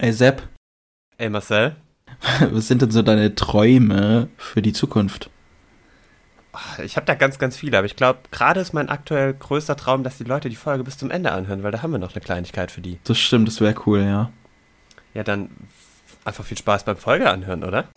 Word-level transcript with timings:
Ey 0.00 0.12
Sepp, 0.12 0.42
Ey 1.16 1.28
Marcel, 1.28 1.74
was 2.52 2.68
sind 2.68 2.82
denn 2.82 2.92
so 2.92 3.02
deine 3.02 3.34
Träume 3.34 4.28
für 4.36 4.62
die 4.62 4.72
Zukunft? 4.72 5.28
ich 6.84 6.96
habe 6.96 7.04
da 7.06 7.14
ganz, 7.14 7.38
ganz 7.40 7.56
viele, 7.56 7.78
aber 7.78 7.86
ich 7.86 7.96
glaube, 7.96 8.20
gerade 8.30 8.60
ist 8.60 8.72
mein 8.72 8.88
aktuell 8.88 9.34
größter 9.34 9.76
Traum, 9.76 10.04
dass 10.04 10.18
die 10.18 10.24
Leute 10.24 10.48
die 10.48 10.56
Folge 10.56 10.84
bis 10.84 10.98
zum 10.98 11.10
Ende 11.10 11.32
anhören, 11.32 11.64
weil 11.64 11.72
da 11.72 11.82
haben 11.82 11.90
wir 11.90 11.98
noch 11.98 12.14
eine 12.14 12.20
Kleinigkeit 12.20 12.70
für 12.70 12.80
die. 12.80 13.00
Das 13.04 13.18
stimmt, 13.18 13.48
das 13.48 13.60
wäre 13.60 13.74
cool, 13.86 14.02
ja. 14.02 14.30
Ja, 15.14 15.24
dann 15.24 15.50
einfach 16.24 16.44
viel 16.44 16.58
Spaß 16.58 16.84
beim 16.84 16.96
Folge 16.96 17.28
anhören, 17.28 17.64
oder? 17.64 17.88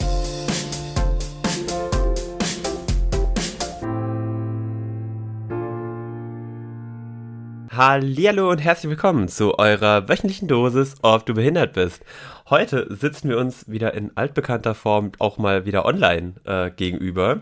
Hallihallo 7.83 8.51
und 8.51 8.59
herzlich 8.59 8.91
willkommen 8.91 9.27
zu 9.27 9.57
eurer 9.57 10.07
wöchentlichen 10.07 10.47
Dosis, 10.47 10.93
ob 11.01 11.25
du 11.25 11.33
behindert 11.33 11.73
bist. 11.73 12.03
Heute 12.47 12.85
sitzen 12.93 13.27
wir 13.27 13.39
uns 13.39 13.67
wieder 13.71 13.95
in 13.95 14.15
altbekannter 14.15 14.75
Form 14.75 15.13
auch 15.17 15.39
mal 15.39 15.65
wieder 15.65 15.83
online 15.83 16.35
äh, 16.43 16.69
gegenüber. 16.69 17.41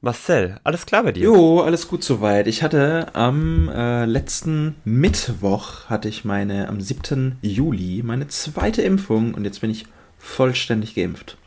Marcel, 0.00 0.58
alles 0.64 0.84
klar 0.84 1.04
bei 1.04 1.12
dir? 1.12 1.26
Jo, 1.26 1.60
alles 1.60 1.86
gut 1.86 2.02
soweit. 2.02 2.48
Ich 2.48 2.64
hatte 2.64 3.14
am 3.14 3.68
äh, 3.68 4.04
letzten 4.04 4.74
Mittwoch, 4.84 5.84
hatte 5.88 6.08
ich 6.08 6.24
meine, 6.24 6.66
am 6.66 6.80
7. 6.80 7.38
Juli, 7.40 8.02
meine 8.04 8.26
zweite 8.26 8.82
Impfung 8.82 9.32
und 9.32 9.44
jetzt 9.44 9.60
bin 9.60 9.70
ich 9.70 9.86
vollständig 10.18 10.96
geimpft. 10.96 11.38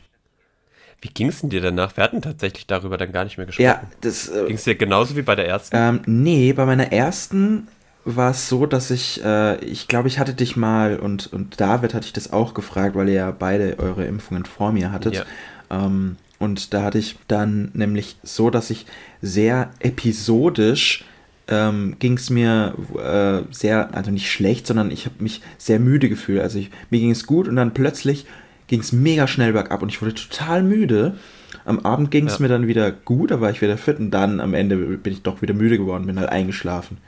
Wie 1.02 1.08
ging 1.08 1.28
es 1.28 1.42
denn 1.42 1.50
dir 1.50 1.60
danach? 1.60 1.98
Wir 1.98 2.04
hatten 2.04 2.22
tatsächlich 2.22 2.66
darüber 2.66 2.96
dann 2.96 3.12
gar 3.12 3.24
nicht 3.24 3.36
mehr 3.36 3.44
gesprochen. 3.44 3.66
Ja, 3.66 3.82
das. 4.00 4.30
Äh, 4.30 4.46
ging 4.46 4.56
es 4.56 4.64
dir 4.64 4.74
genauso 4.74 5.16
wie 5.16 5.22
bei 5.22 5.34
der 5.34 5.46
ersten? 5.46 5.76
Ähm, 5.76 6.00
nee, 6.06 6.54
bei 6.54 6.64
meiner 6.64 6.92
ersten 6.92 7.68
war 8.04 8.30
es 8.30 8.48
so, 8.48 8.66
dass 8.66 8.90
ich, 8.90 9.22
äh, 9.24 9.62
ich 9.64 9.88
glaube, 9.88 10.08
ich 10.08 10.18
hatte 10.18 10.34
dich 10.34 10.56
mal 10.56 10.98
und, 10.98 11.32
und 11.32 11.60
David 11.60 11.94
hatte 11.94 12.06
ich 12.06 12.12
das 12.12 12.32
auch 12.32 12.54
gefragt, 12.54 12.94
weil 12.96 13.08
ihr 13.08 13.14
ja 13.14 13.30
beide 13.30 13.78
eure 13.78 14.04
Impfungen 14.06 14.44
vor 14.44 14.72
mir 14.72 14.92
hattet. 14.92 15.14
Ja. 15.14 15.24
Ähm, 15.70 16.16
und 16.38 16.72
da 16.72 16.82
hatte 16.84 16.98
ich 16.98 17.16
dann 17.28 17.70
nämlich 17.74 18.16
so, 18.22 18.48
dass 18.50 18.70
ich 18.70 18.86
sehr 19.20 19.70
episodisch 19.80 21.04
ähm, 21.48 21.96
ging 21.98 22.16
es 22.16 22.30
mir 22.30 22.74
äh, 22.96 23.52
sehr, 23.52 23.94
also 23.94 24.10
nicht 24.10 24.30
schlecht, 24.30 24.66
sondern 24.66 24.90
ich 24.90 25.04
habe 25.04 25.16
mich 25.18 25.42
sehr 25.58 25.80
müde 25.80 26.08
gefühlt. 26.08 26.40
Also 26.40 26.58
ich, 26.58 26.70
mir 26.90 27.00
ging 27.00 27.10
es 27.10 27.26
gut 27.26 27.48
und 27.48 27.56
dann 27.56 27.74
plötzlich 27.74 28.24
ging 28.68 28.80
es 28.80 28.92
mega 28.92 29.26
schnell 29.26 29.52
bergab 29.52 29.82
und 29.82 29.88
ich 29.88 30.00
wurde 30.00 30.14
total 30.14 30.62
müde. 30.62 31.16
Am 31.64 31.80
Abend 31.80 32.10
ging 32.12 32.26
es 32.28 32.38
Ja. 32.38 32.42
mir 32.42 32.48
dann 32.48 32.68
wieder 32.68 32.92
gut, 32.92 33.32
da 33.32 33.40
war 33.40 33.50
ich 33.50 33.60
wieder 33.60 33.76
fit 33.76 33.98
und 33.98 34.12
dann 34.12 34.40
am 34.40 34.54
Ende 34.54 34.76
bin 34.76 35.12
ich 35.12 35.22
doch 35.22 35.42
wieder 35.42 35.54
müde 35.54 35.76
geworden, 35.76 36.06
bin 36.06 36.18
halt 36.20 36.30
eingeschlafen. 36.30 36.98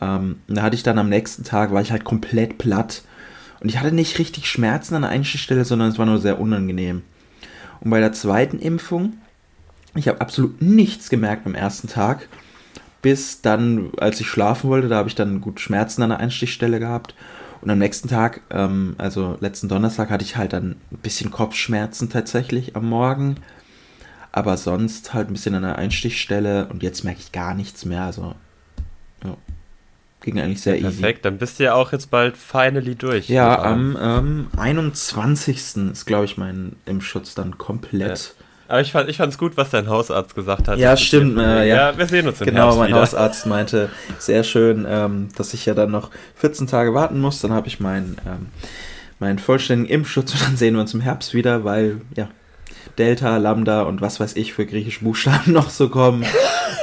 Ähm, 0.00 0.40
da 0.48 0.62
hatte 0.62 0.76
ich 0.76 0.82
dann 0.82 0.98
am 0.98 1.08
nächsten 1.08 1.44
Tag, 1.44 1.72
war 1.72 1.82
ich 1.82 1.92
halt 1.92 2.04
komplett 2.04 2.58
platt. 2.58 3.02
Und 3.60 3.68
ich 3.68 3.78
hatte 3.78 3.94
nicht 3.94 4.18
richtig 4.18 4.48
Schmerzen 4.48 4.94
an 4.94 5.02
der 5.02 5.10
einen 5.10 5.24
Stelle, 5.24 5.64
sondern 5.64 5.88
es 5.88 5.98
war 5.98 6.06
nur 6.06 6.18
sehr 6.20 6.40
unangenehm. 6.40 7.02
Und 7.80 7.90
bei 7.90 8.00
der 8.00 8.12
zweiten 8.12 8.58
Impfung, 8.58 9.14
ich 9.94 10.08
habe 10.08 10.20
absolut 10.20 10.60
nichts 10.60 11.08
gemerkt 11.08 11.46
am 11.46 11.54
ersten 11.54 11.88
Tag. 11.88 12.28
Bis 13.02 13.42
dann, 13.42 13.90
als 13.98 14.20
ich 14.20 14.28
schlafen 14.28 14.70
wollte, 14.70 14.88
da 14.88 14.96
habe 14.96 15.08
ich 15.08 15.14
dann 15.14 15.40
gut 15.40 15.60
Schmerzen 15.60 16.02
an 16.02 16.10
der 16.10 16.20
Einstichstelle 16.20 16.80
gehabt. 16.80 17.14
Und 17.60 17.70
am 17.70 17.78
nächsten 17.78 18.08
Tag, 18.08 18.42
ähm, 18.50 18.94
also 18.98 19.36
letzten 19.40 19.68
Donnerstag, 19.68 20.10
hatte 20.10 20.24
ich 20.24 20.36
halt 20.36 20.52
dann 20.52 20.76
ein 20.90 20.98
bisschen 20.98 21.30
Kopfschmerzen 21.30 22.10
tatsächlich 22.10 22.76
am 22.76 22.88
Morgen. 22.88 23.36
Aber 24.32 24.56
sonst 24.56 25.14
halt 25.14 25.28
ein 25.28 25.32
bisschen 25.32 25.54
an 25.54 25.62
der 25.62 25.76
Einstichstelle. 25.76 26.66
Und 26.68 26.82
jetzt 26.82 27.04
merke 27.04 27.20
ich 27.20 27.32
gar 27.32 27.54
nichts 27.54 27.84
mehr. 27.84 28.02
Also, 28.02 28.34
ging 30.24 30.40
eigentlich 30.40 30.62
sehr 30.62 30.76
easy. 30.76 30.84
Perfekt, 30.84 31.24
dann 31.24 31.38
bist 31.38 31.60
du 31.60 31.64
ja 31.64 31.74
auch 31.74 31.92
jetzt 31.92 32.10
bald 32.10 32.36
finally 32.36 32.94
durch. 32.94 33.28
Ja, 33.28 33.62
am 33.62 33.96
ähm, 34.00 34.46
21. 34.56 35.56
ist, 35.92 36.06
glaube 36.06 36.24
ich, 36.24 36.36
mein 36.36 36.76
Impfschutz 36.86 37.34
dann 37.34 37.58
komplett. 37.58 38.34
Aber 38.66 38.80
ich 38.80 38.92
fand 38.92 39.10
es 39.10 39.38
gut, 39.38 39.56
was 39.56 39.70
dein 39.70 39.88
Hausarzt 39.88 40.34
gesagt 40.34 40.68
hat. 40.68 40.78
Ja, 40.78 40.96
stimmt, 40.96 41.38
äh, 41.38 41.68
ja. 41.68 41.96
wir 41.96 42.06
sehen 42.06 42.26
uns 42.26 42.40
im 42.40 42.46
Genau, 42.46 42.64
Herbst 42.64 42.78
mein 42.78 42.88
wieder. 42.88 43.00
Hausarzt 43.02 43.46
meinte 43.46 43.90
sehr 44.18 44.42
schön, 44.42 44.86
ähm, 44.88 45.28
dass 45.36 45.52
ich 45.52 45.66
ja 45.66 45.74
dann 45.74 45.90
noch 45.90 46.10
14 46.36 46.66
Tage 46.66 46.94
warten 46.94 47.20
muss. 47.20 47.40
Dann 47.42 47.52
habe 47.52 47.68
ich 47.68 47.78
meinen, 47.78 48.16
ähm, 48.26 48.46
meinen 49.18 49.38
vollständigen 49.38 49.92
Impfschutz 49.92 50.32
und 50.32 50.42
dann 50.42 50.56
sehen 50.56 50.74
wir 50.74 50.80
uns 50.80 50.94
im 50.94 51.02
Herbst 51.02 51.34
wieder, 51.34 51.64
weil 51.64 52.00
ja 52.16 52.28
Delta, 52.98 53.36
Lambda 53.36 53.82
und 53.82 54.00
was 54.00 54.20
weiß 54.20 54.36
ich 54.36 54.52
für 54.52 54.66
griechische 54.66 55.04
Buchstaben 55.04 55.52
noch 55.52 55.70
so 55.70 55.88
kommen, 55.88 56.24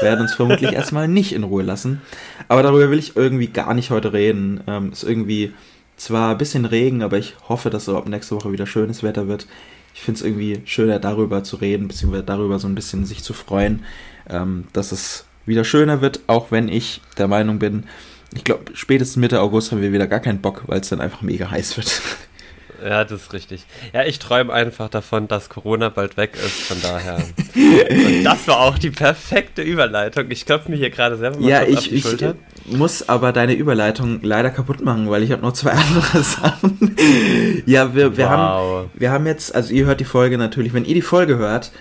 werden 0.02 0.22
uns 0.22 0.34
vermutlich 0.34 0.74
erstmal 0.74 1.08
nicht 1.08 1.34
in 1.34 1.44
Ruhe 1.44 1.64
lassen. 1.64 2.02
Aber 2.48 2.64
darüber 2.64 2.90
will 2.90 3.00
ich 3.00 3.16
irgendwie 3.16 3.48
gar 3.48 3.74
nicht 3.74 3.92
heute 3.92 4.14
reden. 4.14 4.62
Ähm, 4.68 4.92
ist 4.92 5.04
irgendwie 5.04 5.54
zwar 5.98 6.32
ein 6.32 6.38
bisschen 6.38 6.66
Regen, 6.66 7.04
aber 7.04 7.18
ich 7.18 7.36
hoffe, 7.48 7.70
dass 7.70 7.86
so 7.86 7.98
ab 7.98 8.08
nächste 8.08 8.36
Woche 8.36 8.52
wieder 8.52 8.66
schönes 8.66 9.04
Wetter 9.04 9.28
wird. 9.28 9.48
Ich 9.94 10.02
finde 10.02 10.20
es 10.20 10.26
irgendwie 10.26 10.62
schöner, 10.66 11.00
darüber 11.00 11.44
zu 11.44 11.58
reden, 11.58 11.88
beziehungsweise 11.88 12.24
darüber 12.24 12.60
so 12.60 12.68
ein 12.68 12.76
bisschen 12.76 13.06
sich 13.06 13.24
zu 13.24 13.34
freuen, 13.34 13.84
ähm, 14.30 14.66
dass 14.74 14.92
es 14.92 15.26
wieder 15.46 15.64
schöner 15.64 16.02
wird, 16.02 16.22
auch 16.28 16.52
wenn 16.52 16.70
ich 16.70 17.02
der 17.18 17.28
Meinung 17.28 17.60
bin, 17.60 17.84
ich 18.34 18.44
glaube, 18.44 18.64
spätestens 18.74 19.18
Mitte 19.18 19.42
August 19.42 19.72
haben 19.72 19.82
wir 19.82 19.92
wieder 19.92 20.08
gar 20.08 20.20
keinen 20.20 20.42
Bock, 20.42 20.64
weil 20.68 20.80
es 20.80 20.90
dann 20.90 21.02
einfach 21.02 21.22
mega 21.22 21.52
heiß 21.52 21.78
wird. 21.78 22.02
Ja, 22.84 23.04
das 23.04 23.22
ist 23.22 23.34
richtig. 23.34 23.66
Ja, 23.94 24.04
ich 24.06 24.20
träume 24.20 24.52
einfach 24.52 24.90
davon, 24.90 25.28
dass 25.28 25.50
Corona 25.50 25.90
bald 25.90 26.18
weg 26.18 26.36
ist, 26.36 26.64
von 26.64 26.82
daher. 26.82 27.18
Und 27.56 28.24
das 28.24 28.48
war 28.48 28.60
auch 28.60 28.78
die 28.78 28.90
perfekte 28.90 29.62
Überleitung. 29.62 30.32
Ich 30.32 30.46
klopfe 30.46 30.72
mir 30.72 30.78
hier 30.78 30.90
gerade 30.90 31.18
selber 31.18 31.40
mal 31.40 31.50
ja, 31.50 31.60
kurz 31.64 31.78
auf 31.78 31.84
ich, 31.84 31.90
die 31.90 31.96
ich 31.96 32.04
Schulter. 32.04 32.36
muss 32.66 33.08
aber 33.08 33.32
deine 33.32 33.54
Überleitung 33.54 34.20
leider 34.24 34.50
kaputt 34.50 34.84
machen, 34.84 35.10
weil 35.10 35.24
ich 35.24 35.32
habe 35.32 35.42
noch 35.42 35.54
zwei 35.54 35.72
andere 35.72 36.24
Sachen. 36.24 36.96
ja, 37.66 37.94
wir, 37.94 38.18
wir, 38.18 38.30
haben, 38.30 38.42
wow. 38.42 38.90
wir 38.94 39.12
haben 39.12 39.28
jetzt, 39.28 39.54
also 39.54 39.74
ihr 39.74 39.86
hört 39.86 40.00
die 40.00 40.06
Folge 40.06 40.38
natürlich, 40.38 40.74
wenn 40.74 40.86
ihr 40.86 40.96
die 40.96 41.02
Folge 41.02 41.38
hört, 41.38 41.72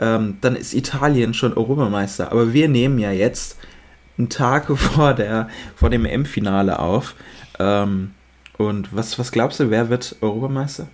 ähm, 0.00 0.38
dann 0.40 0.56
ist 0.56 0.74
Italien 0.74 1.32
schon 1.32 1.54
Europameister. 1.54 2.30
Aber 2.30 2.52
wir 2.52 2.68
nehmen 2.68 2.98
ja 2.98 3.12
jetzt 3.12 3.56
einen 4.18 4.28
Tag 4.28 4.66
vor, 4.76 5.14
der, 5.14 5.48
vor 5.76 5.88
dem 5.90 6.04
EM-Finale 6.04 6.78
auf. 6.78 7.14
Ähm, 7.58 8.12
und 8.58 8.94
was, 8.94 9.18
was 9.18 9.32
glaubst 9.32 9.60
du, 9.60 9.70
wer 9.70 9.88
wird 9.90 10.16
Europameister? 10.20 10.88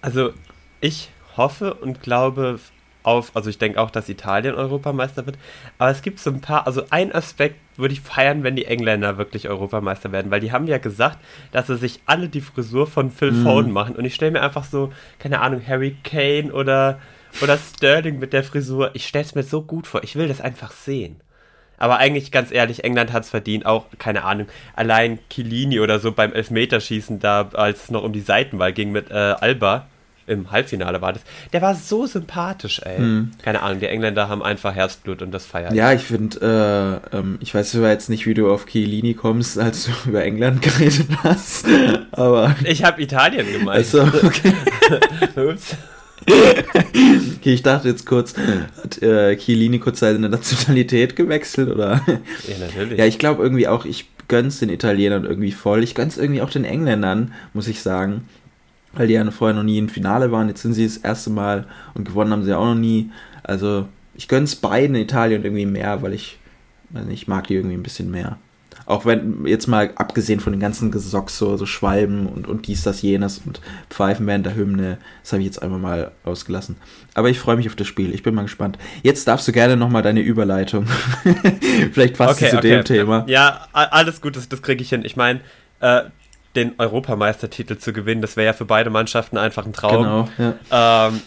Also, 0.00 0.32
ich 0.80 1.10
hoffe 1.36 1.74
und 1.74 2.02
glaube 2.02 2.60
auf, 3.02 3.34
also 3.34 3.48
ich 3.48 3.58
denke 3.58 3.80
auch, 3.80 3.90
dass 3.90 4.08
Italien 4.08 4.54
Europameister 4.54 5.24
wird, 5.24 5.38
aber 5.78 5.90
es 5.90 6.02
gibt 6.02 6.18
so 6.20 6.30
ein 6.30 6.40
paar, 6.40 6.66
also 6.66 6.82
ein 6.90 7.12
Aspekt 7.14 7.56
würde 7.76 7.94
ich 7.94 8.00
feiern, 8.02 8.42
wenn 8.42 8.56
die 8.56 8.66
Engländer 8.66 9.16
wirklich 9.16 9.48
Europameister 9.48 10.12
werden, 10.12 10.30
weil 10.30 10.40
die 10.40 10.52
haben 10.52 10.66
ja 10.66 10.78
gesagt, 10.78 11.18
dass 11.52 11.68
sie 11.68 11.76
sich 11.76 12.00
alle 12.06 12.28
die 12.28 12.40
Frisur 12.42 12.86
von 12.86 13.10
Phil 13.10 13.32
Mhm. 13.32 13.32
Foden 13.32 13.72
machen 13.72 13.96
und 13.96 14.04
ich 14.04 14.14
stelle 14.14 14.32
mir 14.32 14.42
einfach 14.42 14.64
so, 14.64 14.92
keine 15.18 15.40
Ahnung, 15.40 15.62
Harry 15.66 15.96
Kane 16.04 16.52
oder, 16.52 17.00
oder 17.40 17.56
Sterling 17.58 18.18
mit 18.18 18.32
der 18.32 18.44
Frisur, 18.44 18.90
ich 18.94 19.06
stelle 19.06 19.24
es 19.24 19.34
mir 19.34 19.42
so 19.44 19.62
gut 19.62 19.86
vor, 19.86 20.02
ich 20.04 20.16
will 20.16 20.28
das 20.28 20.40
einfach 20.40 20.72
sehen. 20.72 21.20
Aber 21.78 21.98
eigentlich, 21.98 22.30
ganz 22.30 22.50
ehrlich, 22.50 22.84
England 22.84 23.12
hat 23.12 23.24
es 23.24 23.30
verdient, 23.30 23.66
auch, 23.66 23.86
keine 23.98 24.24
Ahnung, 24.24 24.48
allein 24.74 25.18
Chiellini 25.30 25.80
oder 25.80 25.98
so 26.00 26.12
beim 26.12 26.32
Elfmeterschießen 26.32 27.20
da, 27.20 27.48
als 27.54 27.84
es 27.84 27.90
noch 27.90 28.02
um 28.02 28.12
die 28.12 28.20
Seitenwahl 28.20 28.72
ging 28.72 28.92
mit 28.92 29.10
äh, 29.10 29.14
Alba, 29.14 29.86
im 30.28 30.50
Halbfinale 30.50 31.00
war 31.00 31.14
das, 31.14 31.22
der 31.52 31.62
war 31.62 31.74
so 31.74 32.06
sympathisch, 32.06 32.82
ey. 32.84 32.98
Hm. 32.98 33.30
Keine 33.42 33.62
Ahnung, 33.62 33.80
die 33.80 33.86
Engländer 33.86 34.28
haben 34.28 34.42
einfach 34.42 34.74
Herzblut 34.74 35.22
und 35.22 35.32
das 35.32 35.46
feiert. 35.46 35.72
Ja, 35.72 35.92
ich 35.92 36.02
finde, 36.02 37.00
äh, 37.12 37.16
ähm, 37.16 37.38
ich 37.40 37.54
weiß 37.54 37.72
zwar 37.72 37.88
jetzt 37.90 38.10
nicht, 38.10 38.26
wie 38.26 38.34
du 38.34 38.52
auf 38.52 38.66
Chiellini 38.66 39.14
kommst, 39.14 39.58
als 39.58 39.86
du 39.86 40.10
über 40.10 40.22
England 40.22 40.62
geredet 40.62 41.08
hast, 41.22 41.66
aber... 42.12 42.54
Ich 42.64 42.84
habe 42.84 43.02
Italien 43.02 43.50
gemeint. 43.50 43.78
Also, 43.78 44.02
okay. 44.02 44.52
Ups. 45.36 45.76
okay, 46.26 47.52
ich 47.52 47.62
dachte 47.62 47.88
jetzt 47.88 48.06
kurz, 48.06 48.34
hat 48.82 49.02
äh, 49.02 49.36
Chiellini 49.36 49.78
kurz 49.78 50.00
seine 50.00 50.28
Nationalität 50.28 51.16
gewechselt 51.16 51.70
oder... 51.70 52.00
Ja, 52.06 52.58
natürlich. 52.60 52.98
ja, 52.98 53.06
ich 53.06 53.18
glaube 53.18 53.42
irgendwie 53.42 53.68
auch, 53.68 53.84
ich 53.84 54.06
gönn's 54.28 54.60
den 54.60 54.68
Italienern 54.68 55.24
irgendwie 55.24 55.52
voll. 55.52 55.82
Ich 55.82 55.94
gönn's 55.94 56.18
irgendwie 56.18 56.42
auch 56.42 56.50
den 56.50 56.64
Engländern, 56.64 57.32
muss 57.54 57.66
ich 57.66 57.82
sagen. 57.82 58.28
Weil 58.92 59.06
die 59.06 59.14
ja 59.14 59.30
vorher 59.30 59.56
noch 59.56 59.64
nie 59.64 59.78
im 59.78 59.88
Finale 59.88 60.30
waren. 60.30 60.48
Jetzt 60.48 60.62
sind 60.62 60.74
sie 60.74 60.84
das 60.84 60.98
erste 60.98 61.30
Mal 61.30 61.66
und 61.94 62.06
gewonnen 62.06 62.32
haben 62.32 62.44
sie 62.44 62.56
auch 62.56 62.64
noch 62.64 62.74
nie. 62.74 63.10
Also 63.42 63.88
ich 64.14 64.28
gönn's 64.28 64.56
beiden 64.56 64.96
Italien 64.96 65.44
irgendwie 65.44 65.66
mehr, 65.66 66.02
weil 66.02 66.12
ich, 66.12 66.38
weiß 66.90 67.06
nicht, 67.06 67.22
ich 67.22 67.28
mag 67.28 67.46
die 67.46 67.54
irgendwie 67.54 67.76
ein 67.76 67.82
bisschen 67.82 68.10
mehr. 68.10 68.38
Auch 68.88 69.04
wenn, 69.04 69.44
jetzt 69.44 69.66
mal 69.66 69.90
abgesehen 69.96 70.40
von 70.40 70.54
den 70.54 70.60
ganzen 70.60 70.90
Gesocks, 70.90 71.36
so, 71.36 71.58
so 71.58 71.66
Schwalben 71.66 72.26
und, 72.26 72.48
und 72.48 72.66
dies, 72.68 72.82
das, 72.84 73.02
jenes 73.02 73.42
und 73.44 73.60
Pfeifen 73.90 74.26
während 74.26 74.46
der 74.46 74.54
Hymne, 74.54 74.96
das 75.22 75.32
habe 75.32 75.42
ich 75.42 75.46
jetzt 75.46 75.60
einmal 75.60 75.78
mal 75.78 76.12
ausgelassen. 76.24 76.76
Aber 77.12 77.28
ich 77.28 77.38
freue 77.38 77.56
mich 77.56 77.68
auf 77.68 77.76
das 77.76 77.86
Spiel, 77.86 78.14
ich 78.14 78.22
bin 78.22 78.34
mal 78.34 78.44
gespannt. 78.44 78.78
Jetzt 79.02 79.28
darfst 79.28 79.46
du 79.46 79.52
gerne 79.52 79.76
nochmal 79.76 80.00
deine 80.00 80.20
Überleitung. 80.20 80.86
Vielleicht 81.92 82.16
passt 82.16 82.38
sie 82.38 82.48
zu 82.48 82.60
dem 82.60 82.82
Thema. 82.82 83.26
Ja, 83.28 83.68
alles 83.72 84.22
gut, 84.22 84.36
das, 84.36 84.48
das 84.48 84.62
kriege 84.62 84.82
ich 84.82 84.88
hin. 84.88 85.04
Ich 85.04 85.16
meine, 85.16 85.40
äh, 85.80 86.04
den 86.58 86.74
Europameistertitel 86.78 87.78
zu 87.78 87.92
gewinnen, 87.92 88.20
das 88.20 88.36
wäre 88.36 88.46
ja 88.46 88.52
für 88.52 88.64
beide 88.64 88.90
Mannschaften 88.90 89.38
einfach 89.38 89.64
ein 89.64 89.72
Traum. 89.72 90.28
Genau, 90.36 90.56
ja. 90.70 91.08
Ähm, 91.08 91.20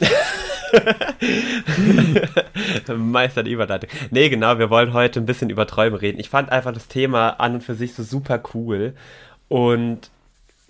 Meister 3.12 3.44
der 3.44 3.52
Überleitung. 3.52 3.90
Nee, 4.10 4.30
genau, 4.30 4.60
wir 4.60 4.70
wollen 4.70 4.94
heute 4.94 5.20
ein 5.20 5.26
bisschen 5.26 5.50
über 5.50 5.66
Träume 5.68 6.02
reden. 6.02 6.20
Ich 6.20 6.30
fand 6.30 6.52
einfach 6.52 6.74
das 6.74 6.88
Thema 6.88 7.40
an 7.40 7.56
und 7.56 7.64
für 7.64 7.76
sich 7.76 7.94
so 7.94 8.04
super 8.04 8.42
cool. 8.54 8.94
Und 9.48 10.12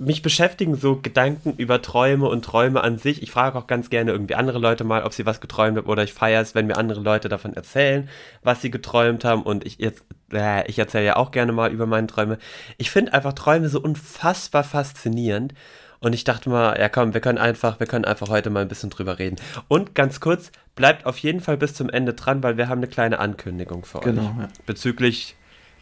mich 0.02 0.24
beschäftigen 0.24 0.76
so 0.76 1.00
Gedanken 1.02 1.54
über 1.58 1.82
Träume 1.82 2.28
und 2.28 2.44
Träume 2.44 2.82
an 2.82 2.98
sich. 2.98 3.22
Ich 3.22 3.32
frage 3.32 3.58
auch 3.58 3.68
ganz 3.68 3.90
gerne 3.90 4.12
irgendwie 4.12 4.36
andere 4.36 4.58
Leute 4.58 4.84
mal, 4.84 5.04
ob 5.04 5.14
sie 5.14 5.26
was 5.26 5.42
geträumt 5.42 5.78
haben 5.78 5.88
oder 5.88 6.04
ich 6.04 6.14
feiere 6.14 6.42
es, 6.42 6.56
wenn 6.56 6.66
mir 6.66 6.78
andere 6.78 7.02
Leute 7.02 7.30
davon 7.30 7.54
erzählen, 7.54 8.10
was 8.42 8.62
sie 8.62 8.72
geträumt 8.72 9.24
haben 9.24 9.44
und 9.44 9.66
ich 9.66 9.78
jetzt, 9.78 10.04
äh, 10.34 10.68
ich 10.68 10.80
erzähle 10.80 11.06
ja 11.06 11.16
auch 11.18 11.32
gerne 11.32 11.52
mal 11.52 11.72
über 11.72 11.86
meine 11.86 12.08
Träume. 12.08 12.40
Ich 12.78 12.90
finde 12.90 13.14
einfach 13.14 13.34
Träume 13.34 13.70
so 13.70 13.80
unfassbar 13.80 14.64
faszinierend 14.64 15.54
und 16.00 16.14
ich 16.14 16.24
dachte 16.24 16.50
mal, 16.50 16.80
ja 16.80 16.90
komm, 16.90 17.14
wir 17.14 17.22
können 17.22 17.38
einfach, 17.38 17.80
wir 17.80 17.86
können 17.86 18.06
einfach 18.06 18.30
heute 18.30 18.50
mal 18.50 18.62
ein 18.62 18.68
bisschen 18.68 18.90
drüber 18.90 19.20
reden. 19.20 19.36
Und 19.68 19.94
ganz 19.94 20.20
kurz, 20.20 20.52
bleibt 20.76 21.06
auf 21.06 21.20
jeden 21.20 21.42
Fall 21.42 21.58
bis 21.58 21.76
zum 21.76 21.90
Ende 21.90 22.16
dran, 22.16 22.42
weil 22.42 22.58
wir 22.58 22.70
haben 22.70 22.80
eine 22.80 22.88
kleine 22.88 23.20
Ankündigung 23.20 23.86
für 23.86 24.00
genau, 24.00 24.24
euch. 24.24 24.40
Ja. 24.40 24.48
Bezüglich, 24.66 25.36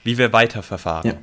wie 0.04 0.18
wir 0.18 0.34
weiterverfahren. 0.34 1.12
Ja. 1.12 1.18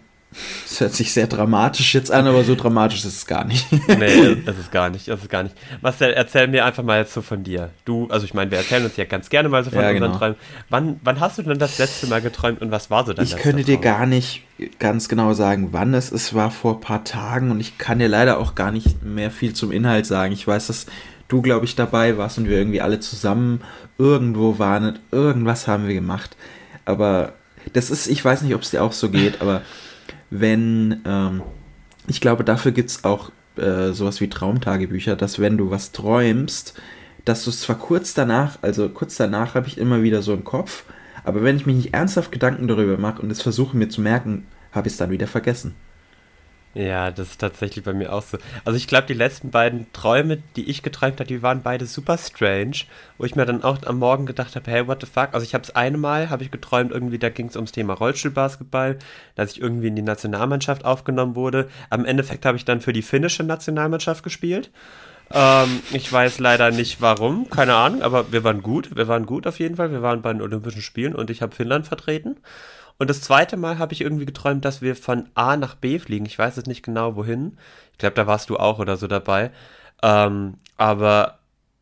Das 0.69 0.81
hört 0.81 0.93
sich 0.93 1.12
sehr 1.12 1.26
dramatisch 1.26 1.94
jetzt 1.94 2.11
an, 2.11 2.26
aber 2.26 2.44
so 2.44 2.55
dramatisch 2.55 2.99
ist 2.99 3.17
es 3.17 3.26
gar 3.26 3.44
nicht. 3.44 3.67
nee, 3.73 4.37
es 4.46 4.58
ist 4.58 4.70
gar 4.70 4.90
nicht, 4.90 5.08
es 5.08 5.23
ist 5.23 5.31
gar 5.31 5.43
nicht. 5.44 5.55
Marcel, 5.81 6.12
erzähl 6.12 6.49
mir 6.49 6.64
einfach 6.64 6.82
mal 6.82 6.99
jetzt 6.99 7.14
so 7.14 7.23
von 7.23 7.43
dir. 7.43 7.70
Du, 7.84 8.08
also 8.11 8.26
ich 8.26 8.34
meine, 8.34 8.50
wir 8.50 8.58
erzählen 8.58 8.84
uns 8.84 8.96
ja 8.96 9.05
ganz 9.05 9.31
gerne 9.31 9.49
mal 9.49 9.64
so 9.64 9.70
von 9.70 9.81
ja, 9.81 9.90
unseren 9.90 10.08
genau. 10.08 10.19
Träumen. 10.19 10.37
Wann, 10.69 11.00
wann 11.02 11.20
hast 11.20 11.38
du 11.38 11.43
denn 11.43 11.58
das 11.58 11.78
letzte 11.78 12.06
Mal 12.08 12.20
geträumt 12.20 12.61
und 12.61 12.70
was 12.70 12.90
war 12.90 13.06
so 13.06 13.12
dein 13.12 13.25
Ich 13.25 13.37
könnte 13.37 13.64
dir 13.64 13.78
gar 13.78 14.05
nicht 14.05 14.43
ganz 14.78 15.08
genau 15.08 15.32
sagen, 15.32 15.69
wann 15.73 15.94
es 15.94 16.11
ist. 16.11 16.26
Es 16.26 16.34
war 16.34 16.50
vor 16.50 16.75
ein 16.75 16.81
paar 16.81 17.05
Tagen 17.05 17.50
und 17.50 17.61
ich 17.61 17.78
kann 17.78 17.99
dir 17.99 18.08
leider 18.08 18.38
auch 18.38 18.55
gar 18.55 18.73
nicht 18.73 19.02
mehr 19.05 19.31
viel 19.31 19.55
zum 19.55 19.70
Inhalt 19.70 20.06
sagen. 20.06 20.32
Ich 20.32 20.46
weiß, 20.46 20.67
dass 20.67 20.87
du, 21.28 21.43
glaube 21.43 21.64
ich, 21.64 21.76
dabei 21.76 22.19
warst 22.19 22.38
und 22.38 22.49
wir 22.49 22.58
irgendwie 22.58 22.81
alle 22.81 23.00
zusammen 23.00 23.61
irgendwo 23.99 24.58
waren 24.58 24.84
und 24.84 25.00
irgendwas 25.12 25.67
haben 25.69 25.87
wir 25.87 25.94
gemacht. 25.94 26.37
Aber 26.84 27.32
das 27.73 27.90
ist, 27.90 28.06
ich 28.06 28.25
weiß 28.25 28.43
nicht, 28.43 28.55
ob 28.55 28.62
es 28.62 28.70
dir 28.70 28.82
auch 28.82 28.93
so 28.93 29.11
geht, 29.11 29.40
aber 29.40 29.62
wenn, 30.31 31.02
ähm, 31.05 31.43
ich 32.06 32.20
glaube, 32.20 32.44
dafür 32.44 32.73
gibt 32.73 32.90
es 32.90 33.05
auch 33.05 33.31
äh, 33.56 33.93
sowas 33.93 34.20
wie 34.20 34.28
Traumtagebücher, 34.28 35.17
dass 35.17 35.38
wenn 35.38 35.56
du 35.56 35.70
was 35.70 35.93
träumst, 35.93 36.75
dass 37.25 37.44
du 37.44 37.50
es 37.50 37.61
zwar 37.61 37.76
kurz 37.78 38.14
danach, 38.14 38.58
also 38.62 38.88
kurz 38.88 39.17
danach 39.17 39.55
habe 39.55 39.67
ich 39.67 39.78
immer 39.78 40.02
wieder 40.02 40.23
so 40.23 40.32
im 40.32 40.44
Kopf, 40.44 40.84
aber 41.25 41.43
wenn 41.43 41.56
ich 41.56 41.67
mich 41.67 41.76
nicht 41.76 41.94
ernsthaft 41.94 42.31
Gedanken 42.31 42.69
darüber 42.69 42.99
mache 42.99 43.20
und 43.23 43.31
es 43.31 43.43
versuche 43.43 43.76
mir 43.76 43.88
zu 43.88 44.00
merken, 44.00 44.46
habe 44.73 44.87
ich 44.88 44.94
es 44.94 44.99
dann 44.99 45.11
wieder 45.11 45.26
vergessen. 45.26 45.75
Ja, 46.76 47.11
das 47.11 47.28
ist 47.31 47.40
tatsächlich 47.40 47.87
bei 47.87 47.94
mir 47.94 48.12
auch 48.12 48.20
so. 48.20 48.37
Also 48.67 48.76
ich 48.76 48.87
glaube, 48.87 49.06
die 49.06 49.14
letzten 49.14 49.50
beiden 49.50 49.90
Träume, 49.94 50.43
die 50.56 50.69
ich 50.69 50.82
geträumt 50.82 51.20
habe, 51.20 51.26
die 51.26 51.40
waren 51.40 51.62
beide 51.62 51.87
super 51.87 52.19
strange, 52.19 52.84
wo 53.17 53.25
ich 53.25 53.34
mir 53.34 53.46
dann 53.46 53.64
auch 53.64 53.82
am 53.87 53.99
Morgen 53.99 54.26
gedacht 54.26 54.56
habe, 54.56 54.70
hey, 54.70 54.87
what 54.87 55.00
the 55.00 55.06
fuck? 55.06 55.31
Also 55.32 55.43
ich 55.44 55.55
habe 55.55 55.64
es 55.64 55.75
eine 55.75 55.96
Mal, 55.96 56.28
habe 56.28 56.44
ich 56.44 56.50
geträumt, 56.50 56.93
irgendwie, 56.93 57.19
da 57.19 57.31
ging 57.31 57.46
es 57.49 57.56
ums 57.56 57.73
Thema 57.73 57.94
Rollstuhlbasketball, 57.94 58.99
dass 59.37 59.52
ich 59.52 59.61
irgendwie 59.62 59.87
in 59.87 59.96
die 59.96 60.02
Nationalmannschaft 60.02 60.84
aufgenommen 60.84 61.34
wurde. 61.34 61.70
Am 61.88 62.05
Endeffekt 62.05 62.44
habe 62.44 62.58
ich 62.58 62.67
dann 62.67 62.82
für 62.82 62.93
die 62.93 63.00
finnische 63.00 63.43
Nationalmannschaft 63.43 64.23
gespielt. 64.23 64.70
Ähm, 65.32 65.81
ich 65.93 66.12
weiß 66.12 66.40
leider 66.40 66.70
nicht 66.73 67.00
warum, 67.00 67.49
keine 67.49 67.75
Ahnung, 67.75 68.02
aber 68.02 68.32
wir 68.32 68.44
waren 68.44 68.62
gut, 68.62 68.94
wir 68.94 69.08
waren 69.08 69.25
gut 69.25 69.46
auf 69.46 69.61
jeden 69.61 69.76
Fall. 69.76 69.93
Wir 69.93 70.02
waren 70.02 70.20
bei 70.20 70.31
den 70.31 70.43
Olympischen 70.43 70.82
Spielen 70.82 71.14
und 71.14 71.31
ich 71.31 71.40
habe 71.40 71.55
Finnland 71.55 71.87
vertreten. 71.87 72.37
Und 72.98 73.10
das 73.10 73.20
zweite 73.20 73.56
Mal 73.56 73.78
habe 73.78 73.93
ich 73.93 74.00
irgendwie 74.00 74.26
geträumt, 74.26 74.64
dass 74.64 74.81
wir 74.82 74.96
von 74.96 75.28
A 75.34 75.56
nach 75.56 75.75
B 75.75 75.98
fliegen. 75.98 76.26
Ich 76.26 76.38
weiß 76.38 76.56
jetzt 76.56 76.66
nicht 76.66 76.82
genau 76.82 77.16
wohin. 77.16 77.58
Ich 77.93 77.98
glaube, 77.98 78.14
da 78.14 78.26
warst 78.26 78.50
du 78.50 78.56
auch 78.56 78.78
oder 78.78 78.96
so 78.96 79.06
dabei. 79.06 79.50
Ähm, 80.02 80.54
aber 80.76 81.38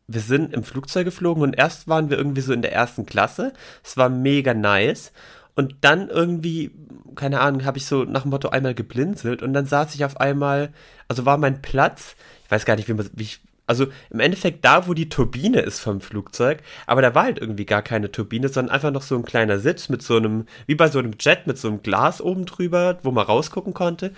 wir 0.07 0.21
sind 0.21 0.53
im 0.53 0.63
Flugzeug 0.63 1.05
geflogen 1.05 1.43
und 1.43 1.57
erst 1.57 1.87
waren 1.87 2.09
wir 2.09 2.17
irgendwie 2.17 2.41
so 2.41 2.53
in 2.53 2.61
der 2.61 2.73
ersten 2.73 3.05
Klasse. 3.05 3.53
Es 3.83 3.97
war 3.97 4.09
mega 4.09 4.53
nice. 4.53 5.11
Und 5.55 5.75
dann 5.81 6.09
irgendwie, 6.09 6.71
keine 7.15 7.39
Ahnung, 7.39 7.63
habe 7.65 7.77
ich 7.77 7.85
so 7.85 8.03
nach 8.03 8.23
dem 8.23 8.31
Motto 8.31 8.49
einmal 8.49 8.75
geblinzelt 8.75 9.41
und 9.41 9.53
dann 9.53 9.65
saß 9.65 9.95
ich 9.95 10.03
auf 10.03 10.19
einmal, 10.19 10.73
also 11.07 11.25
war 11.25 11.37
mein 11.37 11.61
Platz, 11.61 12.15
ich 12.43 12.51
weiß 12.51 12.65
gar 12.65 12.75
nicht, 12.75 12.89
wie, 12.89 12.93
man, 12.93 13.09
wie 13.13 13.23
ich 13.23 13.39
also 13.67 13.87
im 14.09 14.19
Endeffekt 14.19 14.63
da, 14.63 14.87
wo 14.87 14.93
die 14.93 15.09
Turbine 15.09 15.61
ist 15.61 15.79
vom 15.79 16.01
Flugzeug, 16.01 16.59
aber 16.87 17.01
da 17.01 17.15
war 17.15 17.23
halt 17.23 17.39
irgendwie 17.39 17.65
gar 17.65 17.81
keine 17.81 18.11
Turbine, 18.11 18.49
sondern 18.49 18.73
einfach 18.73 18.91
noch 18.91 19.01
so 19.01 19.15
ein 19.15 19.25
kleiner 19.25 19.59
Sitz 19.59 19.89
mit 19.89 20.01
so 20.01 20.17
einem, 20.17 20.45
wie 20.67 20.75
bei 20.75 20.89
so 20.89 20.99
einem 20.99 21.13
Jet 21.19 21.47
mit 21.47 21.57
so 21.57 21.67
einem 21.67 21.81
Glas 21.81 22.21
oben 22.21 22.45
drüber, 22.45 22.99
wo 23.03 23.11
man 23.11 23.25
rausgucken 23.25 23.73
konnte. 23.73 24.11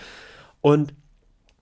Und 0.62 0.94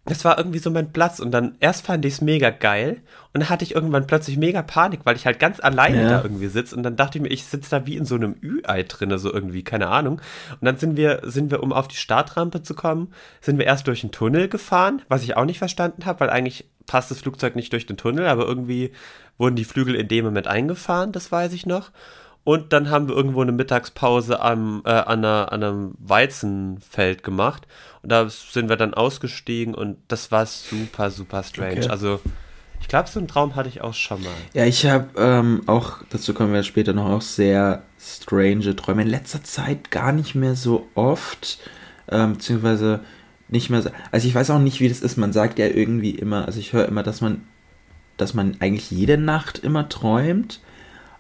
das 0.06 0.24
war 0.24 0.38
irgendwie 0.38 0.60
so 0.60 0.70
mein 0.70 0.94
Platz 0.94 1.20
und 1.20 1.32
dann 1.32 1.56
erst 1.60 1.88
fand 1.88 2.06
ich 2.06 2.14
es 2.14 2.22
mega 2.22 2.52
geil 2.52 3.02
und 3.34 3.42
dann 3.42 3.50
hatte 3.50 3.66
ich 3.66 3.74
irgendwann 3.74 4.06
plötzlich 4.06 4.38
mega 4.38 4.62
Panik, 4.62 5.00
weil 5.04 5.16
ich 5.16 5.26
halt 5.26 5.40
ganz 5.40 5.60
alleine 5.60 6.04
ja. 6.04 6.10
da 6.10 6.22
irgendwie 6.22 6.48
sitze 6.48 6.76
und 6.76 6.84
dann 6.84 6.96
dachte 6.96 7.18
ich 7.18 7.24
mir, 7.24 7.30
ich 7.30 7.46
sitze 7.46 7.72
da 7.72 7.86
wie 7.88 7.98
in 7.98 8.06
so 8.06 8.14
einem 8.14 8.36
Ü-Ei 8.42 8.84
drinne, 8.84 9.18
so 9.18 9.34
irgendwie, 9.34 9.64
keine 9.64 9.88
Ahnung. 9.88 10.22
Und 10.52 10.66
dann 10.66 10.78
sind 10.78 10.96
wir, 10.96 11.22
sind 11.24 11.50
wir, 11.50 11.64
um 11.64 11.74
auf 11.74 11.88
die 11.88 11.96
Startrampe 11.96 12.62
zu 12.62 12.76
kommen, 12.76 13.14
sind 13.42 13.58
wir 13.58 13.66
erst 13.66 13.88
durch 13.88 14.04
einen 14.04 14.12
Tunnel 14.12 14.48
gefahren, 14.48 15.02
was 15.08 15.24
ich 15.24 15.38
auch 15.38 15.46
nicht 15.46 15.58
verstanden 15.58 16.06
habe, 16.06 16.20
weil 16.20 16.30
eigentlich 16.30 16.70
passt 16.88 17.12
das 17.12 17.22
Flugzeug 17.22 17.56
nicht 17.56 17.74
durch 17.74 17.86
den 17.86 17.98
Tunnel, 17.98 18.28
aber 18.28 18.46
irgendwie 18.46 18.92
wurden 19.38 19.56
die 19.56 19.66
Flügel 19.66 19.96
in 19.96 20.08
dem 20.08 20.26
Moment 20.26 20.48
eingefahren, 20.48 21.12
das 21.12 21.32
weiß 21.32 21.54
ich 21.54 21.66
noch. 21.66 21.92
Und 22.46 22.74
dann 22.74 22.92
haben 22.92 23.08
wir 23.10 23.16
irgendwo 23.16 23.42
eine 23.42 23.52
Mittagspause 23.52 24.40
am, 24.40 24.84
äh, 24.86 24.92
an, 24.92 25.26
einer, 25.26 25.52
an 25.52 25.64
einem 25.64 25.96
Weizenfeld 25.98 27.24
gemacht. 27.24 27.66
Und 28.04 28.12
da 28.12 28.30
sind 28.30 28.70
wir 28.70 28.76
dann 28.76 28.94
ausgestiegen 28.94 29.74
und 29.74 29.98
das 30.08 30.32
war 30.32 30.46
super, 30.46 31.10
super 31.10 31.42
strange. 31.42 31.78
Okay. 31.78 31.90
Also, 31.90 32.20
ich 32.80 32.88
glaube, 32.88 33.10
so 33.10 33.18
einen 33.18 33.28
Traum 33.28 33.56
hatte 33.56 33.68
ich 33.68 33.82
auch 33.82 33.96
schon 33.96 34.22
mal. 34.22 34.30
Ja, 34.54 34.64
ich 34.66 34.86
habe 34.86 35.08
ähm, 35.18 35.64
auch, 35.66 36.04
dazu 36.12 36.36
kommen 36.36 36.54
wir 36.54 36.62
später 36.62 36.94
noch, 36.94 37.10
auch 37.10 37.22
sehr 37.24 37.82
strange 38.00 38.76
Träume. 38.76 39.02
In 39.02 39.08
letzter 39.08 39.44
Zeit 39.44 39.90
gar 39.90 40.12
nicht 40.12 40.36
mehr 40.36 40.54
so 40.54 40.88
oft, 40.94 41.58
ähm, 42.12 42.34
beziehungsweise 42.34 43.00
nicht 43.48 43.70
mehr 43.70 43.82
so. 43.82 43.90
Also, 44.12 44.28
ich 44.28 44.36
weiß 44.36 44.50
auch 44.50 44.60
nicht, 44.60 44.80
wie 44.80 44.90
das 44.90 45.02
ist. 45.02 45.18
Man 45.18 45.34
sagt 45.34 45.60
ja 45.60 45.68
irgendwie 45.68 46.12
immer, 46.12 46.46
also 46.46 46.60
ich 46.60 46.74
höre 46.74 46.88
immer, 46.88 47.04
dass 47.04 47.22
man, 47.22 47.42
dass 48.18 48.34
man 48.34 48.58
eigentlich 48.60 48.92
jede 48.92 49.18
Nacht 49.18 49.60
immer 49.60 49.90
träumt 49.90 50.60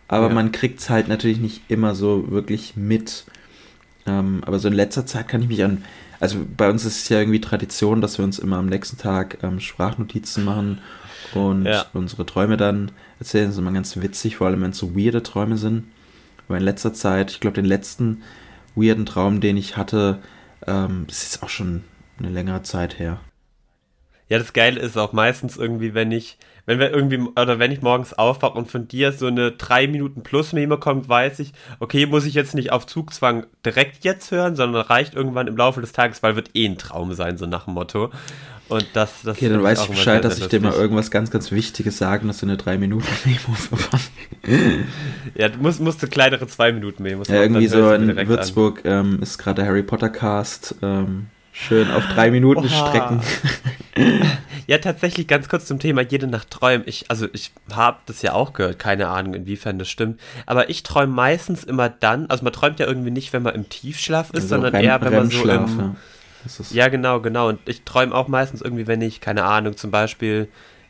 aber 0.07 0.27
ja. 0.27 0.33
man 0.33 0.51
kriegt 0.51 0.79
es 0.79 0.89
halt 0.89 1.07
natürlich 1.07 1.39
nicht 1.39 1.61
immer 1.67 1.95
so 1.95 2.29
wirklich 2.29 2.75
mit. 2.75 3.25
Ähm, 4.05 4.43
aber 4.45 4.59
so 4.59 4.67
in 4.67 4.73
letzter 4.73 5.05
Zeit 5.05 5.27
kann 5.27 5.41
ich 5.41 5.47
mich 5.47 5.63
an, 5.63 5.83
also 6.19 6.37
bei 6.55 6.69
uns 6.69 6.85
ist 6.85 7.03
es 7.03 7.09
ja 7.09 7.19
irgendwie 7.19 7.41
Tradition, 7.41 8.01
dass 8.01 8.17
wir 8.17 8.25
uns 8.25 8.39
immer 8.39 8.57
am 8.57 8.67
nächsten 8.67 8.97
Tag 8.97 9.39
ähm, 9.41 9.59
Sprachnotizen 9.59 10.45
machen 10.45 10.79
und 11.33 11.65
ja. 11.65 11.85
unsere 11.93 12.25
Träume 12.25 12.55
dann 12.55 12.91
erzählen. 13.19 13.45
Das 13.45 13.55
ist 13.55 13.59
immer 13.59 13.71
ganz 13.71 13.97
witzig, 13.97 14.37
vor 14.37 14.47
allem 14.47 14.61
wenn 14.61 14.71
es 14.71 14.77
so 14.77 14.95
weirde 14.95 15.23
Träume 15.23 15.57
sind. 15.57 15.85
Aber 16.47 16.57
in 16.57 16.63
letzter 16.63 16.93
Zeit, 16.93 17.31
ich 17.31 17.39
glaube, 17.39 17.55
den 17.55 17.65
letzten 17.65 18.21
weirden 18.75 19.07
Traum, 19.07 19.41
den 19.41 19.57
ich 19.57 19.75
hatte, 19.75 20.19
ähm, 20.67 21.05
das 21.07 21.23
ist 21.23 21.41
auch 21.41 21.49
schon 21.49 21.83
eine 22.17 22.29
längere 22.29 22.63
Zeit 22.63 22.99
her. 22.99 23.19
Ja, 24.27 24.39
das 24.39 24.53
Geile 24.53 24.79
ist 24.79 24.97
auch 24.97 25.13
meistens 25.13 25.57
irgendwie, 25.57 25.93
wenn 25.93 26.11
ich 26.11 26.37
wenn 26.65 26.79
wir 26.79 26.91
irgendwie, 26.91 27.19
oder 27.19 27.59
wenn 27.59 27.71
ich 27.71 27.81
morgens 27.81 28.13
aufwache 28.13 28.57
und 28.57 28.69
von 28.69 28.87
dir 28.87 29.11
so 29.11 29.27
eine 29.27 29.51
3 29.51 29.87
Minuten 29.87 30.23
plus 30.23 30.51
Meme 30.51 30.77
kommt, 30.77 31.07
weiß 31.07 31.39
ich, 31.39 31.53
okay, 31.79 32.05
muss 32.05 32.25
ich 32.25 32.33
jetzt 32.33 32.55
nicht 32.55 32.71
auf 32.71 32.87
Zugzwang 32.87 33.45
direkt 33.63 34.03
jetzt 34.03 34.31
hören, 34.31 34.55
sondern 34.55 34.81
reicht 34.81 35.13
irgendwann 35.13 35.47
im 35.47 35.55
Laufe 35.55 35.81
des 35.81 35.91
Tages, 35.91 36.23
weil 36.23 36.35
wird 36.35 36.51
eh 36.55 36.65
ein 36.65 36.77
Traum 36.77 37.13
sein, 37.13 37.37
so 37.37 37.45
nach 37.45 37.65
dem 37.65 37.75
Motto. 37.75 38.09
Und 38.67 38.87
das, 38.93 39.21
das 39.23 39.37
Okay, 39.37 39.49
dann 39.49 39.61
weiß 39.61 39.83
ich 39.83 39.89
Bescheid, 39.89 40.23
dass 40.23 40.39
ich 40.39 40.47
dir 40.47 40.59
mal 40.59 40.73
irgendwas 40.73 41.11
ganz, 41.11 41.29
ganz 41.29 41.51
Wichtiges 41.51 41.99
sagen, 41.99 42.27
dass 42.27 42.39
du 42.39 42.47
eine 42.47 42.57
3 42.57 42.79
Minuten 42.79 43.05
Memo 43.25 43.55
verpasst. 43.55 44.11
ja, 45.35 45.49
du 45.49 45.59
musst, 45.59 45.79
musst 45.81 46.01
du 46.01 46.07
kleinere 46.07 46.47
2 46.47 46.71
Minuten 46.71 47.03
Memo 47.03 47.21
Ja, 47.27 47.43
irgendwie 47.43 47.67
so 47.67 47.93
in 47.93 48.27
Würzburg 48.27 48.81
ähm, 48.85 49.19
ist 49.21 49.37
gerade 49.37 49.61
der 49.61 49.67
Harry 49.67 49.83
Potter 49.83 50.09
Cast. 50.09 50.73
Ähm, 50.81 51.27
Schön 51.55 51.89
auf 51.89 52.05
drei 52.07 52.31
Minuten 52.31 52.65
Oha. 52.65 52.87
strecken. 52.87 53.21
Ja, 54.67 54.79
tatsächlich 54.79 55.27
ganz 55.27 55.47
kurz 55.47 55.65
zum 55.67 55.77
Thema 55.77 56.01
jede 56.01 56.25
Nacht 56.25 56.49
träumen. 56.49 56.87
Ich, 56.87 57.05
also 57.09 57.27
ich 57.33 57.51
habe 57.71 57.99
das 58.07 58.23
ja 58.23 58.33
auch 58.33 58.53
gehört, 58.53 58.79
keine 58.79 59.09
Ahnung, 59.09 59.35
inwiefern 59.35 59.77
das 59.77 59.89
stimmt. 59.89 60.19
Aber 60.47 60.69
ich 60.69 60.81
träume 60.81 61.13
meistens 61.13 61.63
immer 61.63 61.87
dann, 61.87 62.25
also 62.31 62.43
man 62.43 62.51
träumt 62.51 62.79
ja 62.79 62.87
irgendwie 62.87 63.11
nicht, 63.11 63.31
wenn 63.31 63.43
man 63.43 63.53
im 63.53 63.69
Tiefschlaf 63.69 64.31
ist, 64.31 64.35
also 64.35 64.47
sondern 64.47 64.75
Rem 64.75 64.85
eher, 64.85 65.01
wenn 65.01 65.13
man 65.13 65.29
so 65.29 65.43
im, 65.43 65.95
ja. 66.49 66.65
ja, 66.71 66.87
genau, 66.87 67.21
genau. 67.21 67.49
Und 67.49 67.59
ich 67.65 67.83
träume 67.83 68.15
auch 68.15 68.27
meistens 68.27 68.61
irgendwie, 68.61 68.87
wenn 68.87 69.01
ich, 69.01 69.21
keine 69.21 69.43
Ahnung, 69.43 69.77
zum 69.77 69.91
Beispiel 69.91 70.47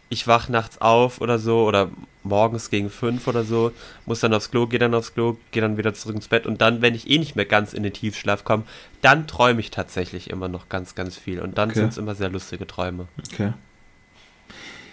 ich 0.09 0.27
wach 0.27 0.49
nachts 0.49 0.79
auf 0.81 1.21
oder 1.21 1.39
so 1.39 1.65
oder 1.65 1.89
morgens 2.23 2.69
gegen 2.69 2.89
fünf 2.89 3.27
oder 3.27 3.43
so, 3.43 3.71
muss 4.05 4.19
dann 4.19 4.33
aufs 4.33 4.51
Klo, 4.51 4.67
gehe 4.67 4.79
dann 4.79 4.93
aufs 4.93 5.13
Klo, 5.13 5.37
gehe 5.51 5.61
dann 5.61 5.77
wieder 5.77 5.93
zurück 5.93 6.15
ins 6.15 6.27
Bett 6.27 6.45
und 6.45 6.61
dann, 6.61 6.81
wenn 6.81 6.95
ich 6.95 7.09
eh 7.09 7.17
nicht 7.17 7.35
mehr 7.35 7.45
ganz 7.45 7.73
in 7.73 7.83
den 7.83 7.93
Tiefschlaf 7.93 8.43
komme, 8.43 8.63
dann 9.01 9.27
träume 9.27 9.59
ich 9.59 9.71
tatsächlich 9.71 10.29
immer 10.29 10.47
noch 10.47 10.69
ganz, 10.69 10.95
ganz 10.95 11.17
viel 11.17 11.39
und 11.39 11.57
dann 11.57 11.69
okay. 11.69 11.79
sind 11.79 11.89
es 11.89 11.97
immer 11.97 12.15
sehr 12.15 12.29
lustige 12.29 12.67
Träume. 12.67 13.07
Okay. 13.31 13.53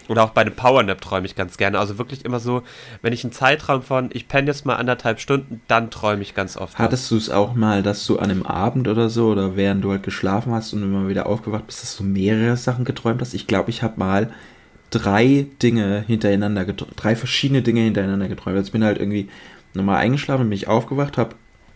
Oder 0.09 0.23
auch 0.23 0.31
bei 0.31 0.41
einem 0.41 0.53
Powernap 0.53 0.99
träume 0.99 1.25
ich 1.25 1.35
ganz 1.35 1.57
gerne. 1.57 1.79
Also 1.79 1.97
wirklich 1.97 2.25
immer 2.25 2.39
so, 2.39 2.63
wenn 3.01 3.13
ich 3.13 3.23
einen 3.23 3.31
Zeitraum 3.31 3.81
von, 3.81 4.09
ich 4.11 4.27
penne 4.27 4.47
jetzt 4.47 4.65
mal 4.65 4.75
anderthalb 4.75 5.19
Stunden, 5.19 5.61
dann 5.67 5.91
träume 5.91 6.21
ich 6.21 6.35
ganz 6.35 6.57
oft. 6.57 6.77
Hattest 6.77 7.09
du 7.09 7.15
es 7.15 7.29
auch 7.29 7.53
mal, 7.53 7.83
dass 7.83 8.05
du 8.05 8.19
an 8.19 8.29
einem 8.29 8.43
Abend 8.43 8.87
oder 8.89 9.09
so 9.09 9.27
oder 9.27 9.55
während 9.55 9.83
du 9.83 9.91
halt 9.91 10.03
geschlafen 10.03 10.53
hast 10.53 10.73
und 10.73 10.83
immer 10.83 11.07
wieder 11.07 11.25
aufgewacht 11.25 11.67
bist, 11.67 11.83
dass 11.83 11.95
du 11.95 12.03
mehrere 12.03 12.57
Sachen 12.57 12.83
geträumt 12.83 13.21
hast? 13.21 13.33
Ich 13.33 13.47
glaube, 13.47 13.69
ich 13.69 13.81
habe 13.81 13.97
mal 13.97 14.33
drei 14.99 15.47
Dinge 15.61 16.03
hintereinander, 16.07 16.65
drei 16.65 17.15
verschiedene 17.15 17.61
Dinge 17.61 17.81
hintereinander 17.81 18.27
geträumt. 18.27 18.57
Also 18.57 18.67
ich 18.67 18.71
bin 18.71 18.83
halt 18.83 18.99
irgendwie 18.99 19.29
nochmal 19.73 19.97
eingeschlafen, 19.97 20.49
bin 20.49 20.55
ich 20.55 20.67
aufgewacht, 20.67 21.17
habe 21.17 21.35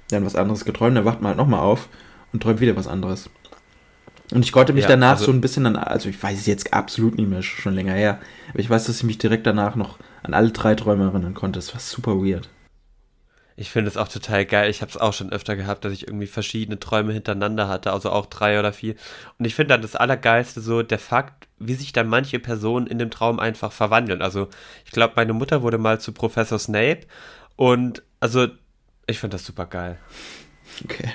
dann 0.09 0.25
was 0.25 0.35
anderes 0.35 0.65
geträumt, 0.65 0.95
dann 0.95 1.05
wacht 1.05 1.21
man 1.21 1.29
halt 1.29 1.37
nochmal 1.37 1.61
auf 1.61 1.89
und 2.31 2.43
träumt 2.43 2.59
wieder 2.61 2.75
was 2.75 2.87
anderes. 2.87 3.29
Und 4.31 4.43
ich 4.43 4.51
konnte 4.51 4.73
mich 4.73 4.83
Ja, 4.83 4.89
danach 4.89 5.11
also- 5.11 5.25
so 5.25 5.31
ein 5.31 5.41
bisschen 5.41 5.65
an, 5.65 5.75
also 5.77 6.09
ich 6.09 6.21
weiß 6.21 6.37
es 6.37 6.45
jetzt 6.45 6.73
absolut 6.73 7.17
nicht 7.17 7.29
mehr, 7.29 7.41
schon 7.41 7.73
länger 7.73 7.93
her, 7.93 8.19
aber 8.49 8.59
ich 8.59 8.69
weiß, 8.69 8.85
dass 8.85 8.97
ich 8.97 9.03
mich 9.03 9.17
direkt 9.17 9.47
danach 9.47 9.75
noch 9.75 9.97
an 10.23 10.33
alle 10.33 10.51
drei 10.51 10.75
Träume 10.75 11.05
erinnern 11.05 11.33
konnte. 11.33 11.59
Das 11.59 11.73
war 11.73 11.79
super 11.79 12.17
weird. 12.17 12.49
Ich 13.59 13.71
finde 13.71 13.89
es 13.89 13.97
auch 13.97 14.07
total 14.07 14.45
geil. 14.45 14.69
Ich 14.69 14.81
habe 14.81 14.91
es 14.91 14.97
auch 14.97 15.13
schon 15.13 15.31
öfter 15.31 15.55
gehabt, 15.55 15.83
dass 15.83 15.91
ich 15.91 16.07
irgendwie 16.07 16.27
verschiedene 16.27 16.79
Träume 16.79 17.11
hintereinander 17.11 17.67
hatte, 17.67 17.91
also 17.91 18.11
auch 18.11 18.27
drei 18.27 18.59
oder 18.59 18.71
vier. 18.71 18.95
Und 19.39 19.45
ich 19.45 19.55
finde 19.55 19.73
dann 19.73 19.81
das 19.81 19.95
Allergeilste 19.95 20.61
so 20.61 20.83
der 20.83 20.99
Fakt, 20.99 21.47
wie 21.57 21.73
sich 21.73 21.91
dann 21.91 22.07
manche 22.07 22.37
Personen 22.39 22.85
in 22.85 22.99
dem 22.99 23.09
Traum 23.09 23.39
einfach 23.39 23.71
verwandeln. 23.71 24.21
Also 24.21 24.47
ich 24.85 24.91
glaube, 24.91 25.13
meine 25.15 25.33
Mutter 25.33 25.63
wurde 25.63 25.79
mal 25.79 25.99
zu 25.99 26.11
Professor 26.11 26.59
Snape 26.59 27.01
und 27.55 28.03
also 28.19 28.47
ich 29.07 29.19
finde 29.19 29.35
das 29.35 29.45
super 29.45 29.65
geil. 29.65 29.97
Okay. 30.83 31.09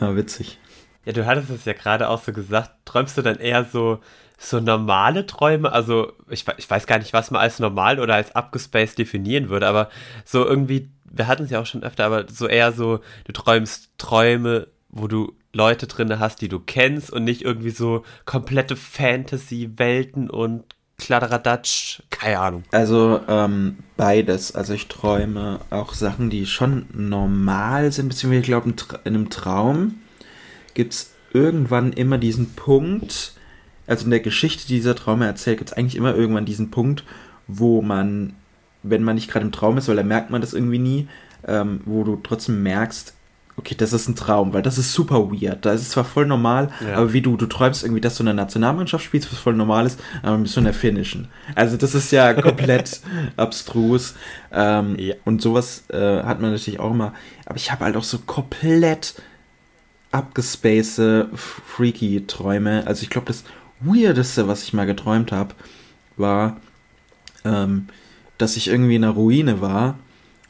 Ja, 0.00 0.16
witzig. 0.16 0.58
Ja, 1.04 1.12
du 1.12 1.24
hattest 1.24 1.50
es 1.50 1.64
ja 1.64 1.72
gerade 1.72 2.08
auch 2.08 2.22
so 2.22 2.32
gesagt. 2.32 2.70
Träumst 2.84 3.16
du 3.16 3.22
dann 3.22 3.38
eher 3.38 3.64
so, 3.64 4.00
so 4.38 4.60
normale 4.60 5.26
Träume? 5.26 5.72
Also, 5.72 6.12
ich, 6.28 6.44
ich 6.56 6.68
weiß 6.68 6.86
gar 6.86 6.98
nicht, 6.98 7.12
was 7.12 7.30
man 7.30 7.40
als 7.40 7.60
normal 7.60 8.00
oder 8.00 8.14
als 8.14 8.34
abgespaced 8.34 8.98
definieren 8.98 9.48
würde, 9.48 9.66
aber 9.68 9.88
so 10.24 10.44
irgendwie, 10.44 10.90
wir 11.10 11.26
hatten 11.26 11.44
es 11.44 11.50
ja 11.50 11.60
auch 11.60 11.66
schon 11.66 11.82
öfter, 11.82 12.04
aber 12.04 12.26
so 12.28 12.46
eher 12.46 12.72
so, 12.72 13.00
du 13.24 13.32
träumst 13.32 13.90
Träume, 13.98 14.68
wo 14.88 15.06
du 15.06 15.34
Leute 15.52 15.86
drin 15.86 16.18
hast, 16.18 16.40
die 16.40 16.48
du 16.48 16.60
kennst 16.60 17.10
und 17.10 17.24
nicht 17.24 17.42
irgendwie 17.42 17.70
so 17.70 18.04
komplette 18.24 18.76
Fantasy-Welten 18.76 20.30
und 20.30 20.64
Kladderadatsch, 20.98 22.02
keine 22.10 22.40
Ahnung. 22.40 22.64
Also 22.72 23.20
ähm, 23.28 23.78
beides. 23.96 24.54
Also 24.54 24.74
ich 24.74 24.88
träume 24.88 25.60
auch 25.70 25.94
Sachen, 25.94 26.28
die 26.28 26.44
schon 26.44 26.86
normal 26.92 27.92
sind, 27.92 28.08
beziehungsweise 28.08 28.40
ich 28.40 28.46
glaube, 28.46 28.68
in, 28.68 28.76
einem 29.04 29.30
Traum 29.30 30.00
gibt 30.74 30.94
es 30.94 31.14
irgendwann 31.32 31.92
immer 31.92 32.18
diesen 32.18 32.54
Punkt, 32.54 33.34
also 33.86 34.04
in 34.04 34.10
der 34.10 34.20
Geschichte, 34.20 34.66
die 34.66 34.74
dieser 34.74 34.96
Traum 34.96 35.22
erzählt, 35.22 35.58
gibt 35.58 35.70
es 35.70 35.76
eigentlich 35.76 35.96
immer 35.96 36.14
irgendwann 36.14 36.44
diesen 36.44 36.70
Punkt, 36.70 37.04
wo 37.46 37.80
man, 37.80 38.34
wenn 38.82 39.02
man 39.02 39.14
nicht 39.16 39.30
gerade 39.30 39.44
im 39.44 39.52
Traum 39.52 39.78
ist, 39.78 39.88
weil 39.88 39.96
da 39.96 40.02
merkt 40.02 40.30
man 40.30 40.40
das 40.40 40.54
irgendwie 40.54 40.78
nie, 40.78 41.08
ähm, 41.46 41.80
wo 41.84 42.04
du 42.04 42.16
trotzdem 42.22 42.62
merkst, 42.62 43.14
okay, 43.56 43.74
das 43.76 43.92
ist 43.92 44.08
ein 44.08 44.14
Traum, 44.14 44.52
weil 44.52 44.62
das 44.62 44.78
ist 44.78 44.92
super 44.92 45.32
weird. 45.32 45.66
Da 45.66 45.72
ist 45.72 45.82
es 45.82 45.90
zwar 45.90 46.04
voll 46.04 46.26
normal, 46.26 46.70
Ja. 46.80 46.96
aber 46.98 47.12
wie 47.12 47.20
du, 47.22 47.36
du 47.36 47.46
träumst 47.46 47.82
irgendwie, 47.82 48.00
dass 48.00 48.14
du 48.16 48.22
in 48.22 48.26
der 48.26 48.34
Nationalmannschaft 48.34 49.04
spielst, 49.04 49.32
was 49.32 49.38
voll 49.40 49.54
normal 49.54 49.84
ist, 49.84 49.98
aber 50.22 50.38
bist 50.38 50.54
du 50.54 50.60
in 50.60 50.64
der 50.64 50.74
finnischen. 50.74 51.26
Also 51.56 51.76
das 51.76 51.92
ist 51.96 52.12
ja 52.12 52.34
komplett 52.40 53.00
abstrus. 53.36 54.14
Ähm, 54.52 54.96
Ja. 54.98 55.14
Und 55.24 55.42
sowas 55.42 55.82
äh, 55.88 56.22
hat 56.22 56.40
man 56.40 56.52
natürlich 56.52 56.78
auch 56.78 56.92
immer. 56.92 57.14
Aber 57.46 57.56
ich 57.56 57.72
habe 57.72 57.84
halt 57.84 57.96
auch 57.96 58.04
so 58.04 58.18
komplett 58.18 59.14
abgespacede, 60.12 61.28
freaky 61.34 62.24
Träume. 62.26 62.84
Also 62.86 63.02
ich 63.02 63.10
glaube, 63.10 63.26
das 63.26 63.44
Weirdeste, 63.80 64.48
was 64.48 64.62
ich 64.62 64.72
mal 64.72 64.86
geträumt 64.86 65.32
habe, 65.32 65.54
war, 66.16 66.56
ähm, 67.44 67.88
dass 68.38 68.56
ich 68.56 68.68
irgendwie 68.68 68.96
in 68.96 69.04
einer 69.04 69.12
Ruine 69.12 69.60
war 69.60 69.98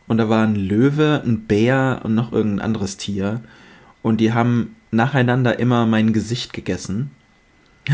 und 0.06 0.18
da 0.18 0.28
war 0.28 0.46
ein 0.46 0.56
Löwe, 0.56 1.22
ein 1.24 1.40
Bär 1.40 2.00
und 2.04 2.14
noch 2.14 2.32
irgendein 2.32 2.64
anderes 2.64 2.96
Tier 2.96 3.40
und 4.02 4.20
die 4.20 4.32
haben 4.32 4.76
nacheinander 4.90 5.58
immer 5.58 5.86
mein 5.86 6.12
Gesicht 6.12 6.52
gegessen. 6.52 7.10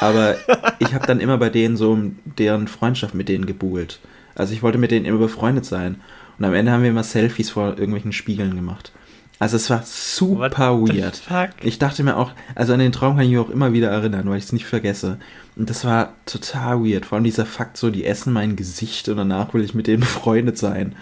Aber 0.00 0.36
ich 0.78 0.92
habe 0.92 1.06
dann 1.06 1.20
immer 1.20 1.38
bei 1.38 1.50
denen 1.50 1.76
so 1.76 1.96
deren 2.38 2.68
Freundschaft 2.68 3.14
mit 3.14 3.28
denen 3.28 3.46
gebuhlt. 3.46 4.00
Also 4.34 4.52
ich 4.52 4.62
wollte 4.62 4.78
mit 4.78 4.90
denen 4.90 5.06
immer 5.06 5.18
befreundet 5.18 5.64
sein. 5.64 6.00
Und 6.38 6.44
am 6.44 6.54
Ende 6.54 6.72
haben 6.72 6.82
wir 6.82 6.90
immer 6.90 7.04
Selfies 7.04 7.50
vor 7.50 7.78
irgendwelchen 7.78 8.12
Spiegeln 8.12 8.54
gemacht. 8.56 8.92
Also 9.38 9.56
es 9.56 9.68
war 9.68 9.82
super 9.84 10.80
What 10.80 10.94
weird. 10.94 11.20
Ich 11.62 11.78
dachte 11.78 12.02
mir 12.02 12.16
auch, 12.16 12.32
also 12.54 12.72
an 12.72 12.78
den 12.78 12.92
Traum 12.92 13.16
kann 13.16 13.24
ich 13.24 13.30
mich 13.30 13.38
auch 13.38 13.50
immer 13.50 13.72
wieder 13.72 13.90
erinnern, 13.90 14.28
weil 14.28 14.38
ich 14.38 14.44
es 14.44 14.52
nicht 14.52 14.66
vergesse. 14.66 15.18
Und 15.56 15.70
das 15.70 15.84
war 15.84 16.14
total 16.24 16.84
weird. 16.84 17.06
Vor 17.06 17.16
allem 17.16 17.24
dieser 17.24 17.46
Fakt 17.46 17.76
so, 17.76 17.90
die 17.90 18.04
essen 18.04 18.32
mein 18.32 18.56
Gesicht 18.56 19.08
und 19.08 19.16
danach 19.16 19.52
will 19.52 19.64
ich 19.64 19.74
mit 19.74 19.86
denen 19.86 20.00
befreundet 20.00 20.58
sein. 20.58 20.94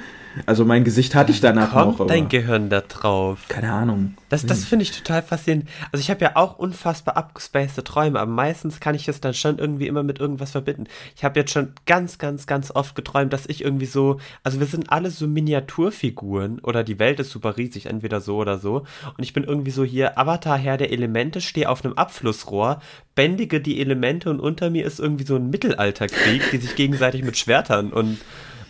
Also 0.47 0.65
mein 0.65 0.85
Gesicht 0.85 1.15
hatte 1.15 1.33
ich 1.33 1.41
danach 1.41 1.73
Kommt 1.73 1.99
noch, 1.99 2.07
dein 2.07 2.21
aber 2.21 2.29
Gehirn 2.29 2.69
da 2.71 2.81
drauf? 2.81 3.41
keine 3.49 3.73
Ahnung. 3.73 4.15
Das, 4.29 4.47
das 4.47 4.65
finde 4.65 4.85
ich 4.85 4.93
total 4.93 5.23
faszinierend. 5.23 5.69
Also 5.93 6.01
ich 6.01 6.11
habe 6.11 6.25
ja 6.25 6.37
auch 6.37 6.59
unfassbar 6.59 7.17
abgespacede 7.17 7.85
Träume, 7.85 8.19
aber 8.19 8.31
meistens 8.31 8.81
kann 8.81 8.95
ich 8.95 9.07
es 9.09 9.21
dann 9.21 9.35
schon 9.35 9.59
irgendwie 9.59 9.87
immer 9.87 10.03
mit 10.03 10.21
irgendwas 10.21 10.53
verbinden. 10.53 10.85
Ich 11.15 11.23
habe 11.23 11.39
jetzt 11.39 11.53
schon 11.53 11.73
ganz, 11.85 12.19
ganz, 12.19 12.47
ganz 12.47 12.71
oft 12.71 12.95
geträumt, 12.95 13.33
dass 13.33 13.47
ich 13.47 13.63
irgendwie 13.63 13.87
so, 13.87 14.19
also 14.43 14.59
wir 14.59 14.67
sind 14.67 14.91
alle 14.91 15.11
so 15.11 15.27
Miniaturfiguren 15.27 16.61
oder 16.61 16.83
die 16.83 16.99
Welt 16.99 17.21
ist 17.21 17.31
super 17.31 17.57
riesig, 17.59 17.87
entweder 17.87 18.21
so 18.21 18.37
oder 18.37 18.59
so. 18.59 18.85
Und 19.17 19.23
ich 19.23 19.35
bin 19.35 19.45
irgendwie 19.45 19.71
so 19.71 19.85
hier 19.85 20.19
Avatar 20.19 20.57
Herr 20.57 20.79
der 20.79 20.93
Elemente, 20.93 21.41
stehe 21.43 21.69
auf 21.69 21.85
einem 21.85 21.95
Abflussrohr, 21.95 22.81
bändige 23.15 23.61
die 23.61 23.81
Elemente 23.81 24.31
und 24.31 24.41
unter 24.41 24.71
mir 24.71 24.87
ist 24.87 24.99
irgendwie 24.99 25.27
so 25.27 25.37
ein 25.37 25.51
Mittelalterkrieg, 25.51 26.51
die 26.53 26.59
sich 26.59 26.75
gegenseitig 26.75 27.23
mit 27.23 27.37
Schwertern 27.37 27.93
und 27.93 28.19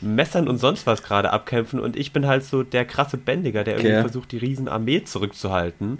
Messern 0.02 0.48
und 0.48 0.58
sonst 0.58 0.86
was 0.86 1.02
gerade 1.02 1.30
abkämpfen 1.32 1.80
und 1.80 1.96
ich 1.96 2.12
bin 2.12 2.26
halt 2.26 2.44
so 2.44 2.62
der 2.62 2.84
krasse 2.84 3.16
Bändiger, 3.18 3.64
der 3.64 3.76
irgendwie 3.76 3.94
Okay. 3.94 4.00
versucht, 4.00 4.32
die 4.32 4.38
Riesenarmee 4.38 5.04
zurückzuhalten. 5.04 5.98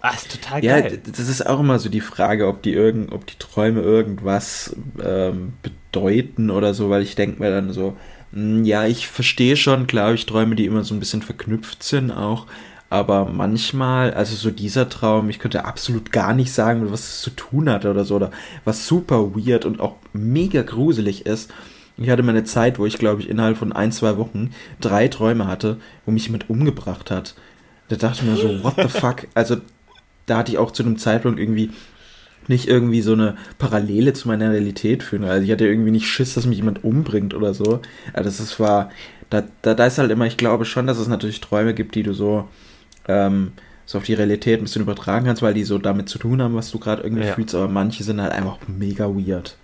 Ah, 0.00 0.14
ist 0.14 0.30
total 0.30 0.62
Ja, 0.62 0.80
geil. 0.80 0.82
d- 0.82 1.00
das 1.04 1.18
ist 1.28 1.46
auch 1.46 1.60
immer 1.60 1.78
so 1.78 1.88
die 1.88 2.00
Frage, 2.00 2.46
ob 2.46 2.62
die, 2.62 2.72
irgend, 2.72 3.12
ob 3.12 3.26
die 3.26 3.36
Träume 3.38 3.80
irgendwas 3.80 4.76
ähm, 5.02 5.54
bedeuten 5.62 6.50
oder 6.50 6.74
so, 6.74 6.90
weil 6.90 7.02
ich 7.02 7.14
denke 7.14 7.40
mir 7.42 7.50
dann 7.50 7.72
so, 7.72 7.96
hm, 8.32 8.64
ja, 8.64 8.86
ich 8.86 9.08
verstehe 9.08 9.56
schon, 9.56 9.86
klar, 9.86 10.12
ich 10.14 10.26
Träume, 10.26 10.56
die 10.56 10.66
immer 10.66 10.84
so 10.84 10.94
ein 10.94 11.00
bisschen 11.00 11.22
verknüpft 11.22 11.82
sind 11.82 12.10
auch, 12.10 12.46
aber 12.90 13.26
manchmal, 13.26 14.12
also 14.14 14.34
so 14.36 14.50
dieser 14.50 14.88
Traum, 14.88 15.30
ich 15.30 15.38
könnte 15.38 15.64
absolut 15.64 16.12
gar 16.12 16.34
nicht 16.34 16.52
sagen, 16.52 16.90
was 16.92 17.00
es 17.08 17.20
zu 17.22 17.30
tun 17.30 17.70
hat 17.70 17.84
oder 17.86 18.04
so, 18.04 18.16
oder 18.16 18.30
was 18.64 18.86
super 18.86 19.34
weird 19.34 19.64
und 19.64 19.80
auch 19.80 19.96
mega 20.12 20.62
gruselig 20.62 21.24
ist. 21.26 21.50
Ich 22.00 22.08
hatte 22.10 22.22
mal 22.22 22.30
eine 22.32 22.44
Zeit, 22.44 22.78
wo 22.78 22.86
ich, 22.86 22.98
glaube 22.98 23.20
ich, 23.20 23.28
innerhalb 23.28 23.56
von 23.58 23.72
ein, 23.72 23.92
zwei 23.92 24.16
Wochen 24.16 24.50
drei 24.80 25.08
Träume 25.08 25.46
hatte, 25.46 25.76
wo 26.06 26.10
mich 26.12 26.24
jemand 26.26 26.48
umgebracht 26.48 27.10
hat. 27.10 27.34
Da 27.88 27.96
dachte 27.96 28.20
ich 28.24 28.30
mir 28.30 28.36
so, 28.36 28.64
what 28.64 28.74
the 28.76 28.88
fuck? 28.88 29.26
Also, 29.34 29.56
da 30.26 30.38
hatte 30.38 30.52
ich 30.52 30.58
auch 30.58 30.70
zu 30.70 30.82
einem 30.82 30.96
Zeitpunkt 30.96 31.38
irgendwie 31.38 31.70
nicht 32.48 32.68
irgendwie 32.68 33.02
so 33.02 33.12
eine 33.12 33.36
Parallele 33.58 34.12
zu 34.12 34.28
meiner 34.28 34.50
Realität 34.50 35.02
führen. 35.02 35.24
Also 35.24 35.44
ich 35.44 35.52
hatte 35.52 35.66
irgendwie 35.66 35.90
nicht 35.90 36.06
Schiss, 36.08 36.34
dass 36.34 36.46
mich 36.46 36.58
jemand 36.58 36.82
umbringt 36.82 37.34
oder 37.34 37.54
so. 37.54 37.80
Also 38.12 38.24
das 38.28 38.40
ist, 38.40 38.58
war, 38.58 38.90
da, 39.28 39.44
da, 39.62 39.74
da 39.74 39.86
ist 39.86 39.98
halt 39.98 40.10
immer, 40.10 40.26
ich 40.26 40.36
glaube 40.36 40.64
schon, 40.64 40.86
dass 40.86 40.98
es 40.98 41.06
natürlich 41.06 41.40
Träume 41.40 41.74
gibt, 41.74 41.94
die 41.94 42.02
du 42.02 42.12
so, 42.12 42.48
ähm, 43.06 43.52
so 43.86 43.98
auf 43.98 44.04
die 44.04 44.14
Realität 44.14 44.60
ein 44.60 44.64
bisschen 44.64 44.82
übertragen 44.82 45.26
kannst, 45.26 45.42
weil 45.42 45.54
die 45.54 45.64
so 45.64 45.78
damit 45.78 46.08
zu 46.08 46.18
tun 46.18 46.40
haben, 46.42 46.54
was 46.54 46.70
du 46.70 46.78
gerade 46.78 47.02
irgendwie 47.02 47.24
Ja. 47.26 47.34
fühlst, 47.34 47.54
aber 47.54 47.68
manche 47.68 48.02
sind 48.04 48.20
halt 48.20 48.32
einfach 48.32 48.58
mega 48.66 49.06
weird. 49.06 49.56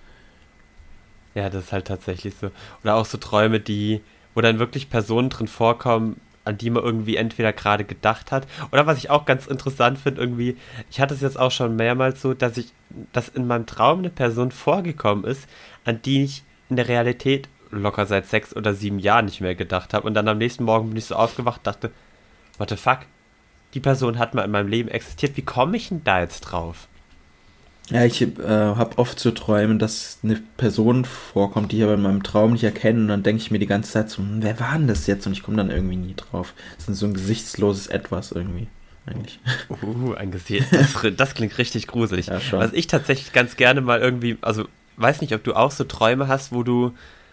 Ja, 1.36 1.50
das 1.50 1.64
ist 1.66 1.72
halt 1.72 1.86
tatsächlich 1.86 2.34
so. 2.34 2.50
Oder 2.82 2.94
auch 2.94 3.04
so 3.04 3.18
Träume, 3.18 3.60
die, 3.60 4.00
wo 4.34 4.40
dann 4.40 4.58
wirklich 4.58 4.88
Personen 4.88 5.28
drin 5.28 5.48
vorkommen, 5.48 6.18
an 6.46 6.56
die 6.56 6.70
man 6.70 6.82
irgendwie 6.82 7.16
entweder 7.16 7.52
gerade 7.52 7.84
gedacht 7.84 8.32
hat. 8.32 8.46
Oder 8.72 8.86
was 8.86 8.96
ich 8.96 9.10
auch 9.10 9.26
ganz 9.26 9.46
interessant 9.46 9.98
finde, 9.98 10.22
irgendwie, 10.22 10.56
ich 10.90 10.98
hatte 10.98 11.12
es 11.12 11.20
jetzt 11.20 11.38
auch 11.38 11.50
schon 11.50 11.76
mehrmals 11.76 12.22
so, 12.22 12.32
dass 12.32 12.56
ich, 12.56 12.72
dass 13.12 13.28
in 13.28 13.46
meinem 13.46 13.66
Traum 13.66 13.98
eine 13.98 14.08
Person 14.08 14.50
vorgekommen 14.50 15.24
ist, 15.24 15.46
an 15.84 16.00
die 16.00 16.24
ich 16.24 16.42
in 16.70 16.76
der 16.76 16.88
Realität 16.88 17.50
locker 17.70 18.06
seit 18.06 18.26
sechs 18.26 18.56
oder 18.56 18.72
sieben 18.72 18.98
Jahren 18.98 19.26
nicht 19.26 19.42
mehr 19.42 19.54
gedacht 19.54 19.92
habe. 19.92 20.06
Und 20.06 20.14
dann 20.14 20.28
am 20.28 20.38
nächsten 20.38 20.64
Morgen 20.64 20.88
bin 20.88 20.96
ich 20.96 21.04
so 21.04 21.16
aufgewacht, 21.16 21.66
dachte, 21.66 21.90
what 22.56 22.70
the 22.70 22.76
fuck? 22.76 23.00
Die 23.74 23.80
Person 23.80 24.18
hat 24.18 24.32
mal 24.32 24.44
in 24.44 24.52
meinem 24.52 24.68
Leben 24.68 24.88
existiert. 24.88 25.36
Wie 25.36 25.42
komme 25.42 25.76
ich 25.76 25.90
denn 25.90 26.02
da 26.02 26.20
jetzt 26.20 26.40
drauf? 26.40 26.88
Ja, 27.90 28.04
ich 28.04 28.20
äh, 28.20 28.28
habe 28.48 28.98
oft 28.98 29.20
so 29.20 29.30
Träume, 29.30 29.76
dass 29.76 30.18
eine 30.24 30.42
Person 30.56 31.04
vorkommt, 31.04 31.70
die 31.70 31.78
ich 31.78 31.82
aber 31.84 31.94
in 31.94 32.02
meinem 32.02 32.24
Traum 32.24 32.52
nicht 32.52 32.64
erkenne 32.64 33.02
und 33.02 33.08
dann 33.08 33.22
denke 33.22 33.40
ich 33.40 33.50
mir 33.52 33.60
die 33.60 33.66
ganze 33.66 33.92
Zeit 33.92 34.10
so, 34.10 34.18
hm, 34.18 34.42
wer 34.42 34.58
war 34.58 34.76
denn 34.76 34.88
das 34.88 35.06
jetzt? 35.06 35.26
Und 35.26 35.32
ich 35.32 35.42
komme 35.44 35.56
dann 35.56 35.70
irgendwie 35.70 35.96
nie 35.96 36.14
drauf. 36.14 36.54
Das 36.76 36.88
ist 36.88 36.98
so 36.98 37.06
ein 37.06 37.14
gesichtsloses 37.14 37.86
Etwas 37.86 38.32
irgendwie, 38.32 38.66
eigentlich. 39.06 39.38
Uh, 39.82 40.14
ein 40.14 40.32
Gesicht. 40.32 40.66
Das, 40.72 40.96
das 41.16 41.34
klingt 41.34 41.56
richtig 41.58 41.86
gruselig. 41.86 42.26
Ja, 42.26 42.40
schon. 42.40 42.58
Was 42.58 42.72
ich 42.72 42.88
tatsächlich 42.88 43.32
ganz 43.32 43.56
gerne 43.56 43.80
mal 43.80 44.00
irgendwie, 44.00 44.36
also 44.40 44.66
weiß 44.96 45.20
nicht, 45.20 45.32
ob 45.34 45.44
du 45.44 45.54
auch 45.54 45.70
so 45.70 45.84
Träume 45.84 46.26
hast, 46.26 46.50
wo 46.50 46.64
du, 46.64 46.92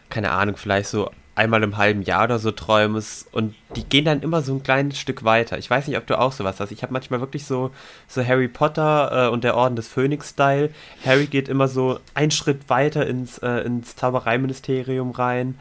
keine 0.10 0.32
Ahnung, 0.32 0.58
vielleicht 0.58 0.90
so 0.90 1.10
einmal 1.36 1.64
im 1.64 1.78
halben 1.78 2.04
Jahr 2.04 2.26
oder 2.26 2.40
so 2.40 2.52
träumst 2.52 3.34
und 3.34 3.56
die 3.76 3.84
gehen 3.84 4.06
dann 4.06 4.22
immer 4.22 4.42
so 4.42 4.54
ein 4.54 4.62
kleines 4.62 5.00
Stück 5.00 5.24
weiter. 5.24 5.58
Ich 5.58 5.70
weiß 5.70 5.88
nicht, 5.88 5.98
ob 5.98 6.06
du 6.06 6.20
auch 6.20 6.32
sowas 6.32 6.60
hast. 6.60 6.72
Ich 6.72 6.84
habe 6.84 6.94
manchmal 6.94 7.22
wirklich 7.22 7.46
so, 7.46 7.72
so 8.08 8.24
Harry 8.26 8.48
Potter 8.48 9.28
äh, 9.28 9.30
und 9.30 9.44
der 9.44 9.56
Orden 9.56 9.76
des 9.76 9.88
Phönix-Style. 9.88 10.70
Harry 11.04 11.26
geht 11.26 11.50
immer 11.50 11.68
so 11.68 12.00
einen 12.14 12.32
Schritt 12.32 12.70
weiter 12.70 13.08
ins, 13.08 13.40
äh, 13.40 13.62
ins 13.62 13.96
Zaubereiministerium 13.96 15.12
rein 15.12 15.58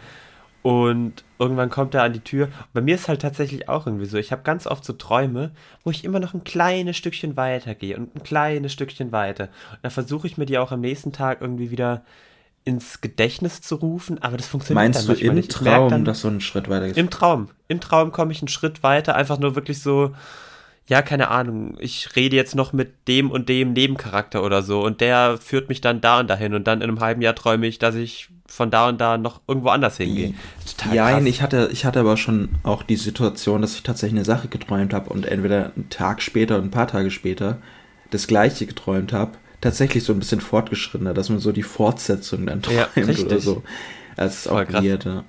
und 0.63 1.25
irgendwann 1.41 1.71
kommt 1.71 1.95
er 1.95 2.05
an 2.05 2.13
die 2.13 2.21
Tür. 2.21 2.49
Bei 2.73 2.81
mir 2.81 2.95
ist 2.95 3.09
halt 3.09 3.23
tatsächlich 3.23 3.69
auch 3.69 3.87
irgendwie 3.87 4.07
so. 4.07 4.17
Ich 4.17 4.31
habe 4.31 4.43
ganz 4.43 4.67
oft 4.67 4.85
so 4.85 4.93
Träume, 4.93 5.51
wo 5.83 5.91
ich 5.91 6.05
immer 6.05 6.21
noch 6.21 6.35
ein 6.35 6.45
kleines 6.45 6.97
Stückchen 6.97 7.37
weiter 7.37 7.75
gehe 7.75 7.97
und 7.97 8.15
ein 8.15 8.23
kleines 8.23 8.73
Stückchen 8.73 9.11
weiter. 9.11 9.45
Und 9.73 9.79
dann 9.83 9.91
versuche 9.91 10.27
ich 10.27 10.39
mir 10.39 10.47
die 10.47 10.59
auch 10.59 10.71
am 10.71 10.81
nächsten 10.81 11.13
Tag 11.13 11.41
irgendwie 11.41 11.73
wieder 11.73 12.03
ins 12.65 13.01
Gedächtnis 13.01 13.61
zu 13.61 13.77
rufen, 13.77 14.23
aber 14.23 14.37
das 14.37 14.47
funktioniert 14.47 14.85
Meinst 14.85 15.09
dann 15.09 15.17
du 15.17 15.23
im 15.23 15.35
nicht. 15.35 15.51
Traum, 15.51 15.89
dann, 15.89 16.05
dass 16.05 16.21
so 16.21 16.29
ein 16.29 16.41
Schritt 16.41 16.69
weiter 16.69 16.87
ist? 16.87 16.97
Im 16.97 17.11
Traum. 17.11 17.49
Im 17.69 17.81
Traum 17.81 18.13
komme 18.13 18.33
ich 18.33 18.41
einen 18.41 18.49
Schritt 18.49 18.83
weiter, 18.83 19.17
einfach 19.17 19.39
nur 19.39 19.57
wirklich 19.57 19.83
so, 19.83 20.13
ja, 20.87 21.03
keine 21.03 21.29
Ahnung, 21.29 21.77
ich 21.81 22.15
rede 22.17 22.37
jetzt 22.37 22.55
noch 22.55 22.73
mit 22.73 23.09
dem 23.09 23.31
und 23.31 23.49
dem 23.49 23.73
Nebencharakter 23.73 24.43
oder 24.43 24.63
so 24.63 24.85
und 24.85 25.01
der 25.01 25.39
führt 25.39 25.69
mich 25.69 25.81
dann 25.81 26.01
da 26.01 26.21
und 26.21 26.31
dahin 26.31 26.55
und 26.55 26.67
dann 26.67 26.81
in 26.81 26.89
einem 26.89 27.01
halben 27.01 27.23
Jahr 27.23 27.35
träume 27.35 27.67
ich, 27.67 27.79
dass 27.79 27.95
ich 27.95 28.29
von 28.47 28.71
da 28.71 28.89
und 28.89 29.01
da 29.01 29.17
noch 29.17 29.41
irgendwo 29.49 29.71
anders 29.71 29.97
hingehe. 29.97 30.35
Total 30.77 30.95
ja, 30.95 31.11
krass. 31.11 31.25
ich 31.25 31.41
hatte, 31.41 31.71
ich 31.73 31.85
hatte 31.85 32.01
aber 32.01 32.17
schon 32.17 32.51
auch 32.65 32.83
die 32.83 32.97
Situation, 32.97 33.63
dass 33.63 33.75
ich 33.75 33.83
tatsächlich 33.83 34.19
eine 34.19 34.25
Sache 34.27 34.49
geträumt 34.49 34.93
habe 34.93 35.11
und 35.11 35.27
entweder 35.27 35.73
einen 35.75 35.89
Tag 35.89 36.21
später 36.21 36.59
und 36.59 36.65
ein 36.65 36.71
paar 36.71 36.87
Tage 36.87 37.11
später 37.11 37.59
das 38.11 38.27
gleiche 38.27 38.67
geträumt 38.67 39.13
habe. 39.13 39.33
Tatsächlich 39.63 40.03
so 40.03 40.13
ein 40.13 40.19
bisschen 40.19 40.41
fortgeschrittener, 40.41 41.15
dass 41.15 41.29
man 41.29 41.39
so 41.39 41.53
die 41.53 41.63
Fortsetzung 41.63 42.47
dann 42.47 42.63
träumt 42.63 42.89
ja, 42.97 43.25
oder 43.25 43.39
so. 43.39 43.63
Das 44.17 44.39
ist 44.39 44.49
auch 44.49 44.59
weird, 44.69 45.05
ja. 45.05 45.25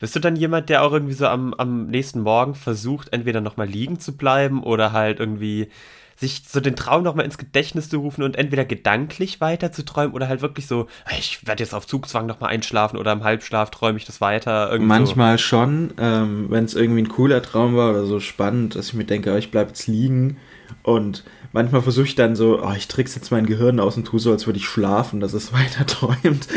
Bist 0.00 0.16
du 0.16 0.20
dann 0.20 0.34
jemand, 0.34 0.68
der 0.68 0.82
auch 0.82 0.92
irgendwie 0.92 1.14
so 1.14 1.26
am, 1.26 1.54
am 1.54 1.86
nächsten 1.86 2.22
Morgen 2.22 2.56
versucht, 2.56 3.12
entweder 3.12 3.40
nochmal 3.40 3.68
liegen 3.68 4.00
zu 4.00 4.16
bleiben 4.16 4.64
oder 4.64 4.92
halt 4.92 5.20
irgendwie 5.20 5.68
sich 6.16 6.42
so 6.48 6.58
den 6.58 6.74
Traum 6.74 7.04
nochmal 7.04 7.24
ins 7.24 7.38
Gedächtnis 7.38 7.88
zu 7.88 7.98
rufen 7.98 8.24
und 8.24 8.36
entweder 8.36 8.64
gedanklich 8.64 9.40
weiter 9.40 9.70
zu 9.70 9.84
träumen 9.84 10.12
oder 10.12 10.26
halt 10.26 10.42
wirklich 10.42 10.66
so, 10.66 10.88
ich 11.16 11.46
werde 11.46 11.62
jetzt 11.62 11.72
auf 11.72 11.86
Zugzwang 11.86 12.26
nochmal 12.26 12.50
einschlafen 12.50 12.98
oder 12.98 13.12
im 13.12 13.22
Halbschlaf 13.22 13.70
träume 13.70 13.96
ich 13.96 14.06
das 14.06 14.20
weiter. 14.20 14.76
Manchmal 14.80 15.38
so. 15.38 15.44
schon, 15.44 15.94
ähm, 15.98 16.46
wenn 16.50 16.64
es 16.64 16.74
irgendwie 16.74 17.02
ein 17.02 17.08
cooler 17.08 17.42
Traum 17.42 17.76
war 17.76 17.90
oder 17.90 18.04
so 18.06 18.18
spannend, 18.18 18.74
dass 18.74 18.88
ich 18.88 18.94
mir 18.94 19.04
denke, 19.04 19.32
oh, 19.32 19.36
ich 19.36 19.52
bleibe 19.52 19.70
jetzt 19.70 19.86
liegen 19.86 20.36
und 20.82 21.24
manchmal 21.52 21.82
versuche 21.82 22.06
ich 22.06 22.14
dann 22.14 22.36
so, 22.36 22.62
oh, 22.62 22.72
ich 22.76 22.88
trickse 22.88 23.16
jetzt 23.16 23.30
mein 23.30 23.46
Gehirn 23.46 23.80
aus 23.80 23.96
und 23.96 24.04
tue 24.04 24.20
so, 24.20 24.30
als 24.32 24.46
würde 24.46 24.58
ich 24.58 24.66
schlafen, 24.66 25.20
dass 25.20 25.32
es 25.32 25.52
weiter 25.52 25.86
träumt. 25.86 26.48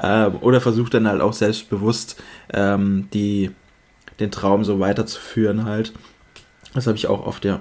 ähm, 0.00 0.36
oder 0.40 0.60
versuche 0.60 0.90
dann 0.90 1.08
halt 1.08 1.20
auch 1.20 1.32
selbstbewusst 1.32 2.22
ähm, 2.52 3.08
die, 3.12 3.50
den 4.20 4.30
Traum 4.30 4.64
so 4.64 4.80
weiterzuführen 4.80 5.64
halt. 5.64 5.92
Das 6.74 6.86
habe 6.86 6.96
ich 6.96 7.06
auch 7.06 7.26
oft, 7.26 7.44
ja. 7.44 7.60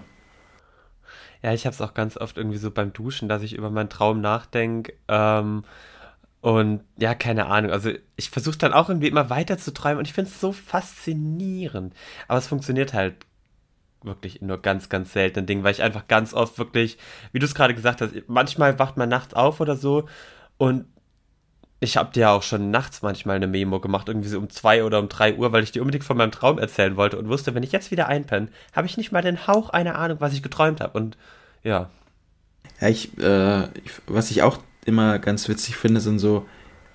Ja, 1.44 1.54
ich 1.54 1.66
habe 1.66 1.74
es 1.74 1.82
auch 1.82 1.94
ganz 1.94 2.18
oft 2.18 2.38
irgendwie 2.38 2.58
so 2.58 2.70
beim 2.70 2.94
Duschen, 2.94 3.28
dass 3.28 3.42
ich 3.42 3.54
über 3.54 3.70
meinen 3.70 3.90
Traum 3.90 4.22
nachdenke. 4.22 4.94
Ähm, 5.08 5.64
und 6.42 6.82
ja, 6.98 7.14
keine 7.16 7.48
Ahnung. 7.48 7.72
Also 7.72 7.92
ich 8.16 8.30
versuche 8.30 8.58
dann 8.58 8.74
auch 8.74 8.90
irgendwie 8.90 9.08
immer 9.08 9.30
weiter 9.30 9.58
zu 9.58 9.74
träumen 9.74 10.00
und 10.00 10.08
ich 10.08 10.14
finde 10.14 10.30
es 10.30 10.40
so 10.40 10.52
faszinierend. 10.52 11.94
Aber 12.28 12.40
es 12.40 12.48
funktioniert 12.48 12.94
halt 12.94 13.16
wirklich 14.04 14.42
nur 14.42 14.62
ganz, 14.62 14.90
ganz 14.90 15.14
seltenen 15.14 15.46
Dingen, 15.46 15.64
weil 15.64 15.74
ich 15.74 15.84
einfach 15.84 16.08
ganz 16.08 16.34
oft 16.34 16.58
wirklich, 16.58 16.98
wie 17.32 17.40
du 17.40 17.46
es 17.46 17.56
gerade 17.56 17.76
gesagt 17.76 18.02
hast, 18.02 18.14
manchmal 18.28 18.80
wacht 18.80 18.98
man 18.98 19.10
nachts 19.10 19.34
auf 19.34 19.60
oder 19.60 19.76
so 19.76 20.08
und 20.58 20.86
ich 21.84 21.98
habe 21.98 22.14
dir 22.14 22.30
auch 22.30 22.44
schon 22.44 22.70
nachts 22.70 23.02
manchmal 23.02 23.38
eine 23.38 23.48
Memo 23.48 23.80
gemacht, 23.80 24.08
irgendwie 24.08 24.30
so 24.30 24.38
um 24.38 24.50
zwei 24.52 24.84
oder 24.84 25.00
um 25.00 25.10
drei 25.10 25.36
Uhr, 25.36 25.52
weil 25.52 25.64
ich 25.64 25.72
dir 25.72 25.82
unbedingt 25.82 26.04
von 26.04 26.16
meinem 26.16 26.32
Traum 26.32 26.60
erzählen 26.60 26.96
wollte 26.96 27.18
und 27.18 27.28
wusste, 27.28 27.56
wenn 27.56 27.64
ich 27.64 27.72
jetzt 27.72 27.90
wieder 27.90 28.08
einpenne, 28.08 28.50
habe 28.74 28.86
ich 28.86 28.98
nicht 28.98 29.12
mal 29.12 29.24
den 29.24 29.48
Hauch 29.48 29.72
einer 29.72 29.98
Ahnung, 29.98 30.18
was 30.22 30.34
ich 30.34 30.44
geträumt 30.44 30.80
habe. 30.80 30.96
Und 30.98 31.18
ja. 31.64 31.90
Ja, 32.80 32.88
ich, 32.88 33.18
äh, 33.18 33.64
ich, 33.84 33.94
was 34.06 34.30
ich 34.30 34.44
auch 34.44 34.60
immer 34.86 35.18
ganz 35.18 35.50
witzig 35.50 35.76
finde, 35.76 36.02
sind 36.02 36.20
so 36.20 36.46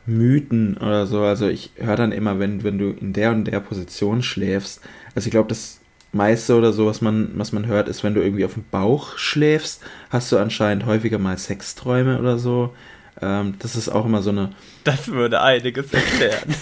Mythen 0.06 0.76
oder 0.76 1.08
so. 1.08 1.22
Also 1.22 1.48
ich 1.48 1.72
höre 1.76 1.96
dann 1.96 2.12
immer, 2.12 2.38
wenn, 2.38 2.62
wenn 2.62 2.78
du 2.78 2.90
in 2.90 3.12
der 3.12 3.32
und 3.32 3.44
der 3.44 3.58
Position 3.58 4.22
schläfst. 4.22 4.80
Also 5.16 5.26
ich 5.26 5.32
glaube, 5.32 5.48
das 5.48 5.75
meiste 6.16 6.56
oder 6.56 6.72
so, 6.72 6.86
was 6.86 7.00
man, 7.00 7.30
was 7.34 7.52
man 7.52 7.66
hört, 7.66 7.88
ist, 7.88 8.02
wenn 8.02 8.14
du 8.14 8.22
irgendwie 8.22 8.44
auf 8.44 8.54
dem 8.54 8.64
Bauch 8.70 9.18
schläfst, 9.18 9.82
hast 10.10 10.32
du 10.32 10.38
anscheinend 10.38 10.86
häufiger 10.86 11.18
mal 11.18 11.38
Sexträume 11.38 12.18
oder 12.18 12.38
so. 12.38 12.74
Ähm, 13.20 13.54
das 13.58 13.76
ist 13.76 13.88
auch 13.88 14.04
immer 14.06 14.22
so 14.22 14.30
eine. 14.30 14.50
Das 14.84 15.08
würde 15.08 15.40
einiges 15.40 15.92
erklären. 15.92 16.54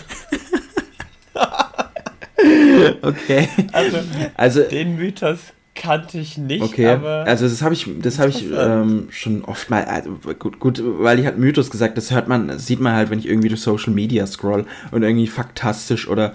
okay. 3.03 3.49
Also, 3.73 3.99
also, 4.37 4.63
den 4.63 4.97
Mythos 4.97 5.39
kannte 5.75 6.19
ich 6.19 6.39
nicht. 6.39 6.63
Okay. 6.63 6.87
also 6.87 7.49
das 7.49 7.63
habe 7.63 7.75
ich, 7.75 7.89
das 8.01 8.19
habe 8.19 8.31
ich 8.31 8.47
ähm, 8.51 9.09
schon 9.11 9.45
oft 9.45 9.71
mal. 9.71 9.85
Also 9.85 10.11
gut, 10.39 10.61
gut, 10.61 10.81
weil 10.83 11.19
ich 11.19 11.27
halt 11.27 11.39
Mythos 11.39 11.71
gesagt, 11.71 11.97
das 11.99 12.11
hört 12.13 12.29
man, 12.29 12.59
sieht 12.59 12.81
man 12.81 12.95
halt, 12.95 13.11
wenn 13.11 13.19
ich 13.19 13.29
irgendwie 13.29 13.49
durch 13.49 13.61
Social 13.61 13.93
Media 13.93 14.27
scroll 14.27 14.67
und 14.93 15.03
irgendwie 15.03 15.27
faktastisch 15.27 16.09
oder 16.09 16.35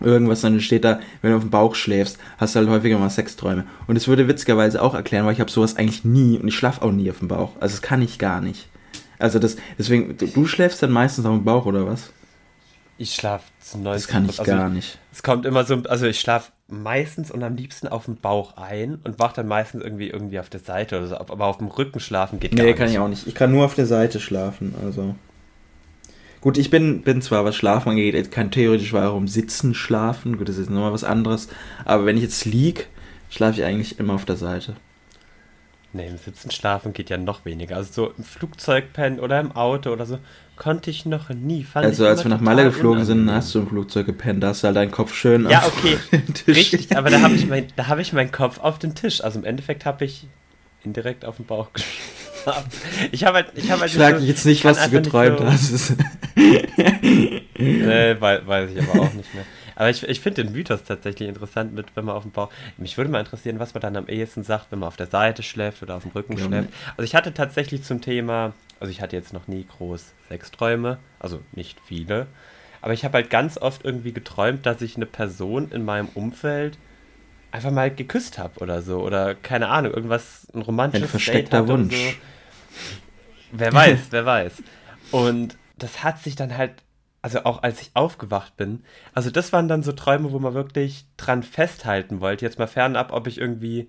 irgendwas, 0.00 0.40
dann 0.40 0.60
steht 0.60 0.84
da, 0.84 1.00
wenn 1.22 1.30
du 1.30 1.36
auf 1.36 1.42
dem 1.42 1.50
Bauch 1.50 1.74
schläfst, 1.74 2.18
hast 2.38 2.54
du 2.54 2.60
halt 2.60 2.68
häufiger 2.68 2.98
mal 2.98 3.10
Sexträume. 3.10 3.64
Und 3.86 3.94
das 3.94 4.08
würde 4.08 4.28
witzigerweise 4.28 4.82
auch 4.82 4.94
erklären, 4.94 5.26
weil 5.26 5.32
ich 5.32 5.40
habe 5.40 5.50
sowas 5.50 5.76
eigentlich 5.76 6.04
nie 6.04 6.38
und 6.38 6.48
ich 6.48 6.56
schlafe 6.56 6.82
auch 6.82 6.92
nie 6.92 7.10
auf 7.10 7.18
dem 7.18 7.28
Bauch. 7.28 7.52
Also 7.60 7.74
das 7.74 7.82
kann 7.82 8.02
ich 8.02 8.18
gar 8.18 8.40
nicht. 8.40 8.68
Also 9.18 9.38
das, 9.38 9.56
deswegen, 9.78 10.16
du, 10.16 10.26
du 10.26 10.46
schläfst 10.46 10.82
dann 10.82 10.90
meistens 10.90 11.24
auf 11.24 11.34
dem 11.34 11.44
Bauch 11.44 11.66
oder 11.66 11.86
was? 11.86 12.12
Ich 12.98 13.14
schlafe 13.14 13.44
zum 13.60 13.82
90 13.82 14.02
Das 14.02 14.12
kann 14.12 14.24
ich 14.28 14.38
also, 14.38 14.52
gar 14.52 14.68
nicht. 14.70 14.98
Es 15.12 15.22
kommt 15.22 15.44
immer 15.44 15.64
so, 15.64 15.82
also 15.88 16.06
ich 16.06 16.18
schlafe 16.18 16.52
meistens 16.68 17.30
und 17.30 17.42
am 17.42 17.54
liebsten 17.54 17.88
auf 17.88 18.06
dem 18.06 18.16
Bauch 18.16 18.56
ein 18.56 18.98
und 19.04 19.18
wach 19.18 19.32
dann 19.32 19.46
meistens 19.46 19.82
irgendwie 19.82 20.08
irgendwie 20.08 20.40
auf 20.40 20.48
der 20.48 20.60
Seite 20.60 20.98
oder 20.98 21.06
so. 21.08 21.16
Aber 21.18 21.46
auf 21.46 21.58
dem 21.58 21.68
Rücken 21.68 22.00
schlafen 22.00 22.40
geht 22.40 22.52
nee, 22.52 22.58
gar 22.58 22.64
nicht. 22.64 22.74
Nee, 22.74 22.78
kann 22.78 22.90
ich 22.90 22.98
auch 22.98 23.08
nicht. 23.08 23.26
Ich 23.26 23.34
kann 23.34 23.52
nur 23.52 23.64
auf 23.64 23.74
der 23.74 23.86
Seite 23.86 24.20
schlafen, 24.20 24.74
also. 24.82 25.14
Gut, 26.46 26.58
ich 26.58 26.70
bin, 26.70 27.02
bin 27.02 27.22
zwar, 27.22 27.44
was 27.44 27.56
Schlafen 27.56 27.88
angeht, 27.88 28.30
kann 28.30 28.52
theoretisch 28.52 28.92
warum 28.92 29.26
Sitzen 29.26 29.74
schlafen. 29.74 30.38
Gut, 30.38 30.48
das 30.48 30.58
ist 30.58 30.70
nochmal 30.70 30.92
was 30.92 31.02
anderes. 31.02 31.48
Aber 31.84 32.06
wenn 32.06 32.16
ich 32.16 32.22
jetzt 32.22 32.44
lieg, 32.44 32.86
schlafe 33.28 33.58
ich 33.58 33.66
eigentlich 33.66 33.98
immer 33.98 34.14
auf 34.14 34.26
der 34.26 34.36
Seite. 34.36 34.76
Nee, 35.92 36.06
im 36.06 36.18
Sitzen 36.18 36.52
schlafen 36.52 36.92
geht 36.92 37.10
ja 37.10 37.16
noch 37.16 37.44
weniger. 37.46 37.74
Also 37.74 37.92
so 37.92 38.12
im 38.16 38.22
Flugzeug 38.22 38.92
pennen 38.92 39.18
oder 39.18 39.40
im 39.40 39.56
Auto 39.56 39.90
oder 39.90 40.06
so 40.06 40.20
konnte 40.54 40.88
ich 40.88 41.04
noch 41.04 41.30
nie. 41.30 41.64
Fand 41.64 41.84
also 41.84 42.06
als 42.06 42.22
wir 42.22 42.28
nach 42.28 42.40
Malle 42.40 42.62
geflogen 42.62 43.04
sind, 43.04 43.28
hast 43.28 43.52
du 43.52 43.58
im 43.58 43.66
Flugzeug 43.66 44.06
gepennt, 44.06 44.44
da 44.44 44.50
hast 44.50 44.62
du 44.62 44.68
halt 44.68 44.76
deinen 44.76 44.92
Kopf 44.92 45.14
schön 45.14 45.50
Ja, 45.50 45.64
okay. 45.66 45.98
Richtig, 46.46 46.96
aber 46.96 47.10
da 47.10 47.22
habe 47.22 47.34
ich, 47.34 47.48
mein, 47.48 47.66
hab 47.76 47.98
ich 47.98 48.12
meinen 48.12 48.30
Kopf 48.30 48.60
auf 48.60 48.78
den 48.78 48.94
Tisch. 48.94 49.20
Also 49.20 49.40
im 49.40 49.44
Endeffekt 49.44 49.84
habe 49.84 50.04
ich 50.04 50.28
indirekt 50.84 51.24
auf 51.24 51.38
den 51.38 51.46
Bauch 51.46 51.72
geschlafen. 51.72 52.70
Ich 53.10 53.24
habe 53.24 53.38
halt, 53.38 53.48
ich 53.56 53.68
hab 53.68 53.80
halt 53.80 53.90
ich 53.90 53.98
frage 53.98 54.20
so, 54.20 54.24
jetzt 54.24 54.46
nicht, 54.46 54.64
was 54.64 54.84
du 54.84 54.90
geträumt 54.90 55.40
so, 55.40 55.46
hast. 55.46 55.94
nee, 57.58 58.16
weiß, 58.20 58.46
weiß 58.46 58.70
ich 58.70 58.82
aber 58.82 59.00
auch 59.00 59.12
nicht 59.14 59.34
mehr. 59.34 59.44
Aber 59.74 59.90
ich, 59.90 60.02
ich 60.02 60.20
finde 60.20 60.44
den 60.44 60.52
Mythos 60.52 60.84
tatsächlich 60.84 61.28
interessant, 61.28 61.74
mit, 61.74 61.86
wenn 61.94 62.04
man 62.04 62.14
auf 62.14 62.22
dem 62.22 62.32
Bauch. 62.32 62.50
Mich 62.76 62.96
würde 62.96 63.10
mal 63.10 63.20
interessieren, 63.20 63.58
was 63.58 63.74
man 63.74 63.80
dann 63.80 63.96
am 63.96 64.08
ehesten 64.08 64.42
sagt, 64.42 64.66
wenn 64.70 64.78
man 64.78 64.88
auf 64.88 64.96
der 64.96 65.06
Seite 65.06 65.42
schläft 65.42 65.82
oder 65.82 65.96
auf 65.96 66.02
dem 66.02 66.12
Rücken 66.12 66.36
ja. 66.36 66.44
schläft. 66.44 66.68
Also 66.90 67.02
ich 67.02 67.14
hatte 67.14 67.32
tatsächlich 67.32 67.82
zum 67.84 68.00
Thema, 68.00 68.52
also 68.80 68.90
ich 68.90 69.00
hatte 69.00 69.16
jetzt 69.16 69.32
noch 69.32 69.48
nie 69.48 69.64
groß 69.64 70.12
Sexträume, 70.28 70.98
also 71.18 71.40
nicht 71.52 71.78
viele. 71.84 72.26
Aber 72.82 72.92
ich 72.92 73.04
habe 73.04 73.14
halt 73.14 73.30
ganz 73.30 73.58
oft 73.58 73.84
irgendwie 73.84 74.12
geträumt, 74.12 74.66
dass 74.66 74.82
ich 74.82 74.96
eine 74.96 75.06
Person 75.06 75.70
in 75.70 75.84
meinem 75.84 76.08
Umfeld 76.14 76.78
einfach 77.50 77.70
mal 77.70 77.90
geküsst 77.90 78.38
habe 78.38 78.60
oder 78.60 78.82
so. 78.82 79.00
Oder 79.00 79.34
keine 79.34 79.68
Ahnung, 79.68 79.92
irgendwas, 79.92 80.46
ein 80.54 80.62
romantisches 80.62 81.08
Ein 81.08 81.10
versteckter 81.10 81.68
Wunsch. 81.68 81.94
So. 81.94 82.12
Wer 83.52 83.72
weiß, 83.72 83.98
wer 84.10 84.26
weiß. 84.26 84.62
Und 85.10 85.56
das 85.76 86.02
hat 86.02 86.18
sich 86.22 86.36
dann 86.36 86.56
halt 86.56 86.82
also 87.22 87.42
auch 87.42 87.64
als 87.64 87.82
ich 87.82 87.90
aufgewacht 87.94 88.56
bin, 88.56 88.84
also 89.12 89.30
das 89.30 89.52
waren 89.52 89.66
dann 89.66 89.82
so 89.82 89.90
Träume, 89.90 90.30
wo 90.30 90.38
man 90.38 90.54
wirklich 90.54 91.06
dran 91.16 91.42
festhalten 91.42 92.20
wollte. 92.20 92.44
Jetzt 92.44 92.60
mal 92.60 92.68
fernab, 92.68 93.12
ob 93.12 93.26
ich 93.26 93.38
irgendwie 93.38 93.88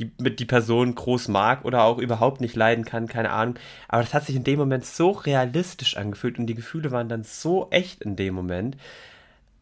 die, 0.00 0.12
mit 0.18 0.40
die 0.40 0.44
Person 0.44 0.94
groß 0.94 1.28
mag 1.28 1.64
oder 1.64 1.84
auch 1.84 1.98
überhaupt 1.98 2.40
nicht 2.42 2.56
leiden 2.56 2.84
kann, 2.84 3.06
keine 3.08 3.30
Ahnung. 3.30 3.54
Aber 3.88 4.02
das 4.02 4.12
hat 4.12 4.26
sich 4.26 4.36
in 4.36 4.44
dem 4.44 4.58
Moment 4.58 4.84
so 4.84 5.12
realistisch 5.12 5.96
angefühlt 5.96 6.38
und 6.38 6.46
die 6.46 6.54
Gefühle 6.54 6.90
waren 6.90 7.08
dann 7.08 7.22
so 7.22 7.68
echt 7.70 8.02
in 8.02 8.16
dem 8.16 8.34
Moment. 8.34 8.76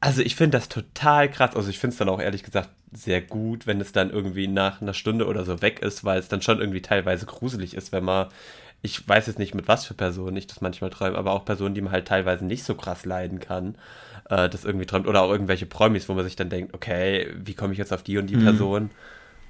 Also 0.00 0.22
ich 0.22 0.35
finde 0.35 0.58
das 0.58 0.68
total 0.68 1.30
krass. 1.30 1.54
Also 1.54 1.70
ich 1.70 1.78
finde 1.78 1.92
es 1.92 1.98
dann 1.98 2.08
auch 2.08 2.20
ehrlich 2.20 2.42
gesagt 2.42 2.70
sehr 2.92 3.20
gut, 3.20 3.66
wenn 3.66 3.80
es 3.80 3.92
dann 3.92 4.11
irgendwie 4.11 4.48
nach 4.48 4.82
einer 4.82 4.94
Stunde 4.94 5.26
oder 5.26 5.44
so 5.44 5.62
weg 5.62 5.80
ist, 5.80 6.04
weil 6.04 6.18
es 6.18 6.28
dann 6.28 6.42
schon 6.42 6.58
irgendwie 6.58 6.82
teilweise 6.82 7.26
gruselig 7.26 7.74
ist, 7.74 7.92
wenn 7.92 8.04
man 8.04 8.28
ich 8.83 9.09
weiß 9.09 9.29
jetzt 9.29 9.38
nicht, 9.38 9.55
mit 9.55 9.68
was 9.68 9.85
für 9.85 9.95
Personen 9.95 10.37
ich 10.37 10.49
das 10.49 10.61
manchmal 10.61 10.90
träume, 10.90 11.16
aber 11.16 11.33
auch 11.33 11.45
Personen, 11.45 11.75
die 11.75 11.81
man 11.81 11.92
halt 11.92 12.07
teilweise 12.07 12.45
nicht 12.45 12.64
so 12.64 12.75
krass 12.75 13.05
leiden 13.05 13.38
kann, 13.38 13.77
äh, 14.29 14.49
das 14.49 14.64
irgendwie 14.64 14.87
träumt. 14.87 15.07
Oder 15.07 15.23
auch 15.23 15.31
irgendwelche 15.31 15.66
Promis, 15.66 16.09
wo 16.09 16.14
man 16.14 16.25
sich 16.25 16.35
dann 16.35 16.51
denkt, 16.51 16.75
okay, 16.75 17.29
wie 17.37 17.55
komme 17.55 17.73
ich 17.73 17.79
jetzt 17.79 17.92
auf 17.92 18.03
die 18.03 18.18
und 18.18 18.29
die 18.29 18.37
mhm. 18.37 18.45
Person? 18.45 18.90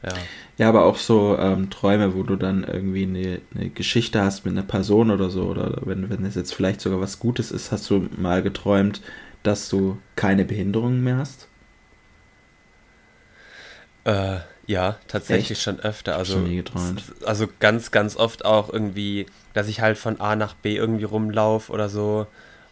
Ja. 0.02 0.12
ja, 0.58 0.68
aber 0.68 0.84
auch 0.84 0.96
so 0.96 1.38
ähm, 1.38 1.70
Träume, 1.70 2.14
wo 2.14 2.24
du 2.24 2.36
dann 2.36 2.64
irgendwie 2.64 3.04
eine, 3.04 3.40
eine, 3.54 3.70
Geschichte 3.70 4.20
hast 4.20 4.44
mit 4.44 4.52
einer 4.52 4.66
Person 4.66 5.12
oder 5.12 5.30
so, 5.30 5.44
oder 5.44 5.78
wenn, 5.84 6.10
wenn 6.10 6.24
es 6.24 6.34
jetzt 6.34 6.54
vielleicht 6.54 6.80
sogar 6.80 7.00
was 7.00 7.20
Gutes 7.20 7.52
ist, 7.52 7.70
hast 7.70 7.88
du 7.88 8.08
mal 8.18 8.42
geträumt, 8.42 9.00
dass 9.44 9.68
du 9.68 9.98
keine 10.16 10.44
Behinderungen 10.44 11.04
mehr 11.04 11.18
hast? 11.18 11.46
Äh, 14.04 14.38
ja, 14.66 14.96
tatsächlich 15.08 15.52
Echt? 15.52 15.62
schon 15.62 15.80
öfter. 15.80 16.16
Also, 16.16 16.34
schon 16.34 16.98
also 17.26 17.48
ganz, 17.60 17.90
ganz 17.90 18.16
oft 18.16 18.44
auch 18.44 18.72
irgendwie, 18.72 19.26
dass 19.54 19.68
ich 19.68 19.80
halt 19.80 19.98
von 19.98 20.20
A 20.20 20.36
nach 20.36 20.54
B 20.54 20.76
irgendwie 20.76 21.04
rumlaufe 21.04 21.72
oder 21.72 21.88
so. 21.88 22.26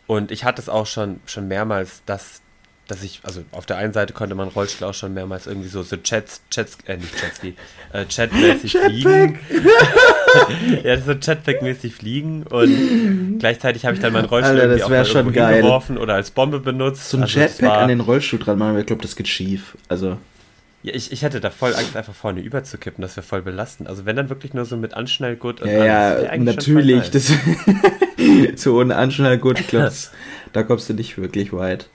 Und 0.06 0.30
ich 0.30 0.44
hatte 0.44 0.60
es 0.62 0.68
auch 0.68 0.86
schon, 0.86 1.20
schon 1.26 1.48
mehrmals, 1.48 2.02
dass, 2.06 2.42
dass 2.88 3.02
ich, 3.02 3.20
also 3.22 3.42
auf 3.52 3.66
der 3.66 3.76
einen 3.76 3.92
Seite 3.92 4.12
konnte 4.12 4.34
man 4.34 4.48
Rollstuhl 4.48 4.88
auch 4.88 4.94
schon 4.94 5.14
mehrmals 5.14 5.46
irgendwie 5.46 5.68
so, 5.68 5.82
so 5.82 5.96
Chats, 5.96 6.42
Chats, 6.50 6.78
äh, 6.86 6.96
nicht 6.96 7.12
Jetski, 7.20 7.54
äh, 7.92 8.04
Chatmäßig 8.06 8.72
fliegen. 8.72 9.38
ja, 10.84 11.00
so 11.00 11.12
Chatpack-mäßig 11.12 11.92
fliegen 11.92 12.44
und 12.44 13.38
gleichzeitig 13.38 13.84
habe 13.84 13.94
ich 13.94 14.00
dann 14.00 14.12
meinen 14.12 14.24
Rollstuhl 14.24 14.60
Alter, 14.60 14.68
das 14.68 14.80
irgendwie 14.80 15.00
auch 15.00 15.06
schon 15.06 15.32
geil. 15.32 15.64
oder 15.98 16.14
als 16.14 16.30
Bombe 16.30 16.58
benutzt. 16.60 17.10
So 17.10 17.16
ein 17.16 17.24
also 17.24 17.38
Jetpack 17.38 17.70
an 17.70 17.88
den 17.88 18.00
Rollstuhl 18.00 18.38
dran 18.38 18.58
machen, 18.58 18.78
ich 18.78 18.86
glaube, 18.86 19.02
das 19.02 19.14
geht 19.14 19.28
schief. 19.28 19.76
Also. 19.88 20.18
Ja, 20.82 20.94
ich, 20.94 21.12
ich 21.12 21.22
hätte 21.22 21.40
da 21.40 21.50
voll 21.50 21.74
Angst, 21.74 21.94
einfach 21.94 22.14
vorne 22.14 22.40
überzukippen. 22.40 23.02
Das 23.02 23.16
wäre 23.16 23.26
voll 23.26 23.42
belastend. 23.42 23.88
Also 23.88 24.06
wenn 24.06 24.16
dann 24.16 24.30
wirklich 24.30 24.54
nur 24.54 24.64
so 24.64 24.76
mit 24.76 24.94
Anschnallgurt 24.94 25.60
und 25.60 25.68
Ja, 25.68 26.22
ja 26.22 26.36
natürlich. 26.36 27.10
Das, 27.10 27.30
so 28.56 28.78
ohne 28.78 28.96
Anschnallgurt, 28.96 29.68
glaube, 29.68 29.92
da 30.52 30.62
kommst 30.62 30.88
du 30.88 30.94
nicht 30.94 31.18
wirklich 31.18 31.52
weit. 31.52 31.90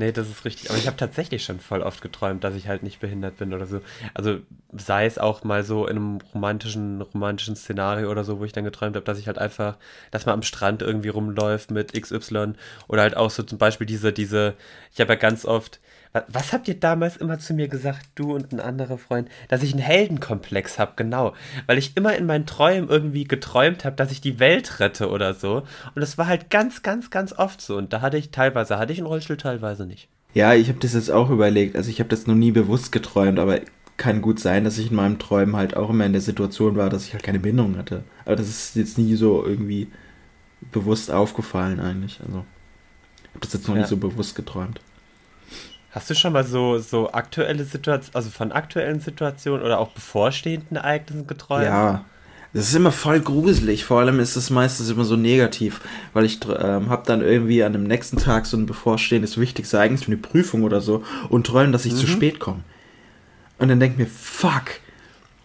Nee, 0.00 0.12
das 0.12 0.30
ist 0.30 0.46
richtig. 0.46 0.70
Aber 0.70 0.78
ich 0.78 0.86
habe 0.86 0.96
tatsächlich 0.96 1.44
schon 1.44 1.60
voll 1.60 1.82
oft 1.82 2.00
geträumt, 2.00 2.42
dass 2.42 2.54
ich 2.54 2.68
halt 2.68 2.82
nicht 2.82 3.00
behindert 3.00 3.36
bin 3.36 3.52
oder 3.52 3.66
so. 3.66 3.82
Also 4.14 4.38
sei 4.72 5.04
es 5.04 5.18
auch 5.18 5.44
mal 5.44 5.62
so 5.62 5.86
in 5.86 5.96
einem 5.96 6.18
romantischen, 6.32 7.02
romantischen 7.02 7.54
Szenario 7.54 8.10
oder 8.10 8.24
so, 8.24 8.40
wo 8.40 8.46
ich 8.46 8.52
dann 8.52 8.64
geträumt 8.64 8.96
habe, 8.96 9.04
dass 9.04 9.18
ich 9.18 9.26
halt 9.26 9.36
einfach, 9.36 9.76
dass 10.10 10.24
man 10.24 10.32
am 10.32 10.42
Strand 10.42 10.80
irgendwie 10.80 11.10
rumläuft 11.10 11.70
mit 11.70 11.92
XY 11.92 12.54
oder 12.88 13.02
halt 13.02 13.14
auch 13.14 13.28
so 13.28 13.42
zum 13.42 13.58
Beispiel 13.58 13.86
diese, 13.86 14.10
diese, 14.10 14.54
ich 14.94 15.02
habe 15.02 15.12
ja 15.12 15.18
ganz 15.18 15.44
oft, 15.44 15.80
was 16.28 16.52
habt 16.52 16.66
ihr 16.66 16.78
damals 16.78 17.16
immer 17.16 17.38
zu 17.38 17.54
mir 17.54 17.68
gesagt, 17.68 18.08
du 18.16 18.34
und 18.34 18.52
ein 18.52 18.60
anderer 18.60 18.98
Freund, 18.98 19.28
dass 19.48 19.62
ich 19.62 19.72
einen 19.72 19.82
Heldenkomplex 19.82 20.78
habe, 20.78 20.92
genau, 20.96 21.34
weil 21.66 21.78
ich 21.78 21.96
immer 21.96 22.16
in 22.16 22.26
meinen 22.26 22.46
Träumen 22.46 22.88
irgendwie 22.88 23.24
geträumt 23.24 23.84
habe, 23.84 23.96
dass 23.96 24.10
ich 24.10 24.20
die 24.20 24.40
Welt 24.40 24.80
rette 24.80 25.08
oder 25.08 25.34
so 25.34 25.62
und 25.94 26.00
das 26.00 26.18
war 26.18 26.26
halt 26.26 26.50
ganz, 26.50 26.82
ganz, 26.82 27.10
ganz 27.10 27.32
oft 27.32 27.60
so 27.60 27.76
und 27.76 27.92
da 27.92 28.00
hatte 28.00 28.16
ich 28.16 28.30
teilweise 28.30 28.78
hatte 28.78 28.92
ich 28.92 28.98
einen 28.98 29.06
Rollstuhl, 29.06 29.36
teilweise 29.36 29.86
nicht. 29.86 30.08
Ja, 30.34 30.54
ich 30.54 30.68
habe 30.68 30.78
das 30.80 30.94
jetzt 30.94 31.10
auch 31.10 31.30
überlegt, 31.30 31.76
also 31.76 31.90
ich 31.90 32.00
habe 32.00 32.08
das 32.08 32.26
noch 32.26 32.34
nie 32.34 32.52
bewusst 32.52 32.92
geträumt, 32.92 33.38
aber 33.38 33.60
kann 33.96 34.22
gut 34.22 34.40
sein, 34.40 34.64
dass 34.64 34.78
ich 34.78 34.90
in 34.90 34.96
meinem 34.96 35.18
Träumen 35.18 35.56
halt 35.56 35.76
auch 35.76 35.90
immer 35.90 36.06
in 36.06 36.12
der 36.12 36.22
Situation 36.22 36.76
war, 36.76 36.88
dass 36.88 37.06
ich 37.06 37.12
halt 37.12 37.22
keine 37.22 37.38
Bindung 37.38 37.76
hatte. 37.76 38.02
Aber 38.24 38.34
das 38.34 38.48
ist 38.48 38.74
jetzt 38.74 38.96
nie 38.96 39.14
so 39.14 39.44
irgendwie 39.44 39.88
bewusst 40.72 41.10
aufgefallen 41.10 41.80
eigentlich, 41.80 42.20
also 42.26 42.44
ich 43.22 43.28
habe 43.28 43.40
das 43.40 43.52
jetzt 43.52 43.68
noch 43.68 43.74
ja. 43.74 43.82
nicht 43.82 43.90
so 43.90 43.96
bewusst 43.96 44.34
geträumt. 44.34 44.80
Hast 45.90 46.08
du 46.08 46.14
schon 46.14 46.32
mal 46.32 46.44
so, 46.44 46.78
so 46.78 47.12
aktuelle 47.12 47.64
Situationen, 47.64 48.14
also 48.14 48.30
von 48.30 48.52
aktuellen 48.52 49.00
Situationen 49.00 49.62
oder 49.64 49.80
auch 49.80 49.88
bevorstehenden 49.88 50.76
Ereignissen 50.76 51.26
geträumt? 51.26 51.64
Ja, 51.64 52.04
das 52.52 52.68
ist 52.68 52.74
immer 52.74 52.92
voll 52.92 53.20
gruselig. 53.20 53.84
Vor 53.84 54.00
allem 54.00 54.20
ist 54.20 54.36
es 54.36 54.50
meistens 54.50 54.88
immer 54.90 55.04
so 55.04 55.16
negativ, 55.16 55.80
weil 56.12 56.24
ich 56.24 56.40
ähm, 56.44 56.90
habe 56.90 57.02
dann 57.06 57.22
irgendwie 57.22 57.64
an 57.64 57.72
dem 57.72 57.84
nächsten 57.84 58.18
Tag 58.18 58.46
so 58.46 58.56
ein 58.56 58.66
bevorstehendes 58.66 59.38
wichtiges 59.38 59.72
Ereignis 59.72 60.04
für 60.04 60.12
eine 60.12 60.16
Prüfung 60.16 60.62
oder 60.62 60.80
so 60.80 61.04
und 61.28 61.46
träume, 61.46 61.72
dass 61.72 61.84
ich 61.84 61.92
mhm. 61.92 61.98
zu 61.98 62.06
spät 62.06 62.38
komme. 62.38 62.60
Und 63.58 63.68
dann 63.68 63.80
denke 63.80 63.94
ich 63.94 64.08
mir, 64.08 64.12
fuck. 64.12 64.80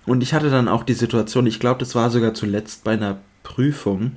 Und 0.06 0.22
ich 0.22 0.34
hatte 0.34 0.50
dann 0.50 0.68
auch 0.68 0.84
die 0.84 0.94
Situation, 0.94 1.48
ich 1.48 1.60
glaube, 1.60 1.80
das 1.80 1.96
war 1.96 2.12
sogar 2.12 2.34
zuletzt 2.36 2.84
bei 2.84 2.94
einer 2.94 3.18
Prüfung, 3.44 4.14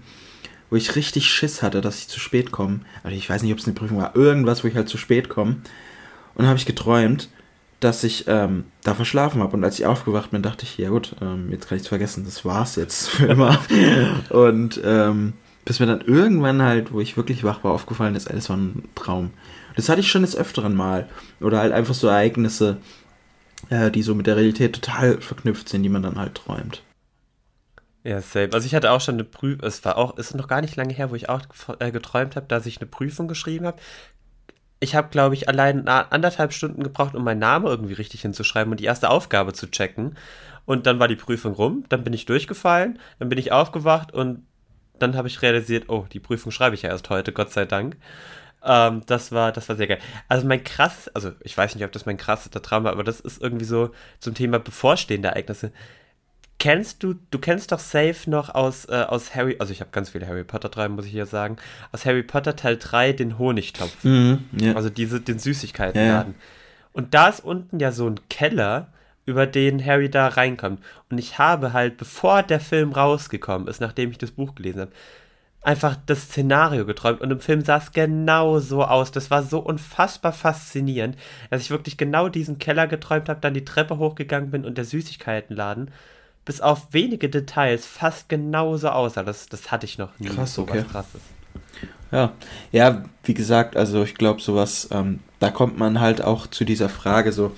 wo 0.71 0.77
ich 0.77 0.95
richtig 0.95 1.27
Schiss 1.27 1.62
hatte, 1.62 1.81
dass 1.81 1.99
ich 1.99 2.09
zu 2.09 2.21
spät 2.21 2.53
komme. 2.53 2.81
Also 3.03 3.17
ich 3.17 3.29
weiß 3.29 3.43
nicht, 3.43 3.53
ob 3.53 3.59
es 3.59 3.64
eine 3.64 3.75
Prüfung 3.75 3.99
war, 3.99 4.14
irgendwas, 4.14 4.62
wo 4.62 4.69
ich 4.69 4.75
halt 4.75 4.88
zu 4.88 4.99
spät 4.99 5.31
komme. 5.31 5.57
Und 6.38 6.44
dann 6.44 6.51
habe 6.51 6.59
ich 6.59 6.66
geträumt, 6.66 7.29
dass 7.81 8.05
ich 8.05 8.27
ähm, 8.29 8.64
da 8.85 8.94
verschlafen 8.94 9.42
habe. 9.42 9.57
Und 9.57 9.64
als 9.64 9.79
ich 9.79 9.87
aufgewacht 9.87 10.31
bin, 10.31 10.40
dachte 10.40 10.64
ich, 10.64 10.79
ja 10.79 10.88
gut, 10.88 11.16
ähm, 11.20 11.51
jetzt 11.51 11.68
kann 11.68 11.77
ich 11.77 11.83
es 11.83 11.88
vergessen, 11.88 12.24
das 12.24 12.44
war's 12.44 12.77
jetzt 12.77 13.09
für 13.09 13.27
immer. 13.27 13.59
und 14.31 14.81
ähm, 14.85 15.33
bis 15.64 15.81
mir 15.81 15.87
dann 15.87 16.01
irgendwann 16.01 16.62
halt, 16.62 16.92
wo 16.92 17.01
ich 17.01 17.16
wirklich 17.16 17.42
wach 17.42 17.64
war, 17.64 17.72
aufgefallen 17.72 18.14
ist, 18.14 18.31
alles 18.31 18.48
war 18.48 18.57
ein 18.57 18.88
Traum. 18.94 19.33
Das 19.74 19.88
hatte 19.88 20.01
ich 20.01 20.11
schon 20.11 20.22
des 20.22 20.37
Öfteren 20.37 20.77
mal. 20.77 21.09
Oder 21.40 21.59
halt 21.59 21.72
einfach 21.72 21.94
so 21.94 22.07
Ereignisse, 22.07 22.79
äh, 23.68 23.90
die 23.90 24.03
so 24.03 24.14
mit 24.14 24.29
der 24.29 24.37
Realität 24.37 24.74
total 24.74 25.20
verknüpft 25.20 25.68
sind, 25.68 25.83
die 25.83 25.88
man 25.88 26.05
dann 26.05 26.18
halt 26.18 26.37
träumt. 26.37 26.85
Ja, 28.05 28.20
safe. 28.20 28.51
Also 28.53 28.64
ich 28.64 28.77
hatte 28.77 28.92
auch 28.92 29.01
schon 29.01 29.16
eine 29.16 29.24
Prüfung, 29.24 29.66
es 29.66 29.85
war 29.85 29.98
auch, 29.98 30.16
es 30.18 30.29
ist 30.29 30.37
noch 30.37 30.46
gar 30.46 30.61
nicht 30.61 30.77
lange 30.77 30.94
her, 30.94 31.11
wo 31.11 31.16
ich 31.16 31.29
auch 31.29 31.42
äh, 31.81 31.90
geträumt 31.90 32.37
habe, 32.37 32.46
dass 32.46 32.64
ich 32.64 32.81
eine 32.81 32.87
Prüfung 32.87 33.27
geschrieben 33.27 33.66
habe 33.66 33.79
ich 34.81 34.95
habe, 34.95 35.09
glaube 35.09 35.35
ich, 35.35 35.49
allein 35.49 35.88
anderthalb 35.88 36.53
Stunden 36.53 36.83
gebraucht, 36.83 37.14
um 37.14 37.25
meinen 37.25 37.41
Namen 37.41 37.67
irgendwie 37.67 37.95
richtig 37.95 38.23
hinzuschreiben 38.23 38.71
und 38.71 38.81
die 38.81 38.85
erste 38.85 39.11
Aufgabe 39.11 39.53
zu 39.53 39.71
checken. 39.71 40.17
Und 40.67 40.87
dann 40.87 40.99
war 40.99 41.09
die 41.09 41.17
Prüfung 41.17 41.55
rum, 41.55 41.85
dann 41.88 42.05
bin 42.05 42.12
ich 42.12 42.27
durchgefallen, 42.27 42.99
dann 43.19 43.29
bin 43.29 43.38
ich 43.38 43.53
aufgewacht 43.53 44.12
und 44.12 44.47
dann 44.99 45.17
habe 45.17 45.29
ich 45.29 45.43
realisiert, 45.43 45.88
oh, 45.88 46.07
die 46.12 46.21
Prüfung 46.21 46.53
schreibe 46.53 46.75
ich 46.75 46.83
ja 46.83 46.91
erst 46.91 47.09
heute, 47.11 47.33
Gott 47.33 47.51
sei 47.51 47.64
Dank. 47.64 47.97
Ähm, 48.64 49.03
das 49.07 49.33
war, 49.33 49.53
das 49.53 49.69
war 49.69 49.77
sehr 49.77 49.87
geil. 49.87 50.01
Also 50.29 50.47
mein 50.47 50.62
krass, 50.64 51.09
also 51.14 51.33
ich 51.43 51.57
weiß 51.57 51.75
nicht, 51.75 51.85
ob 51.85 51.93
das 51.93 52.07
mein 52.07 52.17
krasser 52.17 52.51
Traum 52.51 52.85
war, 52.85 52.93
aber 52.93 53.05
das 53.05 53.21
ist 53.21 53.41
irgendwie 53.41 53.64
so 53.64 53.91
zum 54.19 54.35
Thema 54.35 54.59
bevorstehende 54.59 55.29
Ereignisse. 55.29 55.73
Kennst 56.59 57.03
du, 57.05 57.14
du 57.31 57.38
kennst 57.38 57.71
doch 57.71 57.79
safe 57.79 58.29
noch 58.29 58.53
aus, 58.53 58.87
äh, 58.87 59.05
aus 59.09 59.35
Harry, 59.35 59.57
also 59.61 59.73
ich 59.73 59.81
habe 59.81 59.90
ganz 59.92 60.11
viele 60.11 60.27
Harry 60.27 60.42
Potter 60.42 60.71
Träume, 60.71 60.97
muss 60.97 61.07
ich 61.07 61.12
hier 61.12 61.27
sagen, 61.27 61.57
aus 61.92 62.05
Harry 62.05 62.25
Potter 62.25 62.57
Teil 62.57 62.77
3 62.77 63.12
den 63.12 63.38
Honigtopf. 63.38 64.03
Mhm, 64.03 64.44
ja. 64.53 64.75
Also 64.75 64.90
diese, 64.90 65.21
den 65.21 65.38
Süßigkeitenladen. 65.38 66.35
Ja. 66.35 66.40
Und 66.92 67.14
da 67.14 67.29
ist 67.29 67.44
unten 67.44 67.79
ja 67.79 67.92
so 67.92 68.09
ein 68.09 68.18
Keller, 68.29 68.88
über 69.29 69.47
den 69.47 69.85
Harry 69.85 70.11
da 70.11 70.27
reinkommt. 70.27 70.83
Und 71.11 71.18
ich 71.18 71.38
habe 71.38 71.75
halt, 71.75 71.99
bevor 71.99 72.42
der 72.42 72.61
Film 72.61 72.92
rausgekommen 72.92 73.68
ist, 73.68 73.81
nachdem 73.81 74.11
ich 74.11 74.18
das 74.18 74.31
Buch 74.31 74.55
gelesen 74.55 74.81
habe, 74.81 74.92
einfach 75.61 75.97
das 76.07 76.23
Szenario 76.23 76.87
geträumt. 76.87 77.21
Und 77.21 77.31
im 77.31 77.40
Film 77.40 77.62
sah 77.62 77.77
es 77.77 77.92
genau 77.92 78.59
so 78.59 78.85
aus. 78.85 79.12
Das 79.12 79.31
war 79.31 79.42
so 79.42 79.59
unfassbar 79.59 80.33
faszinierend, 80.33 81.16
dass 81.51 81.61
ich 81.61 81.71
wirklich 81.71 81.99
genau 81.99 82.31
diesen 82.31 82.59
Keller 82.59 82.87
geträumt 82.87 83.29
habe, 83.29 83.40
dann 83.40 83.53
die 83.53 83.66
Treppe 83.66 83.99
hochgegangen 83.99 84.51
bin 84.51 84.64
und 84.64 84.79
der 84.79 84.87
Süßigkeitenladen 84.87 85.90
bis 86.48 86.62
auf 86.62 86.87
wenige 86.92 87.28
Details 87.28 87.84
fast 87.84 88.30
genauso 88.30 88.88
aussah. 88.88 89.22
Das, 89.22 89.50
das 89.50 89.70
hatte 89.70 89.84
ich 89.84 89.98
noch 89.98 90.18
nie. 90.18 90.28
Krass, 90.28 90.54
so 90.54 90.62
okay. 90.62 90.82
krasses. 90.90 91.20
Ja, 92.11 92.32
ja, 92.72 93.04
wie 93.22 93.34
gesagt, 93.34 93.76
also 93.76 94.02
ich 94.02 94.14
glaube, 94.14 94.40
sowas, 94.40 94.88
ähm, 94.90 95.18
da 95.40 95.50
kommt 95.50 95.78
man 95.78 96.00
halt 96.00 96.22
auch 96.22 96.46
zu 96.46 96.64
dieser 96.64 96.88
Frage 96.88 97.32
so. 97.32 97.52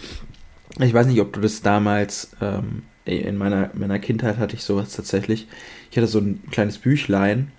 Ich 0.80 0.92
weiß 0.92 1.06
nicht, 1.06 1.20
ob 1.20 1.32
du 1.32 1.40
das 1.40 1.62
damals, 1.62 2.32
ähm, 2.40 2.82
in 3.04 3.38
meiner, 3.38 3.70
meiner 3.74 4.00
Kindheit 4.00 4.38
hatte 4.38 4.56
ich 4.56 4.64
sowas 4.64 4.90
tatsächlich. 4.90 5.46
Ich 5.92 5.96
hatte 5.96 6.08
so 6.08 6.18
ein 6.18 6.42
kleines 6.50 6.78
Büchlein, 6.78 7.52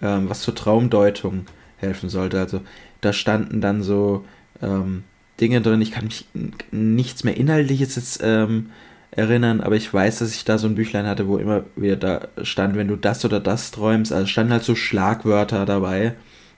ähm, 0.00 0.30
was 0.30 0.40
zur 0.40 0.54
Traumdeutung 0.54 1.44
helfen 1.76 2.08
sollte. 2.08 2.38
Also 2.38 2.62
da 3.02 3.12
standen 3.12 3.60
dann 3.60 3.82
so 3.82 4.24
ähm, 4.62 5.04
Dinge 5.42 5.60
drin. 5.60 5.82
Ich 5.82 5.90
kann 5.90 6.06
mich 6.06 6.24
nichts 6.70 7.22
mehr 7.22 7.36
Inhaltliches 7.36 7.96
jetzt 7.96 8.20
ähm, 8.22 8.70
erinnern, 9.12 9.60
aber 9.60 9.76
ich 9.76 9.92
weiß, 9.92 10.20
dass 10.20 10.34
ich 10.34 10.44
da 10.44 10.58
so 10.58 10.68
ein 10.68 10.76
Büchlein 10.76 11.06
hatte, 11.06 11.26
wo 11.26 11.36
immer 11.38 11.64
wieder 11.76 11.96
da 11.96 12.44
stand, 12.44 12.76
wenn 12.76 12.88
du 12.88 12.96
das 12.96 13.24
oder 13.24 13.40
das 13.40 13.70
träumst, 13.70 14.12
also 14.12 14.26
standen 14.26 14.52
halt 14.52 14.62
so 14.62 14.74
Schlagwörter 14.74 15.66
dabei, 15.66 16.14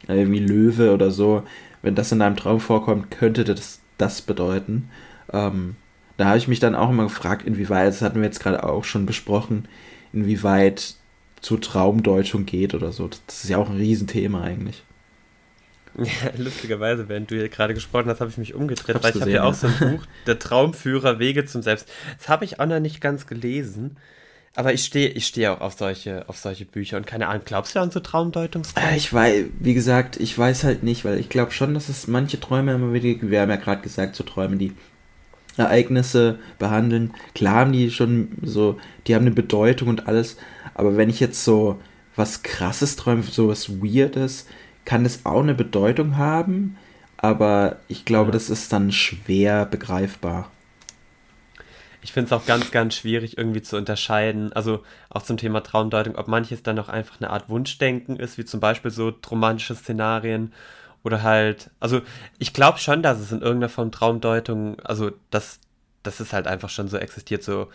äh, 0.08 0.26
wie 0.28 0.38
Löwe 0.38 0.92
oder 0.92 1.10
so. 1.10 1.44
Wenn 1.82 1.94
das 1.94 2.12
in 2.12 2.18
deinem 2.18 2.36
Traum 2.36 2.60
vorkommt, 2.60 3.10
könnte 3.10 3.44
das 3.44 3.80
das 3.98 4.22
bedeuten. 4.22 4.90
Ähm, 5.32 5.76
da 6.16 6.26
habe 6.26 6.38
ich 6.38 6.48
mich 6.48 6.60
dann 6.60 6.74
auch 6.74 6.90
immer 6.90 7.04
gefragt, 7.04 7.46
inwieweit, 7.46 7.88
das 7.88 8.02
hatten 8.02 8.20
wir 8.20 8.26
jetzt 8.26 8.40
gerade 8.40 8.64
auch 8.64 8.84
schon 8.84 9.06
besprochen, 9.06 9.66
inwieweit 10.12 10.96
zur 11.40 11.60
Traumdeutung 11.60 12.46
geht 12.46 12.74
oder 12.74 12.92
so. 12.92 13.08
Das 13.08 13.44
ist 13.44 13.50
ja 13.50 13.58
auch 13.58 13.70
ein 13.70 13.76
Riesenthema 13.76 14.42
eigentlich. 14.42 14.84
Ja, 15.98 16.30
lustigerweise, 16.36 17.08
während 17.08 17.30
du 17.30 17.36
hier 17.36 17.48
gerade 17.48 17.74
gesprochen 17.74 18.08
hast, 18.08 18.20
habe 18.20 18.30
ich 18.30 18.38
mich 18.38 18.54
umgedreht, 18.54 18.94
Hab's 18.94 19.04
weil 19.04 19.14
ich 19.14 19.20
habe 19.20 19.30
ja 19.30 19.44
auch 19.44 19.54
so 19.54 19.66
ein 19.66 19.76
Buch, 19.96 20.06
Der 20.26 20.38
Traumführer, 20.38 21.18
Wege 21.18 21.44
zum 21.44 21.62
Selbst. 21.62 21.88
Das 22.18 22.28
habe 22.28 22.44
ich 22.44 22.60
auch 22.60 22.66
noch 22.66 22.80
nicht 22.80 23.00
ganz 23.00 23.26
gelesen. 23.26 23.96
Aber 24.54 24.74
ich 24.74 24.84
stehe 24.84 25.08
ich 25.08 25.26
stehe 25.26 25.50
auch 25.50 25.60
auf 25.60 25.74
solche, 25.74 26.28
auf 26.28 26.36
solche 26.36 26.66
Bücher 26.66 26.98
und 26.98 27.06
keine 27.06 27.28
Ahnung, 27.28 27.42
glaubst 27.46 27.74
du 27.74 27.80
an 27.80 27.90
so 27.90 28.00
Traumdeutungsträume? 28.00 28.90
Äh, 28.90 28.96
ich 28.96 29.12
weiß, 29.12 29.44
wie 29.58 29.74
gesagt, 29.74 30.18
ich 30.18 30.36
weiß 30.36 30.64
halt 30.64 30.82
nicht, 30.82 31.04
weil 31.06 31.18
ich 31.18 31.30
glaube 31.30 31.52
schon, 31.52 31.72
dass 31.72 31.88
es 31.88 32.06
manche 32.06 32.38
Träume 32.38 32.74
immer 32.74 32.92
wieder, 32.92 33.22
wir 33.22 33.40
haben 33.40 33.50
ja 33.50 33.56
gerade 33.56 33.80
gesagt, 33.80 34.14
so 34.14 34.24
Träume, 34.24 34.56
die 34.56 34.74
Ereignisse 35.56 36.38
behandeln. 36.58 37.14
Klar 37.34 37.54
haben 37.56 37.72
die 37.72 37.90
schon 37.90 38.28
so, 38.42 38.78
die 39.06 39.14
haben 39.14 39.22
eine 39.22 39.34
Bedeutung 39.34 39.88
und 39.88 40.06
alles, 40.06 40.36
aber 40.74 40.96
wenn 40.96 41.10
ich 41.10 41.20
jetzt 41.20 41.44
so 41.44 41.78
was 42.14 42.42
krasses 42.42 42.96
träume, 42.96 43.22
so 43.22 43.48
was 43.48 43.80
Weirdes, 43.82 44.46
kann 44.84 45.04
es 45.04 45.24
auch 45.24 45.40
eine 45.40 45.54
Bedeutung 45.54 46.16
haben, 46.16 46.76
aber 47.16 47.76
ich 47.88 48.04
glaube, 48.04 48.28
ja. 48.28 48.32
das 48.32 48.50
ist 48.50 48.72
dann 48.72 48.92
schwer 48.92 49.64
begreifbar. 49.66 50.50
Ich 52.04 52.12
finde 52.12 52.26
es 52.26 52.32
auch 52.32 52.46
ganz, 52.46 52.72
ganz 52.72 52.96
schwierig 52.96 53.38
irgendwie 53.38 53.62
zu 53.62 53.76
unterscheiden, 53.76 54.52
also 54.52 54.82
auch 55.08 55.22
zum 55.22 55.36
Thema 55.36 55.62
Traumdeutung, 55.62 56.16
ob 56.16 56.26
manches 56.26 56.64
dann 56.64 56.78
auch 56.80 56.88
einfach 56.88 57.20
eine 57.20 57.30
Art 57.30 57.48
Wunschdenken 57.48 58.16
ist, 58.16 58.38
wie 58.38 58.44
zum 58.44 58.58
Beispiel 58.58 58.90
so 58.90 59.12
romantische 59.30 59.76
Szenarien 59.76 60.52
oder 61.04 61.22
halt, 61.22 61.70
also 61.78 62.00
ich 62.40 62.52
glaube 62.52 62.78
schon, 62.78 63.02
dass 63.02 63.20
es 63.20 63.30
in 63.30 63.40
irgendeiner 63.40 63.68
Form 63.68 63.92
Traumdeutung, 63.92 64.80
also 64.80 65.12
dass, 65.30 65.60
dass 66.02 66.18
es 66.18 66.32
halt 66.32 66.48
einfach 66.48 66.70
schon 66.70 66.88
so 66.88 66.96
existiert, 66.96 67.44
so 67.44 67.68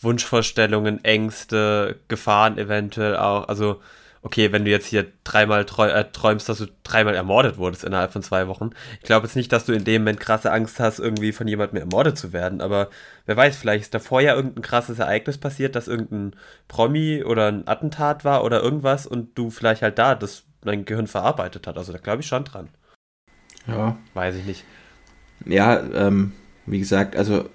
Wunschvorstellungen, 0.00 1.04
Ängste, 1.04 1.98
Gefahren 2.08 2.56
eventuell 2.56 3.16
auch, 3.16 3.48
also 3.48 3.82
okay, 4.22 4.52
wenn 4.52 4.64
du 4.64 4.70
jetzt 4.70 4.86
hier 4.86 5.06
dreimal 5.24 5.62
äh, 5.62 6.04
träumst, 6.12 6.48
dass 6.48 6.58
du 6.58 6.66
dreimal 6.82 7.14
ermordet 7.14 7.56
wurdest 7.56 7.84
innerhalb 7.84 8.12
von 8.12 8.22
zwei 8.22 8.48
Wochen. 8.48 8.70
Ich 9.00 9.06
glaube 9.06 9.26
jetzt 9.26 9.36
nicht, 9.36 9.52
dass 9.52 9.64
du 9.64 9.72
in 9.72 9.84
dem 9.84 10.02
Moment 10.02 10.20
krasse 10.20 10.52
Angst 10.52 10.80
hast, 10.80 10.98
irgendwie 10.98 11.32
von 11.32 11.48
jemandem 11.48 11.78
ermordet 11.78 12.18
zu 12.18 12.32
werden, 12.32 12.60
aber 12.60 12.90
wer 13.26 13.36
weiß, 13.36 13.56
vielleicht 13.56 13.84
ist 13.84 13.94
davor 13.94 14.20
ja 14.20 14.34
irgendein 14.34 14.62
krasses 14.62 14.98
Ereignis 14.98 15.38
passiert, 15.38 15.76
dass 15.76 15.88
irgendein 15.88 16.34
Promi 16.66 17.22
oder 17.24 17.48
ein 17.48 17.68
Attentat 17.68 18.24
war 18.24 18.44
oder 18.44 18.62
irgendwas 18.62 19.06
und 19.06 19.36
du 19.36 19.50
vielleicht 19.50 19.82
halt 19.82 19.98
da 19.98 20.14
das 20.14 20.44
dein 20.62 20.84
Gehirn 20.84 21.06
verarbeitet 21.06 21.66
hat. 21.66 21.76
Also 21.76 21.92
da 21.92 21.98
glaube 21.98 22.20
ich 22.20 22.26
schon 22.26 22.44
dran. 22.44 22.68
Ja. 23.66 23.96
Weiß 24.14 24.34
ich 24.34 24.44
nicht. 24.44 24.64
Ja, 25.44 25.80
ähm, 25.80 26.32
wie 26.66 26.78
gesagt, 26.78 27.16
also 27.16 27.48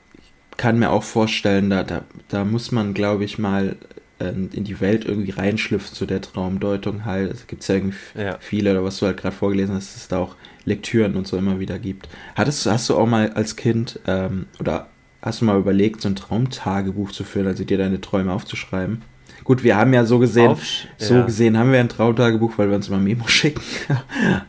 kann 0.57 0.79
mir 0.79 0.91
auch 0.91 1.03
vorstellen, 1.03 1.69
da, 1.69 1.83
da, 1.83 2.03
da 2.29 2.45
muss 2.45 2.71
man, 2.71 2.93
glaube 2.93 3.23
ich, 3.23 3.39
mal 3.39 3.75
in 4.19 4.63
die 4.63 4.79
Welt 4.79 5.05
irgendwie 5.05 5.31
reinschlüpfen 5.31 5.95
zu 5.95 6.05
der 6.05 6.21
Traumdeutung 6.21 7.05
halt. 7.05 7.31
Es 7.31 7.47
gibt 7.47 7.67
ja 7.67 7.75
irgendwie 7.75 7.97
ja. 8.15 8.37
viele, 8.39 8.71
oder 8.71 8.83
was 8.83 8.99
du 8.99 9.05
halt 9.05 9.17
gerade 9.17 9.35
vorgelesen 9.35 9.75
hast, 9.75 9.93
dass 9.93 10.01
es 10.03 10.07
da 10.07 10.19
auch 10.19 10.35
Lektüren 10.65 11.15
und 11.15 11.27
so 11.27 11.37
immer 11.37 11.59
wieder 11.59 11.79
gibt. 11.79 12.07
Hattest, 12.35 12.65
hast 12.65 12.89
du 12.89 12.95
auch 12.95 13.07
mal 13.07 13.33
als 13.33 13.55
Kind 13.55 13.99
ähm, 14.07 14.45
oder 14.59 14.87
hast 15.21 15.41
du 15.41 15.45
mal 15.45 15.57
überlegt, 15.57 16.01
so 16.01 16.09
ein 16.09 16.15
Traumtagebuch 16.15 17.11
zu 17.11 17.23
führen, 17.23 17.47
also 17.47 17.63
dir 17.63 17.77
deine 17.77 18.01
Träume 18.01 18.31
aufzuschreiben? 18.31 19.01
Gut, 19.43 19.63
wir 19.63 19.75
haben 19.75 19.93
ja 19.93 20.05
so 20.05 20.19
gesehen, 20.19 20.51
Auf, 20.51 20.63
so 20.97 21.15
ja. 21.15 21.25
gesehen 21.25 21.57
haben 21.57 21.71
wir 21.71 21.79
ein 21.79 21.89
Traumtagebuch, 21.89 22.57
weil 22.57 22.69
wir 22.69 22.75
uns 22.75 22.87
immer 22.87 22.99
Memo 22.99 23.27
schicken. 23.27 23.61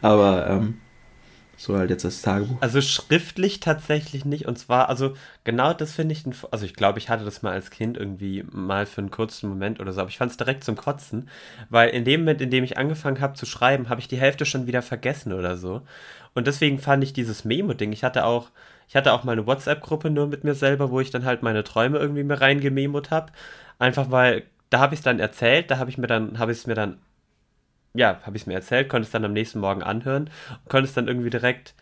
Aber 0.01 0.49
ähm, 0.49 0.75
so 1.65 1.77
halt 1.77 1.91
jetzt 1.91 2.05
das 2.05 2.23
Tagebuch. 2.23 2.57
Also 2.61 2.81
schriftlich 2.81 3.61
tatsächlich 3.61 4.25
nicht. 4.25 4.47
Und 4.47 4.59
zwar, 4.59 4.89
also 4.89 5.15
genau 5.45 5.73
das 5.73 5.93
finde 5.93 6.13
ich, 6.13 6.25
also 6.51 6.65
ich 6.65 6.75
glaube, 6.75 6.99
ich 6.99 7.09
hatte 7.09 7.25
das 7.25 7.43
mal 7.43 7.53
als 7.53 7.71
Kind 7.71 7.97
irgendwie 7.97 8.45
mal 8.51 8.87
für 8.87 9.01
einen 9.01 9.11
kurzen 9.11 9.49
Moment 9.49 9.81
oder 9.81 9.93
so, 9.93 10.01
aber 10.01 10.11
ich 10.11 10.19
fand 10.19 10.31
es 10.31 10.37
direkt 10.37 10.65
zum 10.65 10.77
Kotzen, 10.77 11.29
weil 11.71 11.91
in 11.91 12.05
dem 12.05 12.21
Moment, 12.21 12.41
in 12.41 12.51
dem 12.51 12.65
ich 12.65 12.79
angefangen 12.79 13.21
habe 13.21 13.35
zu 13.35 13.47
schreiben, 13.47 13.89
habe 13.89 14.01
ich 14.01 14.09
die 14.09 14.19
Hälfte 14.19 14.47
schon 14.47 14.67
wieder 14.67 14.83
vergessen 14.83 15.33
oder 15.33 15.57
so. 15.57 15.83
Und 16.35 16.47
deswegen 16.47 16.79
fand 16.79 17.03
ich 17.05 17.13
dieses 17.13 17.45
Memo-Ding, 17.45 17.93
ich 17.93 18.05
hatte 18.05 18.25
auch, 18.25 18.51
ich 18.89 18.97
hatte 18.97 19.13
auch 19.13 19.25
mal 19.25 19.33
eine 19.33 19.47
WhatsApp-Gruppe 19.47 20.11
nur 20.11 20.27
mit 20.27 20.45
mir 20.45 20.55
selber, 20.55 20.91
wo 20.91 21.01
ich 21.01 21.11
dann 21.11 21.25
halt 21.25 21.43
meine 21.43 21.65
Träume 21.65 21.99
irgendwie 21.99 22.25
mir 22.25 22.41
reingememot 22.41 23.11
habe. 23.11 23.33
Einfach 23.79 24.11
weil, 24.11 24.45
da 24.71 24.81
habe 24.81 24.95
ich 24.95 25.01
es 25.01 25.05
dann 25.05 25.21
erzählt, 25.21 25.71
da 25.71 25.79
habe 25.79 25.91
ich 25.91 25.99
mir 25.99 26.07
dann, 26.07 26.39
habe 26.39 26.53
ich 26.53 26.59
es 26.59 26.67
mir 26.67 26.75
dann 26.75 26.99
ja, 27.95 28.21
habe 28.23 28.37
ich 28.37 28.43
es 28.43 28.47
mir 28.47 28.55
erzählt, 28.55 28.89
konnte 28.89 29.07
es 29.07 29.13
dann 29.13 29.25
am 29.25 29.33
nächsten 29.33 29.61
Morgen 29.61 29.83
anhören 29.83 30.31
und 30.51 30.69
konnte 30.69 30.89
es 30.89 30.95
dann 30.95 31.09
irgendwie 31.09 31.31
direkt 31.31 31.75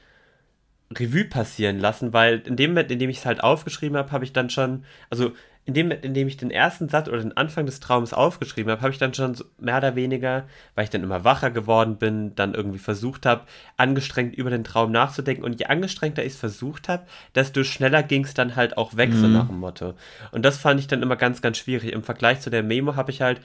Revue 0.98 1.24
passieren 1.24 1.78
lassen, 1.78 2.12
weil 2.12 2.42
in 2.46 2.56
dem 2.56 2.72
Moment, 2.72 2.90
in 2.90 2.98
dem 2.98 3.10
ich 3.10 3.18
es 3.18 3.26
halt 3.26 3.42
aufgeschrieben 3.42 3.96
habe, 3.96 4.12
habe 4.12 4.24
ich 4.24 4.32
dann 4.32 4.50
schon, 4.50 4.84
also 5.08 5.32
in 5.64 5.74
dem 5.74 5.86
Moment, 5.86 6.04
in 6.04 6.12
dem 6.12 6.26
ich 6.26 6.36
den 6.36 6.50
ersten 6.50 6.88
Satz 6.88 7.08
oder 7.08 7.20
den 7.20 7.36
Anfang 7.36 7.66
des 7.66 7.78
Traums 7.78 8.12
aufgeschrieben 8.12 8.70
habe, 8.70 8.82
habe 8.82 8.92
ich 8.92 8.98
dann 8.98 9.14
schon 9.14 9.34
so 9.34 9.44
mehr 9.58 9.78
oder 9.78 9.94
weniger, 9.94 10.44
weil 10.74 10.84
ich 10.84 10.90
dann 10.90 11.04
immer 11.04 11.24
wacher 11.24 11.50
geworden 11.50 11.96
bin, 11.96 12.34
dann 12.34 12.54
irgendwie 12.54 12.80
versucht 12.80 13.26
habe, 13.26 13.42
angestrengt 13.76 14.34
über 14.34 14.50
den 14.50 14.64
Traum 14.64 14.90
nachzudenken. 14.90 15.44
Und 15.44 15.60
je 15.60 15.66
angestrengter 15.66 16.24
ich 16.24 16.32
es 16.32 16.38
versucht 16.38 16.88
habe, 16.88 17.06
desto 17.36 17.62
schneller 17.62 18.02
ging 18.02 18.24
es 18.24 18.34
dann 18.34 18.56
halt 18.56 18.76
auch 18.76 18.96
weg, 18.96 19.10
mhm. 19.10 19.20
so 19.20 19.28
nach 19.28 19.46
dem 19.46 19.60
Motto. 19.60 19.94
Und 20.32 20.44
das 20.44 20.58
fand 20.58 20.80
ich 20.80 20.88
dann 20.88 21.00
immer 21.00 21.16
ganz, 21.16 21.42
ganz 21.42 21.58
schwierig. 21.58 21.92
Im 21.92 22.02
Vergleich 22.02 22.40
zu 22.40 22.50
der 22.50 22.64
Memo 22.64 22.96
habe 22.96 23.12
ich 23.12 23.22
halt 23.22 23.40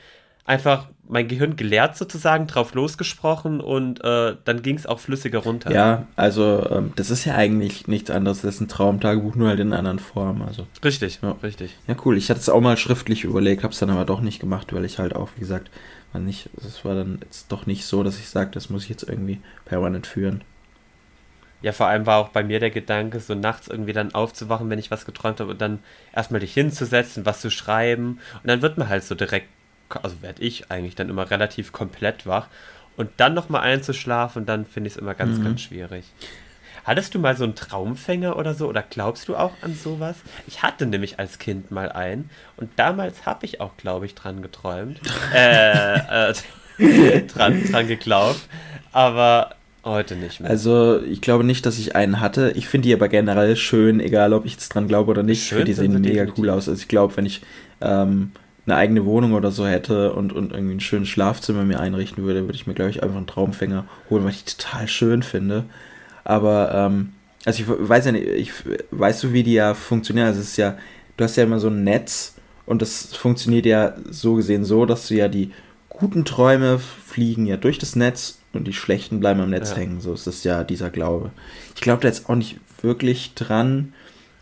einfach 0.48 0.88
mein 1.10 1.28
Gehirn 1.28 1.56
gelehrt 1.56 1.96
sozusagen, 1.96 2.48
drauf 2.48 2.74
losgesprochen 2.74 3.62
und 3.62 4.04
äh, 4.04 4.36
dann 4.44 4.62
ging 4.62 4.76
es 4.76 4.86
auch 4.86 5.00
flüssiger 5.00 5.40
runter. 5.40 5.72
Ja, 5.72 6.08
also 6.16 6.68
ähm, 6.70 6.92
das 6.96 7.12
ist 7.12 7.26
ja 7.26 7.36
eigentlich 7.36 7.88
nichts 7.88 8.10
anderes, 8.10 8.42
das 8.42 8.56
ist 8.56 8.62
ein 8.62 8.68
Traumtagebuch, 8.68 9.36
nur 9.36 9.50
halt 9.50 9.60
in 9.60 9.68
einer 9.68 9.80
anderen 9.80 10.00
Form. 10.00 10.42
Also. 10.42 10.68
Richtig, 10.84 11.20
ja. 11.22 11.36
richtig. 11.44 11.76
Ja, 11.88 11.96
cool. 12.04 12.18
Ich 12.18 12.30
hatte 12.30 12.40
es 12.40 12.50
auch 12.50 12.60
mal 12.60 12.78
schriftlich 12.78 13.24
überlegt, 13.24 13.64
habe 13.64 13.74
es 13.74 13.80
dann 13.80 13.90
aber 13.90 14.06
doch 14.06 14.22
nicht 14.22 14.40
gemacht, 14.40 14.74
weil 14.74 14.86
ich 14.86 15.00
halt 15.00 15.16
auch, 15.16 15.30
wie 15.36 15.42
gesagt, 15.42 15.70
war 16.12 16.22
nicht, 16.22 16.50
es 16.58 16.84
war 16.84 16.96
dann 16.96 17.20
jetzt 17.22 17.52
doch 17.52 17.66
nicht 17.66 17.86
so, 17.86 18.04
dass 18.04 18.18
ich 18.18 18.30
sage, 18.30 18.52
das 18.54 18.70
muss 18.70 18.84
ich 18.84 18.90
jetzt 18.90 19.08
irgendwie 19.08 19.40
permanent 19.66 20.08
führen. 20.08 20.44
Ja, 21.62 21.72
vor 21.72 21.88
allem 21.88 22.06
war 22.06 22.18
auch 22.20 22.30
bei 22.30 22.44
mir 22.44 22.60
der 22.60 22.70
Gedanke, 22.70 23.20
so 23.20 23.34
nachts 23.34 23.68
irgendwie 23.68 23.94
dann 23.94 24.14
aufzuwachen, 24.14 24.70
wenn 24.70 24.78
ich 24.78 24.92
was 24.92 25.06
geträumt 25.06 25.40
habe 25.40 25.52
und 25.52 25.62
dann 25.62 25.80
erstmal 26.14 26.40
dich 26.40 26.54
hinzusetzen, 26.54 27.26
was 27.26 27.42
zu 27.42 27.50
schreiben. 27.50 28.20
Und 28.44 28.48
dann 28.48 28.62
wird 28.62 28.78
man 28.78 28.90
halt 28.90 29.04
so 29.04 29.16
direkt 29.16 29.48
also 29.90 30.22
werde 30.22 30.42
ich 30.42 30.72
eigentlich 30.72 30.96
dann 30.96 31.10
immer 31.10 31.30
relativ 31.30 31.72
komplett 31.72 32.26
wach. 32.26 32.48
Und 32.96 33.12
dann 33.18 33.34
nochmal 33.36 33.62
einzuschlafen, 33.62 34.46
dann 34.46 34.66
finde 34.66 34.88
ich 34.88 34.96
es 34.96 34.98
immer 35.00 35.14
ganz, 35.14 35.38
mhm. 35.38 35.44
ganz 35.44 35.62
schwierig. 35.62 36.06
Hattest 36.88 37.14
du 37.14 37.20
mal 37.20 37.36
so 37.36 37.44
einen 37.44 37.54
Traumfänger 37.54 38.38
oder 38.38 38.54
so? 38.54 38.68
Oder 38.68 38.82
glaubst 38.82 39.28
du 39.28 39.36
auch 39.36 39.52
an 39.62 39.76
sowas? 39.76 40.16
Ich 40.48 40.64
hatte 40.64 40.86
nämlich 40.86 41.20
als 41.20 41.38
Kind 41.38 41.70
mal 41.70 41.92
einen. 41.92 42.30
Und 42.56 42.72
damals 42.78 43.26
habe 43.26 43.46
ich 43.46 43.60
auch, 43.60 43.76
glaube 43.76 44.06
ich, 44.06 44.16
dran 44.16 44.42
geträumt. 44.42 45.02
äh, 45.36 46.30
äh, 46.30 46.34
dran, 47.28 47.62
dran 47.70 47.88
geglaubt. 47.88 48.40
Aber 48.94 49.56
heute 49.84 50.16
nicht 50.16 50.40
mehr. 50.40 50.50
Also, 50.50 51.02
ich 51.04 51.20
glaube 51.20 51.44
nicht, 51.44 51.66
dass 51.66 51.78
ich 51.78 51.94
einen 51.94 52.22
hatte. 52.22 52.54
Ich 52.56 52.70
finde 52.70 52.88
die 52.88 52.94
aber 52.94 53.10
generell 53.10 53.58
schön, 53.58 54.00
egal 54.00 54.32
ob 54.32 54.46
ich 54.46 54.54
jetzt 54.54 54.70
dran 54.70 54.88
glaube 54.88 55.12
oder 55.12 55.24
nicht. 55.24 55.46
Schön, 55.46 55.66
die 55.66 55.74
sehen 55.74 55.92
mega 55.92 56.22
definitiv. 56.22 56.38
cool 56.38 56.50
aus. 56.52 56.70
Also, 56.70 56.82
ich 56.82 56.88
glaube, 56.88 57.18
wenn 57.18 57.26
ich. 57.26 57.42
Ähm, 57.82 58.32
eine 58.68 58.76
eigene 58.76 59.06
Wohnung 59.06 59.34
oder 59.34 59.52
so 59.52 59.66
hätte 59.66 60.14
und, 60.14 60.34
und 60.34 60.52
irgendwie 60.52 60.76
ein 60.76 60.82
schönes 60.82 61.08
Schlafzimmer 61.08 61.64
mir 61.64 61.80
einrichten 61.80 62.24
würde, 62.24 62.44
würde 62.44 62.56
ich 62.56 62.68
mir, 62.68 62.74
glaube 62.74 62.92
ich, 62.92 63.02
einfach 63.02 63.16
einen 63.16 63.28
Traumfänger 63.28 63.86
holen, 64.10 64.24
weil 64.24 64.32
ich 64.32 64.44
die 64.44 64.58
total 64.58 64.88
schön 64.88 65.24
finde. 65.24 65.64
Aber, 66.26 66.74
ähm, 66.74 67.14
also 67.46 67.64
ich 67.64 67.68
weiß 67.68 68.06
ja 68.06 68.12
nicht, 68.12 68.28
ich, 68.28 68.52
weißt 68.92 69.24
du, 69.24 69.34
wie 69.34 69.44
die 69.44 69.54
ja 69.54 69.74
funktionieren? 69.74 70.28
Also 70.28 70.42
es 70.42 70.50
ist 70.50 70.58
ja, 70.58 70.78
du 71.16 71.24
hast 71.24 71.38
ja 71.38 71.44
immer 71.44 71.60
so 71.60 71.70
ein 71.70 71.86
Netz 71.86 72.36
und 72.66 72.82
das 72.82 73.16
funktioniert 73.16 73.66
ja 73.66 73.96
so 74.10 74.36
gesehen 74.36 74.66
so, 74.66 74.86
dass 74.86 75.08
du 75.08 75.16
ja 75.16 75.30
die 75.30 75.52
guten 75.88 76.26
Träume 76.26 76.80
fliegen 76.80 77.46
ja 77.48 77.56
durch 77.56 77.80
das 77.80 77.96
Netz 77.96 78.40
und 78.52 78.68
die 78.68 78.74
schlechten 78.74 79.22
bleiben 79.22 79.40
am 79.40 79.50
Netz 79.50 79.72
ja. 79.72 79.78
hängen. 79.78 80.02
So 80.02 80.14
ist 80.14 80.28
das 80.28 80.44
ja 80.44 80.66
dieser 80.66 80.90
Glaube. 80.90 81.32
Ich 81.74 81.82
glaube 81.82 82.02
da 82.02 82.10
jetzt 82.10 82.30
auch 82.30 82.36
nicht 82.36 82.60
wirklich 82.82 83.34
dran. 83.34 83.94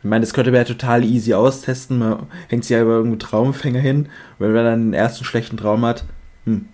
Ich 0.06 0.10
meine, 0.10 0.22
das 0.22 0.36
könnte 0.36 0.52
man 0.52 0.60
ja 0.60 0.66
total 0.66 1.04
easy 1.04 1.34
austesten. 1.34 1.98
Man 1.98 2.28
hängt 2.48 2.64
sich 2.64 2.76
ja 2.76 2.82
über 2.84 2.92
irgendeinen 2.92 3.18
Traumfänger 3.18 3.80
hin. 3.80 4.08
wenn 4.38 4.54
man 4.54 4.64
dann 4.64 4.92
den 4.92 4.94
ersten 4.94 5.26
schlechten 5.26 5.58
Traum 5.58 5.84
hat, 5.84 6.04
hm, 6.44 6.70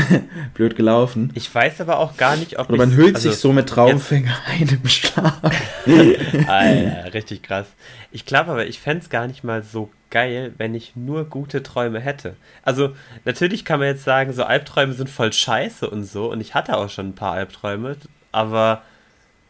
blöd 0.52 0.76
gelaufen. 0.76 1.32
Ich 1.32 1.52
weiß 1.52 1.80
aber 1.80 1.98
auch 1.98 2.18
gar 2.18 2.36
nicht, 2.36 2.58
ob. 2.58 2.68
Oder 2.68 2.76
man 2.76 2.94
hüllt 2.94 3.14
also 3.14 3.30
sich 3.30 3.40
so 3.40 3.54
mit 3.54 3.70
Traumfänger 3.70 4.36
ein 4.46 4.68
im 4.68 4.86
Schlaf. 4.86 5.40
Alter, 6.46 7.14
richtig 7.14 7.42
krass. 7.42 7.68
Ich 8.12 8.26
glaube 8.26 8.50
aber, 8.50 8.66
ich 8.66 8.80
fände 8.80 9.02
es 9.02 9.08
gar 9.08 9.28
nicht 9.28 9.44
mal 9.44 9.62
so 9.62 9.90
geil, 10.10 10.52
wenn 10.58 10.74
ich 10.74 10.94
nur 10.94 11.24
gute 11.24 11.62
Träume 11.62 12.00
hätte. 12.00 12.36
Also, 12.64 12.94
natürlich 13.24 13.64
kann 13.64 13.78
man 13.78 13.88
jetzt 13.88 14.04
sagen, 14.04 14.34
so 14.34 14.44
Albträume 14.44 14.92
sind 14.92 15.08
voll 15.08 15.32
scheiße 15.32 15.88
und 15.88 16.04
so. 16.04 16.30
Und 16.30 16.42
ich 16.42 16.52
hatte 16.52 16.76
auch 16.76 16.90
schon 16.90 17.08
ein 17.08 17.14
paar 17.14 17.32
Albträume. 17.32 17.96
Aber, 18.30 18.82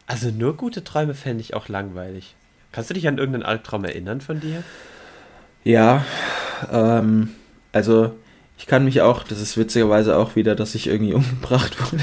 also 0.07 0.31
nur 0.31 0.57
gute 0.57 0.85
Träume 0.85 1.15
fände 1.15 1.41
ich 1.41 1.55
auch 1.55 1.67
langweilig. 1.67 2.37
Kannst 2.75 2.91
du 2.91 2.95
dich 2.95 3.07
an 3.07 3.19
irgendeinen 3.19 3.45
Albtraum 3.45 3.85
erinnern 3.85 4.21
von 4.21 4.41
dir? 4.41 4.65
Ja, 5.63 6.05
ähm, 6.73 7.31
also 7.71 8.11
ich 8.59 8.67
kann 8.67 8.85
mich 8.85 9.01
auch, 9.01 9.23
das 9.23 9.41
ist 9.41 9.57
witzigerweise 9.57 10.17
auch 10.17 10.35
wieder, 10.35 10.57
dass 10.57 10.75
ich 10.75 10.89
irgendwie 10.89 11.13
umgebracht 11.15 11.77
wurde. 11.81 12.03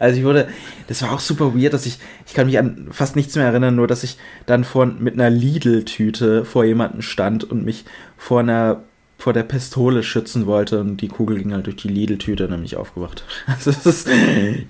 also 0.00 0.18
ich 0.18 0.24
wurde, 0.24 0.48
das 0.88 1.02
war 1.02 1.12
auch 1.12 1.20
super 1.20 1.54
weird, 1.54 1.72
dass 1.72 1.86
ich, 1.86 1.98
ich 2.26 2.34
kann 2.34 2.46
mich 2.46 2.58
an 2.58 2.88
fast 2.90 3.14
nichts 3.14 3.36
mehr 3.36 3.46
erinnern, 3.46 3.76
nur 3.76 3.86
dass 3.86 4.02
ich 4.02 4.18
dann 4.46 4.64
vor, 4.64 4.86
mit 4.86 5.14
einer 5.14 5.30
Lidl-Tüte 5.30 6.44
vor 6.44 6.64
jemanden 6.64 7.02
stand 7.02 7.44
und 7.44 7.64
mich 7.64 7.84
vor 8.16 8.40
einer 8.40 8.82
vor 9.18 9.32
der 9.32 9.44
Pistole 9.44 10.02
schützen 10.02 10.46
wollte 10.46 10.80
und 10.80 10.96
die 10.96 11.06
Kugel 11.06 11.38
ging 11.38 11.52
halt 11.52 11.66
durch 11.66 11.76
die 11.76 11.86
Lidl-Tüte 11.86 12.46
und 12.46 12.50
dann 12.50 12.58
bin 12.58 12.66
ich 12.66 12.74
aufgewacht. 12.74 13.22
Also 13.46 13.70
es 13.70 13.86
ist 13.86 14.08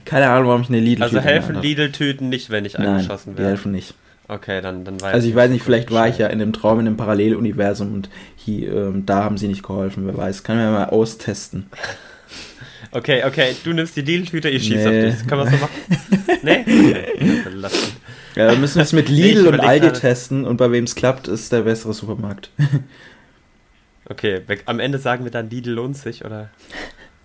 keine 0.04 0.28
Ahnung, 0.28 0.48
warum 0.48 0.60
ich 0.60 0.68
eine 0.68 0.80
Lidl-Tüte 0.80 1.04
Also 1.04 1.20
helfen 1.20 1.62
Lidl-Tüten 1.62 2.28
nicht, 2.28 2.50
wenn 2.50 2.66
ich 2.66 2.78
angeschossen 2.78 3.28
werde? 3.28 3.42
die 3.44 3.48
helfen 3.48 3.72
nicht. 3.72 3.94
Okay, 4.28 4.60
dann, 4.60 4.84
dann 4.84 5.00
weiß 5.00 5.14
Also 5.14 5.28
ich 5.28 5.34
weiß 5.34 5.50
nicht, 5.50 5.62
vielleicht 5.62 5.90
war 5.90 6.08
ich 6.08 6.18
ja 6.18 6.28
in 6.28 6.40
einem 6.40 6.52
Traum, 6.52 6.80
in 6.80 6.86
einem 6.86 6.96
Paralleluniversum 6.96 7.92
und 7.92 8.08
hier, 8.36 8.72
ähm, 8.72 9.04
da 9.04 9.24
haben 9.24 9.36
sie 9.36 9.48
nicht 9.48 9.62
geholfen, 9.62 10.06
wer 10.06 10.16
weiß. 10.16 10.42
Kann 10.42 10.56
man 10.56 10.64
ja 10.66 10.70
mal 10.72 10.84
austesten. 10.86 11.66
Okay, 12.94 13.24
okay, 13.24 13.56
du 13.64 13.72
nimmst 13.72 13.96
die 13.96 14.02
Deal-Tüte, 14.02 14.50
ich 14.50 14.64
schieße 14.64 14.90
nee. 14.90 15.08
auf 15.08 15.14
dich. 15.16 15.26
Kann 15.26 15.38
man 15.38 15.50
so 15.50 15.56
machen? 15.56 15.72
nee? 16.42 16.64
Ja, 18.34 18.50
wir 18.50 18.58
müssen 18.58 18.80
es 18.80 18.92
mit 18.92 19.08
Lidl 19.08 19.46
und 19.46 19.60
Aldi 19.60 19.86
gerade. 19.86 20.00
testen 20.00 20.44
und 20.44 20.58
bei 20.58 20.70
wem 20.70 20.84
es 20.84 20.94
klappt, 20.94 21.26
ist 21.26 21.52
der 21.52 21.62
bessere 21.62 21.94
Supermarkt. 21.94 22.50
okay, 24.10 24.42
am 24.66 24.78
Ende 24.78 24.98
sagen 24.98 25.24
wir 25.24 25.30
dann 25.30 25.48
Lidl 25.48 25.70
lohnt 25.70 25.96
sich, 25.96 26.22
oder? 26.22 26.50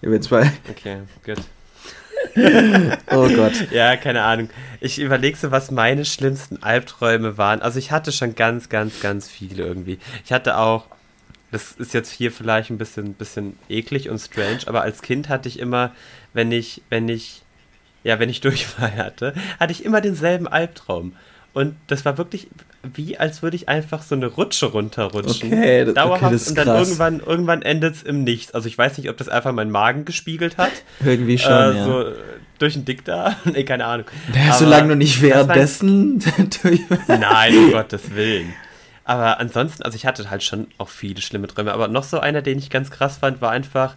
Ja, 0.01 0.11
wir 0.11 0.21
zwei. 0.21 0.49
Okay, 0.69 0.99
gut. 1.25 1.39
Oh 3.11 3.29
Gott. 3.29 3.71
Ja, 3.71 3.95
keine 3.97 4.23
Ahnung. 4.23 4.49
Ich 4.79 4.99
überlege 4.99 5.37
so, 5.37 5.51
was 5.51 5.71
meine 5.71 6.05
schlimmsten 6.05 6.61
Albträume 6.61 7.37
waren. 7.37 7.61
Also 7.61 7.79
ich 7.79 7.91
hatte 7.91 8.11
schon 8.11 8.35
ganz, 8.35 8.69
ganz, 8.69 8.99
ganz 8.99 9.27
viele 9.29 9.63
irgendwie. 9.63 9.99
Ich 10.25 10.31
hatte 10.31 10.57
auch, 10.57 10.85
das 11.51 11.73
ist 11.73 11.93
jetzt 11.93 12.11
hier 12.11 12.31
vielleicht 12.31 12.69
ein 12.69 12.77
bisschen, 12.77 13.13
bisschen 13.13 13.57
eklig 13.69 14.09
und 14.09 14.19
strange, 14.19 14.59
aber 14.67 14.81
als 14.81 15.01
Kind 15.01 15.29
hatte 15.29 15.49
ich 15.49 15.59
immer, 15.59 15.91
wenn 16.33 16.51
ich, 16.51 16.81
wenn 16.89 17.09
ich, 17.09 17.41
ja, 18.03 18.19
wenn 18.19 18.29
ich 18.29 18.41
Durchfall 18.41 18.95
hatte, 18.95 19.33
hatte 19.59 19.71
ich 19.71 19.83
immer 19.83 20.01
denselben 20.01 20.47
Albtraum. 20.47 21.13
Und 21.57 21.75
das 21.87 22.05
war 22.05 22.19
wirklich 22.19 22.49
wie, 22.83 23.17
als 23.17 23.41
würde 23.41 23.55
ich 23.55 23.67
einfach 23.67 24.03
so 24.03 24.13
eine 24.13 24.27
Rutsche 24.27 24.67
runterrutschen. 24.67 25.51
Okay, 25.51 25.85
das, 25.85 25.95
Dauerhaft. 25.95 26.23
Okay, 26.25 26.33
das 26.33 26.47
und 26.49 26.55
dann 26.55 26.65
krass. 26.67 26.87
irgendwann, 26.87 27.19
irgendwann 27.19 27.61
endet 27.63 27.95
es 27.95 28.03
im 28.03 28.23
Nichts. 28.23 28.53
Also 28.53 28.67
ich 28.67 28.77
weiß 28.77 28.99
nicht, 28.99 29.09
ob 29.09 29.17
das 29.17 29.27
einfach 29.27 29.51
mein 29.53 29.71
Magen 29.71 30.05
gespiegelt 30.05 30.59
hat. 30.59 30.69
Irgendwie 31.03 31.39
schon, 31.39 31.51
äh, 31.51 31.77
ja. 31.77 31.83
So 31.83 32.11
durch 32.59 32.73
den 32.73 32.85
Dickdarm. 32.85 33.33
nee, 33.45 33.63
keine 33.63 33.85
Ahnung. 33.85 34.05
Ja, 34.35 34.53
solange 34.53 34.89
du 34.89 34.95
nicht 34.97 35.19
währenddessen. 35.19 36.23
Nein, 37.07 37.57
um 37.57 37.71
Gottes 37.71 38.13
Willen. 38.13 38.53
Aber 39.03 39.39
ansonsten, 39.39 39.81
also 39.81 39.95
ich 39.95 40.05
hatte 40.05 40.29
halt 40.29 40.43
schon 40.43 40.67
auch 40.77 40.89
viele 40.89 41.23
schlimme 41.23 41.47
Träume. 41.47 41.73
Aber 41.73 41.87
noch 41.87 42.03
so 42.03 42.19
einer, 42.19 42.43
den 42.43 42.59
ich 42.59 42.69
ganz 42.69 42.91
krass 42.91 43.17
fand, 43.17 43.41
war 43.41 43.49
einfach, 43.49 43.95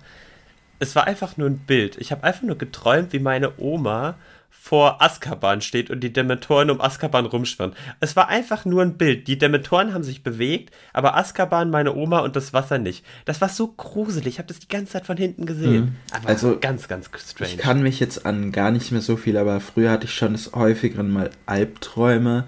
es 0.79 0.97
war 0.97 1.07
einfach 1.07 1.37
nur 1.37 1.51
ein 1.51 1.59
Bild. 1.59 1.99
Ich 1.99 2.11
habe 2.11 2.25
einfach 2.25 2.41
nur 2.41 2.57
geträumt, 2.57 3.13
wie 3.13 3.19
meine 3.19 3.53
Oma 3.59 4.15
vor 4.51 5.01
Azkaban 5.01 5.63
steht 5.63 5.91
und 5.91 6.01
die 6.01 6.13
Dementoren 6.13 6.71
um 6.71 6.81
Azkaban 6.81 7.27
rumschwirren. 7.27 7.73
Es 8.01 8.15
war 8.15 8.29
einfach 8.29 8.65
nur 8.65 8.83
ein 8.83 8.99
Bild. 8.99 9.27
Die 9.27 9.39
Dementoren 9.39 9.95
haben 9.95 10.05
sich 10.05 10.23
bewegt, 10.23 10.75
aber 10.93 11.17
Azkaban, 11.17 11.71
meine 11.71 11.95
Oma 11.95 12.21
und 12.21 12.37
das 12.37 12.53
Wasser 12.53 12.79
nicht. 12.79 13.05
Das 13.25 13.41
war 13.41 13.49
so 13.49 13.69
gruselig. 13.69 14.35
Ich 14.35 14.39
habe 14.39 14.49
das 14.49 14.59
die 14.59 14.69
ganze 14.69 14.93
Zeit 14.93 15.07
von 15.07 15.17
hinten 15.17 15.47
gesehen. 15.47 15.85
Mhm. 15.85 15.97
Aber 16.13 16.29
also 16.29 16.59
ganz, 16.61 16.89
ganz 16.89 17.07
strange. 17.07 17.53
Ich 17.53 17.59
kann 17.59 17.83
mich 17.83 18.01
jetzt 18.01 18.27
an 18.27 18.53
gar 18.53 18.71
nicht 18.71 18.93
mehr 18.93 19.01
so 19.01 19.17
viel, 19.17 19.39
aber 19.39 19.61
früher 19.61 19.91
hatte 19.91 20.05
ich 20.05 20.15
schon 20.15 20.33
des 20.33 20.53
häufigeren 20.53 21.11
mal 21.11 21.31
Albträume. 21.47 22.47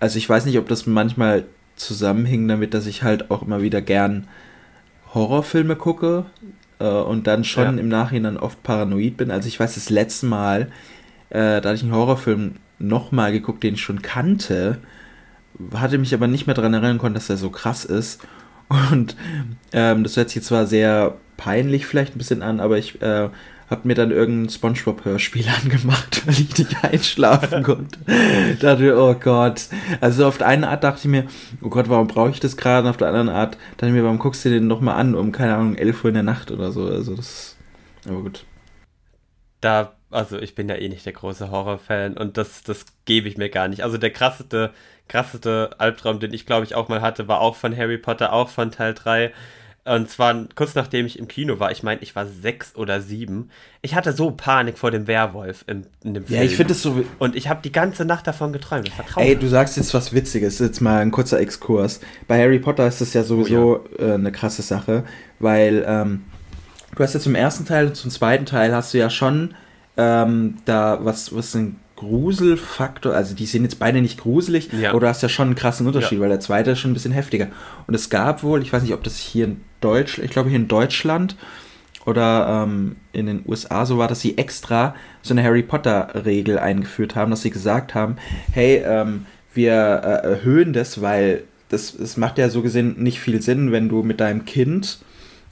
Also 0.00 0.18
ich 0.18 0.28
weiß 0.28 0.46
nicht, 0.46 0.58
ob 0.58 0.68
das 0.68 0.86
manchmal 0.86 1.44
zusammenhing 1.76 2.48
damit, 2.48 2.74
dass 2.74 2.86
ich 2.86 3.02
halt 3.02 3.30
auch 3.30 3.42
immer 3.42 3.62
wieder 3.62 3.82
gern 3.82 4.26
Horrorfilme 5.14 5.76
gucke 5.76 6.26
äh, 6.78 6.88
und 6.88 7.26
dann 7.26 7.44
schon 7.44 7.76
ja. 7.76 7.80
im 7.80 7.88
Nachhinein 7.88 8.36
oft 8.36 8.62
paranoid 8.62 9.16
bin. 9.16 9.30
Also 9.30 9.48
ich 9.48 9.60
weiß, 9.60 9.74
das 9.74 9.90
letzte 9.90 10.26
Mal, 10.26 10.70
äh, 11.30 11.60
da 11.60 11.68
hatte 11.68 11.74
ich 11.74 11.82
einen 11.82 11.94
Horrorfilm 11.94 12.56
nochmal 12.78 13.32
geguckt, 13.32 13.62
den 13.62 13.74
ich 13.74 13.82
schon 13.82 14.02
kannte, 14.02 14.78
hatte 15.74 15.98
mich 15.98 16.14
aber 16.14 16.26
nicht 16.26 16.46
mehr 16.46 16.54
daran 16.54 16.74
erinnern 16.74 16.98
können, 16.98 17.14
dass 17.14 17.30
er 17.30 17.36
so 17.36 17.50
krass 17.50 17.84
ist. 17.84 18.26
Und 18.68 19.16
ähm, 19.72 20.02
das 20.02 20.16
hört 20.16 20.30
sich 20.30 20.42
zwar 20.42 20.66
sehr 20.66 21.16
peinlich 21.36 21.86
vielleicht 21.86 22.14
ein 22.14 22.18
bisschen 22.18 22.42
an, 22.42 22.60
aber 22.60 22.78
ich 22.78 23.00
äh, 23.00 23.28
habe 23.68 23.88
mir 23.88 23.94
dann 23.94 24.10
irgendein 24.10 24.50
Spongebob-Hörspiel 24.50 25.46
angemacht, 25.62 26.26
weil 26.26 26.34
ich 26.34 26.56
nicht 26.56 26.84
einschlafen 26.84 27.62
konnte. 27.62 27.98
dachte 28.60 28.96
oh 28.96 29.14
Gott. 29.14 29.68
Also 30.00 30.26
auf 30.26 30.38
der 30.38 30.48
einen 30.48 30.64
Art 30.64 30.84
dachte 30.84 31.00
ich 31.00 31.10
mir, 31.10 31.24
oh 31.62 31.68
Gott, 31.68 31.88
warum 31.88 32.06
brauche 32.06 32.30
ich 32.30 32.40
das 32.40 32.56
gerade? 32.56 32.84
Und 32.84 32.90
auf 32.90 32.96
der 32.96 33.08
anderen 33.08 33.28
Art 33.28 33.56
dachte 33.76 33.86
ich 33.86 33.92
mir, 33.92 34.04
warum 34.04 34.18
guckst 34.18 34.44
du 34.44 34.50
den 34.50 34.66
nochmal 34.66 34.96
an, 34.96 35.14
um, 35.14 35.32
keine 35.32 35.54
Ahnung, 35.54 35.76
11 35.76 36.04
Uhr 36.04 36.08
in 36.08 36.14
der 36.14 36.22
Nacht 36.22 36.50
oder 36.50 36.72
so. 36.72 36.86
Also 36.86 37.14
das, 37.14 37.56
aber 38.06 38.22
gut. 38.22 38.44
Da, 39.60 39.95
also 40.16 40.38
ich 40.38 40.54
bin 40.54 40.68
ja 40.68 40.76
eh 40.76 40.88
nicht 40.88 41.04
der 41.04 41.12
große 41.12 41.50
Horrorfan 41.50 42.16
und 42.16 42.36
das, 42.36 42.62
das 42.62 42.86
gebe 43.04 43.28
ich 43.28 43.36
mir 43.36 43.50
gar 43.50 43.68
nicht. 43.68 43.82
Also 43.82 43.98
der 43.98 44.10
krasseste, 44.10 44.70
krasseste 45.08 45.70
Albtraum, 45.78 46.20
den 46.20 46.32
ich 46.32 46.46
glaube 46.46 46.64
ich 46.64 46.74
auch 46.74 46.88
mal 46.88 47.02
hatte, 47.02 47.28
war 47.28 47.40
auch 47.40 47.54
von 47.54 47.76
Harry 47.76 47.98
Potter, 47.98 48.32
auch 48.32 48.48
von 48.48 48.70
Teil 48.70 48.94
3 48.94 49.32
und 49.84 50.10
zwar 50.10 50.34
kurz 50.56 50.74
nachdem 50.74 51.06
ich 51.06 51.18
im 51.18 51.28
Kino 51.28 51.60
war. 51.60 51.70
Ich 51.70 51.84
meine, 51.84 52.00
ich 52.02 52.16
war 52.16 52.26
sechs 52.26 52.74
oder 52.74 53.00
sieben. 53.00 53.50
Ich 53.82 53.94
hatte 53.94 54.12
so 54.12 54.32
Panik 54.32 54.78
vor 54.78 54.90
dem 54.90 55.06
Werwolf 55.06 55.64
in, 55.68 55.86
in 56.02 56.14
dem 56.14 56.24
Film. 56.24 56.40
Ja, 56.40 56.44
ich 56.44 56.56
finde 56.56 56.72
es 56.72 56.82
so. 56.82 57.04
Und 57.20 57.36
ich 57.36 57.48
habe 57.48 57.60
die 57.62 57.70
ganze 57.70 58.04
Nacht 58.04 58.26
davon 58.26 58.52
geträumt. 58.52 58.90
Ey, 59.14 59.36
du 59.36 59.46
sagst 59.46 59.76
jetzt 59.76 59.94
was 59.94 60.12
Witziges. 60.12 60.58
Jetzt 60.58 60.80
mal 60.80 61.02
ein 61.02 61.12
kurzer 61.12 61.38
Exkurs. 61.38 62.00
Bei 62.26 62.42
Harry 62.42 62.58
Potter 62.58 62.86
ist 62.88 63.00
das 63.00 63.14
ja 63.14 63.22
sowieso 63.22 63.84
oh, 63.84 63.88
ja. 64.00 64.08
Äh, 64.08 64.14
eine 64.14 64.32
krasse 64.32 64.62
Sache, 64.62 65.04
weil 65.38 65.84
ähm, 65.86 66.24
du 66.96 67.04
hast 67.04 67.14
ja 67.14 67.20
zum 67.20 67.36
ersten 67.36 67.64
Teil 67.64 67.86
und 67.86 67.94
zum 67.94 68.10
zweiten 68.10 68.44
Teil 68.44 68.74
hast 68.74 68.92
du 68.92 68.98
ja 68.98 69.08
schon 69.08 69.54
ähm, 69.96 70.56
da 70.64 70.98
was, 71.02 71.34
was 71.34 71.54
ein 71.54 71.76
Gruselfaktor, 71.96 73.14
also 73.14 73.34
die 73.34 73.46
sind 73.46 73.62
jetzt 73.62 73.78
beide 73.78 74.02
nicht 74.02 74.20
gruselig, 74.20 74.68
ja. 74.72 74.90
aber 74.90 75.00
du 75.00 75.08
hast 75.08 75.22
ja 75.22 75.28
schon 75.28 75.48
einen 75.48 75.54
krassen 75.54 75.86
Unterschied, 75.86 76.18
ja. 76.18 76.20
weil 76.20 76.28
der 76.28 76.40
zweite 76.40 76.72
ist 76.72 76.78
schon 76.78 76.90
ein 76.90 76.94
bisschen 76.94 77.12
heftiger. 77.12 77.48
Und 77.86 77.94
es 77.94 78.10
gab 78.10 78.42
wohl, 78.42 78.62
ich 78.62 78.72
weiß 78.72 78.82
nicht, 78.82 78.92
ob 78.92 79.02
das 79.02 79.16
hier 79.16 79.46
in 79.46 79.62
Deutschland, 79.80 80.26
ich 80.26 80.30
glaube 80.30 80.50
hier 80.50 80.58
in 80.58 80.68
Deutschland 80.68 81.36
oder 82.04 82.64
ähm, 82.64 82.96
in 83.12 83.26
den 83.26 83.42
USA 83.46 83.86
so 83.86 83.98
war, 83.98 84.08
dass 84.08 84.20
sie 84.20 84.36
extra 84.36 84.94
so 85.22 85.32
eine 85.32 85.42
Harry 85.42 85.62
Potter-Regel 85.62 86.58
eingeführt 86.58 87.16
haben, 87.16 87.30
dass 87.30 87.42
sie 87.42 87.50
gesagt 87.50 87.94
haben, 87.94 88.16
hey, 88.52 88.82
ähm, 88.86 89.26
wir 89.54 89.72
äh, 89.72 90.28
erhöhen 90.28 90.74
das, 90.74 91.00
weil 91.00 91.44
das, 91.68 91.96
das 91.96 92.16
macht 92.16 92.38
ja 92.38 92.48
so 92.50 92.62
gesehen 92.62 92.96
nicht 92.98 93.20
viel 93.20 93.40
Sinn, 93.42 93.72
wenn 93.72 93.88
du 93.88 94.02
mit 94.02 94.20
deinem 94.20 94.44
Kind 94.44 94.98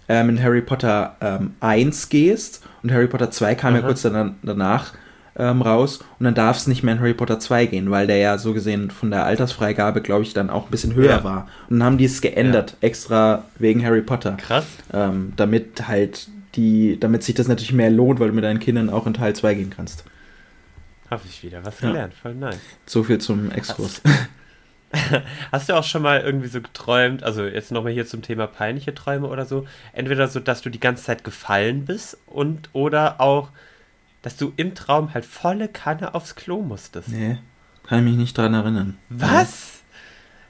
ähm, 0.09 0.31
in 0.31 0.43
Harry 0.43 0.62
Potter 0.62 1.17
ähm, 1.21 1.55
1 1.61 2.09
gehst 2.09 2.62
und 2.83 2.93
Harry 2.93 3.07
Potter 3.07 3.31
2 3.31 3.55
kam 3.55 3.75
Aha. 3.75 3.81
ja 3.81 3.87
kurz 3.87 4.03
danach 4.03 4.93
ähm, 5.37 5.62
raus 5.62 6.01
und 6.19 6.25
dann 6.25 6.35
darf 6.35 6.57
es 6.57 6.67
nicht 6.67 6.83
mehr 6.83 6.95
in 6.95 7.01
Harry 7.01 7.14
Potter 7.14 7.38
2 7.38 7.67
gehen, 7.67 7.90
weil 7.90 8.07
der 8.07 8.19
ja 8.19 8.38
so 8.38 8.53
gesehen 8.55 8.90
von 8.90 9.11
der 9.11 9.25
Altersfreigabe, 9.25 10.01
glaube 10.01 10.23
ich, 10.23 10.33
dann 10.33 10.51
auch 10.51 10.67
ein 10.67 10.71
bisschen 10.71 10.95
höher 10.95 11.17
ja. 11.17 11.25
war. 11.25 11.49
Und 11.69 11.79
dann 11.79 11.85
haben 11.85 11.99
die 11.99 12.05
es 12.05 12.21
geändert, 12.21 12.73
ja. 12.81 12.88
extra 12.88 13.45
wegen 13.59 13.85
Harry 13.85 14.03
Potter. 14.03 14.33
Krass. 14.33 14.67
Ähm, 14.93 15.33
damit 15.37 15.88
halt 15.88 16.29
die, 16.55 16.99
damit 17.01 17.25
sich 17.25 17.35
das 17.35 17.49
natürlich 17.49 17.73
mehr 17.73 17.90
lohnt, 17.90 18.21
weil 18.21 18.29
du 18.29 18.35
mit 18.35 18.45
deinen 18.45 18.61
Kindern 18.61 18.90
auch 18.90 19.07
in 19.07 19.14
Teil 19.14 19.35
2 19.35 19.55
gehen 19.55 19.71
kannst. 19.71 20.05
Habe 21.11 21.23
ich 21.29 21.43
wieder 21.43 21.64
was 21.64 21.79
gelernt, 21.79 22.14
ja. 22.14 22.21
voll 22.21 22.35
nice. 22.35 22.59
So 22.87 23.03
viel 23.03 23.19
zum 23.19 23.51
Exkurs. 23.51 24.01
Hast 24.05 24.29
du 25.69 25.77
auch 25.77 25.85
schon 25.85 26.03
mal 26.03 26.21
irgendwie 26.21 26.49
so 26.49 26.61
geträumt, 26.61 27.23
also 27.23 27.45
jetzt 27.45 27.73
nochmal 27.73 27.93
hier 27.93 28.07
zum 28.07 28.23
Thema 28.23 28.47
peinliche 28.47 28.95
Träume 28.95 29.29
oder 29.29 29.47
so, 29.47 29.67
entweder 29.93 30.29
so, 30.29 30.41
dass 30.41 30.63
du 30.63 30.71
die 30.71 30.81
ganze 30.81 31.05
Zeit 31.05 31.25
gefallen 31.25 31.85
bist 31.85 32.19
und 32.27 32.71
oder 32.73 33.21
auch 33.21 33.51
dass 34.25 34.39
du 34.39 34.55
im 34.57 34.75
Traum 34.75 35.13
halt 35.13 35.27
volle 35.27 35.69
Kanne 35.69 36.15
aufs 36.15 36.35
Klo 36.35 36.63
musstest. 36.63 37.09
Nee, 37.09 37.37
kann 37.87 37.99
ich 37.99 38.05
mich 38.05 38.17
nicht 38.17 38.39
dran 38.39 38.55
erinnern. 38.55 38.97
Was? 39.11 39.83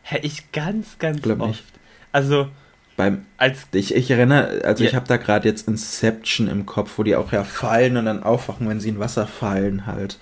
Hä, 0.03 0.21
ich 0.23 0.53
ganz, 0.53 0.99
ganz 1.01 1.23
Glaub 1.23 1.41
oft. 1.41 1.49
Nicht. 1.49 1.65
Also, 2.13 2.49
beim 2.97 3.27
als 3.37 3.67
ich, 3.73 3.93
ich 3.93 4.09
erinnere, 4.13 4.65
also 4.65 4.85
ja. 4.85 4.91
ich 4.91 4.95
habe 4.95 5.09
da 5.09 5.17
gerade 5.17 5.49
jetzt 5.49 5.67
Inception 5.67 6.47
im 6.47 6.67
Kopf, 6.67 6.99
wo 6.99 7.03
die 7.03 7.17
auch 7.17 7.33
ja 7.33 7.43
fallen 7.43 7.97
und 7.97 8.05
dann 8.05 8.23
aufwachen, 8.23 8.69
wenn 8.69 8.79
sie 8.79 8.91
in 8.91 9.01
Wasser 9.01 9.27
fallen 9.27 9.87
halt. 9.87 10.19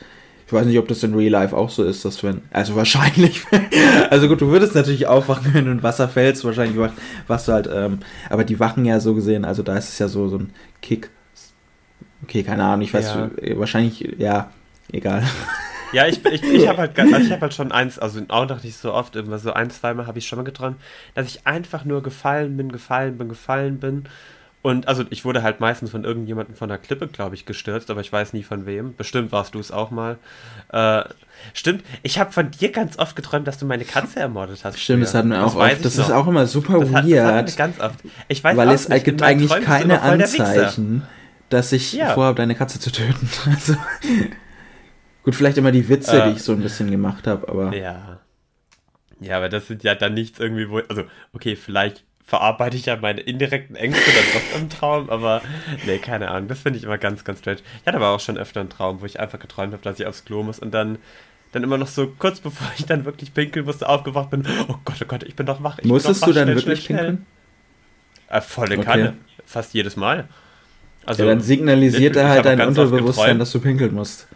Ich 0.52 0.58
weiß 0.58 0.66
nicht, 0.66 0.78
ob 0.78 0.86
das 0.86 1.02
in 1.02 1.14
Real 1.14 1.30
Life 1.30 1.56
auch 1.56 1.70
so 1.70 1.82
ist, 1.82 2.04
dass 2.04 2.22
wenn, 2.22 2.42
also 2.50 2.76
wahrscheinlich, 2.76 3.40
also 4.10 4.28
gut, 4.28 4.42
du 4.42 4.48
würdest 4.48 4.74
natürlich 4.74 5.06
aufwachen, 5.06 5.54
wenn 5.54 5.64
du 5.64 5.70
in 5.70 5.82
Wasser 5.82 6.10
fällst, 6.10 6.44
wahrscheinlich 6.44 6.76
wachst 7.26 7.48
du 7.48 7.52
halt, 7.52 7.70
ähm, 7.72 8.00
aber 8.28 8.44
die 8.44 8.60
wachen 8.60 8.84
ja 8.84 9.00
so 9.00 9.14
gesehen, 9.14 9.46
also 9.46 9.62
da 9.62 9.78
ist 9.78 9.88
es 9.88 9.98
ja 9.98 10.08
so, 10.08 10.28
so 10.28 10.36
ein 10.36 10.52
Kick, 10.82 11.08
Okay, 12.24 12.42
keine 12.42 12.64
Ahnung, 12.64 12.82
ich 12.82 12.92
weiß, 12.92 13.14
ja. 13.14 13.30
wahrscheinlich, 13.58 14.00
ja, 14.18 14.50
egal. 14.92 15.24
Ja, 15.94 16.06
ich, 16.06 16.22
ich, 16.26 16.42
ich 16.42 16.68
habe 16.68 16.78
halt, 16.78 16.98
also 17.14 17.30
hab 17.30 17.40
halt 17.40 17.54
schon 17.54 17.72
eins, 17.72 17.98
also 17.98 18.20
auch 18.28 18.46
noch 18.46 18.62
nicht 18.62 18.76
so 18.76 18.92
oft, 18.92 19.16
immer 19.16 19.38
so 19.38 19.54
ein, 19.54 19.70
zweimal 19.70 20.06
habe 20.06 20.18
ich 20.18 20.28
schon 20.28 20.36
mal 20.36 20.44
geträumt, 20.44 20.76
dass 21.14 21.28
ich 21.28 21.46
einfach 21.46 21.86
nur 21.86 22.02
gefallen 22.02 22.58
bin, 22.58 22.70
gefallen 22.70 23.16
bin, 23.16 23.30
gefallen 23.30 23.80
bin. 23.80 24.04
Und 24.62 24.86
also 24.86 25.04
ich 25.10 25.24
wurde 25.24 25.42
halt 25.42 25.58
meistens 25.58 25.90
von 25.90 26.04
irgendjemandem 26.04 26.54
von 26.54 26.68
der 26.68 26.78
Klippe, 26.78 27.08
glaube 27.08 27.34
ich, 27.34 27.46
gestürzt, 27.46 27.90
aber 27.90 28.00
ich 28.00 28.12
weiß 28.12 28.32
nie 28.32 28.44
von 28.44 28.64
wem. 28.64 28.94
Bestimmt 28.94 29.32
warst 29.32 29.56
du 29.56 29.58
es 29.58 29.72
auch 29.72 29.90
mal. 29.90 30.18
Äh, 30.72 31.02
stimmt, 31.52 31.84
ich 32.04 32.20
habe 32.20 32.30
von 32.30 32.50
dir 32.52 32.70
ganz 32.70 32.96
oft 32.98 33.16
geträumt, 33.16 33.48
dass 33.48 33.58
du 33.58 33.66
meine 33.66 33.84
Katze 33.84 34.20
ermordet 34.20 34.60
hast. 34.64 34.78
Stimmt, 34.78 35.02
das 35.02 35.14
hatten 35.14 35.30
wir 35.30 35.44
auch 35.44 35.56
oft. 35.56 35.84
Das 35.84 35.98
ist 35.98 36.12
auch 36.12 36.28
immer 36.28 36.46
super 36.46 36.78
das 36.78 36.92
weird. 36.92 37.24
Hat, 37.24 37.48
das 37.48 37.56
ganz 37.56 37.80
oft. 37.80 37.98
Ich 38.28 38.44
weiß 38.44 38.56
weil 38.56 38.70
es 38.70 38.88
nicht, 38.88 39.04
gibt 39.04 39.22
eigentlich 39.22 39.50
keine 39.62 40.00
Anzeichen 40.00 41.02
dass 41.52 41.72
ich 41.72 41.92
ja. 41.92 42.14
vorhabe, 42.14 42.36
deine 42.36 42.54
Katze 42.54 42.80
zu 42.80 42.90
töten. 42.90 43.28
Also, 43.46 43.76
gut, 45.22 45.34
vielleicht 45.34 45.58
immer 45.58 45.72
die 45.72 45.88
Witze, 45.88 46.22
äh, 46.22 46.28
die 46.28 46.36
ich 46.36 46.42
so 46.42 46.52
ein 46.52 46.60
bisschen 46.60 46.90
gemacht 46.90 47.26
habe, 47.26 47.48
aber. 47.48 47.74
Ja. 47.76 48.20
Ja, 49.20 49.36
aber 49.36 49.48
das 49.48 49.68
sind 49.68 49.84
ja 49.84 49.94
dann 49.94 50.14
nichts 50.14 50.40
irgendwie, 50.40 50.68
wo. 50.68 50.78
Also, 50.78 51.04
okay, 51.32 51.54
vielleicht 51.54 52.04
verarbeite 52.32 52.78
ich 52.78 52.86
ja 52.86 52.96
meine 52.96 53.20
indirekten 53.20 53.76
Ängste 53.76 54.10
dann 54.10 54.24
doch 54.32 54.58
im 54.58 54.70
Traum, 54.70 55.10
aber 55.10 55.42
nee, 55.84 55.98
keine 55.98 56.30
Ahnung. 56.30 56.48
Das 56.48 56.60
finde 56.60 56.78
ich 56.78 56.84
immer 56.84 56.96
ganz, 56.96 57.24
ganz 57.24 57.40
strange. 57.40 57.58
Ich 57.82 57.86
hatte 57.86 57.98
aber 57.98 58.08
auch 58.08 58.20
schon 58.20 58.38
öfter 58.38 58.60
einen 58.60 58.70
Traum, 58.70 59.02
wo 59.02 59.04
ich 59.04 59.20
einfach 59.20 59.38
geträumt 59.38 59.74
habe, 59.74 59.82
dass 59.82 60.00
ich 60.00 60.06
aufs 60.06 60.24
Klo 60.24 60.42
muss 60.42 60.58
und 60.58 60.72
dann 60.72 60.96
dann 61.52 61.62
immer 61.62 61.76
noch 61.76 61.88
so 61.88 62.06
kurz 62.06 62.40
bevor 62.40 62.66
ich 62.78 62.86
dann 62.86 63.04
wirklich 63.04 63.34
pinkeln 63.34 63.66
musste, 63.66 63.86
aufgewacht 63.86 64.30
bin. 64.30 64.46
Oh 64.66 64.76
Gott, 64.82 64.96
oh 65.02 65.04
Gott, 65.04 65.24
ich 65.24 65.36
bin 65.36 65.44
doch 65.44 65.62
wach. 65.62 65.78
Ich 65.80 65.84
Musstest 65.84 66.22
wach, 66.22 66.28
du 66.28 66.32
dann 66.32 66.44
schnell, 66.44 66.56
wirklich 66.56 66.84
schnell, 66.84 66.98
pinkeln? 66.98 67.26
Äh, 68.28 68.40
volle 68.40 68.78
okay. 68.78 68.84
Kanne. 68.86 69.16
Fast 69.44 69.74
jedes 69.74 69.96
Mal. 69.96 70.26
Also, 71.04 71.24
ja, 71.24 71.28
dann 71.28 71.40
signalisiert 71.42 72.16
er 72.16 72.30
halt 72.30 72.46
dein 72.46 72.62
Unterbewusstsein, 72.62 73.38
dass 73.40 73.52
du 73.52 73.60
pinkeln 73.60 73.92
musst. 73.92 74.26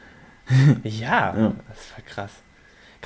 ja, 0.85 1.35
ja, 1.35 1.55
das 1.67 1.93
war 1.95 2.05
krass. 2.07 2.33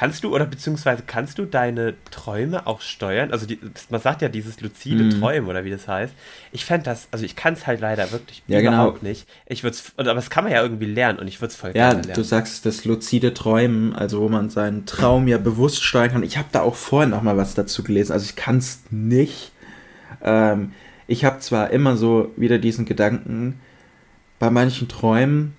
Kannst 0.00 0.24
du 0.24 0.34
oder 0.34 0.46
beziehungsweise 0.46 1.02
kannst 1.06 1.36
du 1.36 1.44
deine 1.44 1.92
Träume 2.10 2.66
auch 2.66 2.80
steuern? 2.80 3.32
Also 3.32 3.44
die, 3.44 3.58
man 3.90 4.00
sagt 4.00 4.22
ja 4.22 4.30
dieses 4.30 4.58
luzide 4.62 5.04
mm. 5.04 5.20
Träumen 5.20 5.50
oder 5.50 5.62
wie 5.66 5.70
das 5.70 5.86
heißt. 5.86 6.14
Ich 6.52 6.64
fände 6.64 6.84
das, 6.84 7.08
also 7.10 7.26
ich 7.26 7.36
kann 7.36 7.52
es 7.52 7.66
halt 7.66 7.82
leider 7.82 8.10
wirklich 8.10 8.42
ja, 8.46 8.62
genau. 8.62 8.72
überhaupt 8.72 9.00
genau. 9.00 9.10
nicht. 9.10 9.28
Ich 9.44 9.62
würde 9.62 9.76
aber 9.98 10.14
das 10.14 10.30
kann 10.30 10.44
man 10.44 10.54
ja 10.54 10.62
irgendwie 10.62 10.86
lernen 10.86 11.18
und 11.18 11.28
ich 11.28 11.42
würde 11.42 11.50
es 11.50 11.56
voll 11.56 11.72
ja, 11.74 11.90
gerne 11.90 11.96
lernen. 11.96 12.08
Ja, 12.08 12.14
du 12.14 12.24
sagst 12.24 12.64
das 12.64 12.86
luzide 12.86 13.34
Träumen, 13.34 13.94
also 13.94 14.22
wo 14.22 14.30
man 14.30 14.48
seinen 14.48 14.86
Traum 14.86 15.28
ja 15.28 15.36
bewusst 15.36 15.84
steuern 15.84 16.12
kann. 16.12 16.22
Ich 16.22 16.38
habe 16.38 16.48
da 16.50 16.62
auch 16.62 16.76
vorhin 16.76 17.10
noch 17.10 17.20
mal 17.20 17.36
was 17.36 17.54
dazu 17.54 17.82
gelesen. 17.82 18.12
Also 18.12 18.24
ich 18.24 18.36
kann 18.36 18.56
es 18.56 18.84
nicht. 18.88 19.52
Ähm, 20.22 20.72
ich 21.08 21.26
habe 21.26 21.40
zwar 21.40 21.72
immer 21.72 21.98
so 21.98 22.32
wieder 22.38 22.56
diesen 22.56 22.86
Gedanken 22.86 23.60
bei 24.38 24.48
manchen 24.48 24.88
Träumen, 24.88 25.54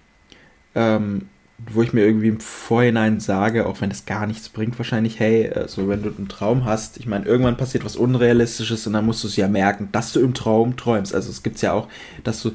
ähm, 0.73 1.29
wo 1.69 1.81
ich 1.81 1.93
mir 1.93 2.05
irgendwie 2.05 2.29
im 2.29 2.39
Vorhinein 2.39 3.19
sage, 3.19 3.65
auch 3.65 3.81
wenn 3.81 3.89
das 3.89 4.05
gar 4.05 4.25
nichts 4.25 4.49
bringt, 4.49 4.77
wahrscheinlich, 4.77 5.19
hey, 5.19 5.49
also 5.49 5.87
wenn 5.87 6.01
du 6.01 6.09
einen 6.09 6.27
Traum 6.27 6.65
hast, 6.65 6.97
ich 6.97 7.05
meine, 7.05 7.25
irgendwann 7.25 7.57
passiert 7.57 7.85
was 7.85 7.95
Unrealistisches 7.95 8.87
und 8.87 8.93
dann 8.93 9.05
musst 9.05 9.23
du 9.23 9.27
es 9.27 9.35
ja 9.35 9.47
merken, 9.47 9.89
dass 9.91 10.13
du 10.13 10.19
im 10.21 10.33
Traum 10.33 10.75
träumst. 10.75 11.13
Also 11.13 11.29
es 11.29 11.43
gibt 11.43 11.61
ja 11.61 11.73
auch, 11.73 11.87
dass 12.23 12.41
du 12.41 12.51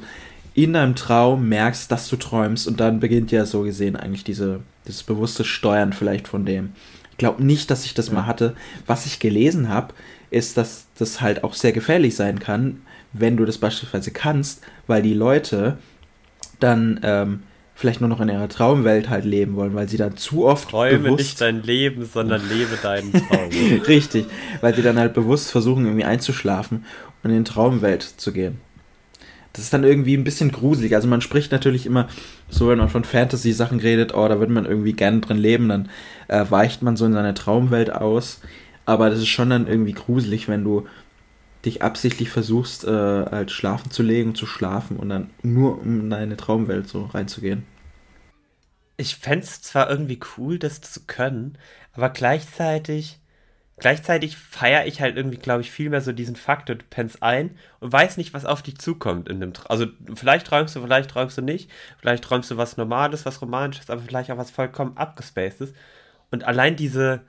in 0.53 0.73
deinem 0.73 0.95
Traum 0.95 1.47
merkst, 1.47 1.91
dass 1.91 2.09
du 2.09 2.15
träumst 2.15 2.67
und 2.67 2.79
dann 2.79 2.99
beginnt 2.99 3.31
ja 3.31 3.45
so 3.45 3.61
gesehen 3.61 3.95
eigentlich 3.95 4.23
diese, 4.23 4.61
dieses 4.87 5.03
bewusste 5.03 5.43
Steuern 5.43 5.93
vielleicht 5.93 6.27
von 6.27 6.45
dem. 6.45 6.71
Ich 7.11 7.17
glaube 7.17 7.43
nicht, 7.43 7.71
dass 7.71 7.85
ich 7.85 7.93
das 7.93 8.07
ja. 8.07 8.13
mal 8.13 8.25
hatte. 8.25 8.55
Was 8.85 9.05
ich 9.05 9.19
gelesen 9.19 9.69
habe, 9.69 9.93
ist, 10.29 10.57
dass 10.57 10.87
das 10.97 11.21
halt 11.21 11.43
auch 11.43 11.53
sehr 11.53 11.71
gefährlich 11.71 12.15
sein 12.15 12.39
kann, 12.39 12.81
wenn 13.13 13.37
du 13.37 13.45
das 13.45 13.57
beispielsweise 13.57 14.11
kannst, 14.11 14.61
weil 14.87 15.01
die 15.01 15.13
Leute 15.13 15.77
dann, 16.59 16.99
ähm, 17.03 17.43
vielleicht 17.77 18.01
nur 18.01 18.09
noch 18.09 18.19
in 18.21 18.29
ihrer 18.29 18.49
Traumwelt 18.49 19.07
halt 19.07 19.23
leben 19.23 19.55
wollen, 19.55 19.75
weil 19.75 19.87
sie 19.87 19.97
dann 19.97 20.17
zu 20.17 20.47
oft 20.47 20.71
Träume 20.71 20.97
bewusst 20.97 21.19
nicht 21.19 21.41
dein 21.41 21.61
Leben, 21.61 22.05
sondern 22.05 22.41
lebe 22.49 22.75
deinen 22.81 23.13
Traum. 23.13 23.49
Richtig, 23.87 24.25
weil 24.61 24.73
sie 24.73 24.81
dann 24.81 24.97
halt 24.97 25.13
bewusst 25.13 25.51
versuchen 25.51 25.85
irgendwie 25.85 26.03
einzuschlafen 26.03 26.85
und 27.21 27.29
in 27.29 27.43
die 27.43 27.51
Traumwelt 27.51 28.01
zu 28.01 28.33
gehen. 28.33 28.57
Das 29.53 29.63
ist 29.63 29.73
dann 29.73 29.83
irgendwie 29.83 30.17
ein 30.17 30.23
bisschen 30.23 30.51
gruselig. 30.51 30.95
Also 30.95 31.07
man 31.07 31.21
spricht 31.21 31.51
natürlich 31.51 31.85
immer 31.85 32.07
so, 32.49 32.67
wenn 32.67 32.79
man 32.79 32.89
von 32.89 33.03
Fantasy-Sachen 33.03 33.79
redet, 33.79 34.11
oh, 34.15 34.27
da 34.27 34.39
würde 34.39 34.53
man 34.53 34.65
irgendwie 34.65 34.93
gerne 34.93 35.19
drin 35.19 35.37
leben, 35.37 35.69
dann 35.69 35.89
äh, 36.29 36.45
weicht 36.49 36.81
man 36.81 36.97
so 36.97 37.05
in 37.05 37.13
seine 37.13 37.35
Traumwelt 37.35 37.93
aus. 37.93 38.41
Aber 38.85 39.11
das 39.11 39.19
ist 39.19 39.27
schon 39.27 39.51
dann 39.51 39.67
irgendwie 39.67 39.93
gruselig, 39.93 40.47
wenn 40.47 40.63
du 40.63 40.87
dich 41.65 41.81
absichtlich 41.81 42.29
versuchst, 42.29 42.85
äh, 42.85 42.89
halt 42.89 43.51
schlafen 43.51 43.91
zu 43.91 44.03
legen, 44.03 44.35
zu 44.35 44.45
schlafen 44.45 44.97
und 44.97 45.09
dann 45.09 45.29
nur 45.41 45.81
um 45.81 46.01
in 46.01 46.09
deine 46.09 46.37
Traumwelt 46.37 46.87
so 46.87 47.05
reinzugehen. 47.05 47.65
Ich 48.97 49.15
fände 49.15 49.45
es 49.45 49.61
zwar 49.61 49.89
irgendwie 49.89 50.19
cool, 50.37 50.59
das 50.59 50.81
zu 50.81 51.01
können, 51.05 51.57
aber 51.93 52.09
gleichzeitig, 52.09 53.19
gleichzeitig 53.77 54.37
feiere 54.37 54.87
ich 54.87 55.01
halt 55.01 55.17
irgendwie, 55.17 55.37
glaube 55.37 55.61
ich, 55.61 55.69
viel 55.71 55.89
mehr 55.89 56.01
so 56.01 56.11
diesen 56.13 56.35
Faktor, 56.35 56.75
du 56.75 56.85
pennst 56.89 57.21
ein 57.21 57.57
und 57.79 57.91
weißt 57.91 58.17
nicht, 58.17 58.33
was 58.33 58.45
auf 58.45 58.63
dich 58.63 58.77
zukommt 58.79 59.29
in 59.29 59.39
dem 59.39 59.53
Tra 59.53 59.69
Also 59.69 59.87
vielleicht 60.15 60.47
träumst 60.47 60.75
du, 60.75 60.81
vielleicht 60.81 61.11
träumst 61.11 61.37
du 61.37 61.41
nicht, 61.41 61.69
vielleicht 61.99 62.23
träumst 62.23 62.49
du 62.49 62.57
was 62.57 62.77
Normales, 62.77 63.25
was 63.25 63.41
Romanisches, 63.41 63.89
aber 63.89 64.01
vielleicht 64.01 64.31
auch 64.31 64.37
was 64.37 64.51
vollkommen 64.51 64.97
abgespacedes. 64.97 65.73
Und 66.31 66.43
allein 66.43 66.75
diese, 66.75 67.21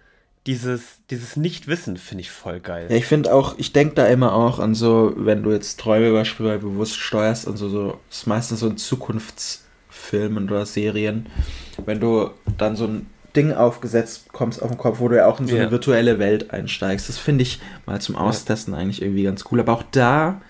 dieses, 0.49 1.01
dieses 1.11 1.37
Nichtwissen 1.37 1.99
finde 1.99 2.23
ich 2.23 2.31
voll 2.31 2.61
geil. 2.61 2.87
Ja, 2.89 2.97
ich 2.97 3.05
finde 3.05 3.35
auch, 3.35 3.59
ich 3.59 3.75
denke 3.75 3.97
da 3.97 4.07
immer 4.07 4.33
auch 4.33 4.59
an 4.59 4.75
so, 4.75 5.13
wenn 5.15 5.43
du 5.43 5.53
jetzt 5.53 5.79
Träume 5.79 6.11
beispielsweise 6.11 6.61
bewusst 6.61 6.97
steuerst 6.97 7.47
und 7.47 7.59
so, 7.59 7.69
so, 7.69 7.99
ist 8.11 8.27
meistens 8.27 8.61
so 8.61 8.67
in 8.67 8.79
Zukunftsfilmen 8.79 10.49
oder 10.49 10.65
Serien, 10.65 11.27
wenn 11.85 12.01
du 12.01 12.31
dann 12.57 12.77
so 12.77 12.87
ein 12.87 13.11
Ding 13.37 13.53
aufgesetzt 13.53 14.33
kommst 14.33 14.63
auf 14.63 14.71
den 14.71 14.79
Kopf, 14.79 15.01
wo 15.01 15.09
du 15.09 15.17
ja 15.17 15.27
auch 15.27 15.39
in 15.39 15.47
so 15.47 15.55
eine 15.55 15.71
virtuelle 15.71 16.19
Welt 16.19 16.51
einsteigst. 16.51 17.11
Das 17.11 17.19
finde 17.19 17.43
ich 17.43 17.61
mal 17.85 18.01
zum 18.01 18.17
Austesten 18.17 18.73
ja. 18.73 18.81
eigentlich 18.81 19.03
irgendwie 19.03 19.25
ganz 19.25 19.45
cool. 19.53 19.61
Aber 19.61 19.75
auch 19.75 19.85
da, 19.91 20.41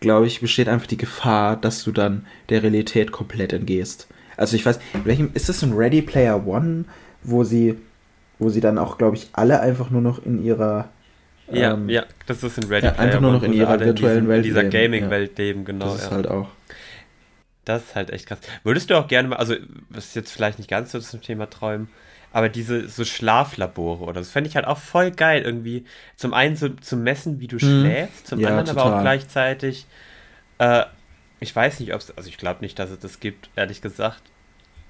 glaube 0.00 0.26
ich, 0.26 0.40
besteht 0.40 0.68
einfach 0.68 0.88
die 0.88 0.96
Gefahr, 0.96 1.54
dass 1.54 1.84
du 1.84 1.92
dann 1.92 2.26
der 2.48 2.64
Realität 2.64 3.12
komplett 3.12 3.52
entgehst. 3.52 4.08
Also 4.36 4.56
ich 4.56 4.66
weiß, 4.66 4.80
welchem 5.04 5.30
ist 5.34 5.48
das 5.48 5.62
ein 5.62 5.74
Ready 5.74 6.02
Player 6.02 6.44
One, 6.44 6.86
wo 7.22 7.44
sie 7.44 7.76
wo 8.38 8.48
sie 8.48 8.60
dann 8.60 8.78
auch, 8.78 8.98
glaube 8.98 9.16
ich, 9.16 9.28
alle 9.32 9.60
einfach 9.60 9.90
nur 9.90 10.00
noch 10.00 10.24
in 10.24 10.42
ihrer 10.42 10.88
ja, 11.50 11.74
ähm, 11.74 11.88
ja, 11.88 12.04
das 12.26 12.42
ist 12.42 12.58
in 12.58 12.64
Ready 12.64 12.86
ja, 12.86 12.92
Einfach 12.96 13.20
nur 13.20 13.32
noch 13.32 13.42
in 13.42 13.52
ihrer 13.52 13.80
virtuellen 13.80 14.24
in 14.24 14.28
Welt. 14.28 14.44
In 14.44 14.50
dieser 14.54 14.64
Gaming-Welt 14.64 15.38
leben, 15.38 15.64
genau. 15.64 15.86
Das 15.86 16.02
ist 16.02 16.04
ja. 16.04 16.10
halt 16.10 16.28
auch. 16.28 16.48
Das 17.64 17.84
ist 17.84 17.94
halt 17.94 18.10
echt 18.10 18.26
krass. 18.26 18.38
Würdest 18.64 18.90
du 18.90 18.98
auch 18.98 19.08
gerne 19.08 19.28
mal, 19.28 19.36
also, 19.36 19.54
das 19.90 20.06
ist 20.06 20.16
jetzt 20.16 20.32
vielleicht 20.32 20.58
nicht 20.58 20.68
ganz 20.68 20.92
so 20.92 21.00
zum 21.00 21.22
Thema 21.22 21.48
Träumen, 21.48 21.88
aber 22.32 22.48
diese 22.48 22.88
so 22.88 23.04
Schlaflabore 23.04 24.04
oder 24.04 24.20
das 24.20 24.30
fände 24.30 24.48
ich 24.48 24.56
halt 24.56 24.66
auch 24.66 24.78
voll 24.78 25.10
geil, 25.10 25.42
irgendwie. 25.42 25.84
Zum 26.16 26.34
einen 26.34 26.56
so 26.56 26.68
zu 26.68 26.96
messen, 26.96 27.40
wie 27.40 27.46
du 27.46 27.56
mhm. 27.56 27.60
schläfst, 27.60 28.26
zum 28.26 28.40
ja, 28.40 28.48
anderen 28.48 28.66
total. 28.66 28.86
aber 28.86 28.96
auch 28.96 29.00
gleichzeitig, 29.02 29.86
äh, 30.58 30.84
ich 31.40 31.54
weiß 31.54 31.80
nicht, 31.80 31.94
ob 31.94 32.00
es, 32.00 32.16
also 32.16 32.28
ich 32.28 32.36
glaube 32.36 32.60
nicht, 32.60 32.78
dass 32.78 32.90
es 32.90 32.98
das 32.98 33.20
gibt, 33.20 33.50
ehrlich 33.56 33.80
gesagt, 33.80 34.22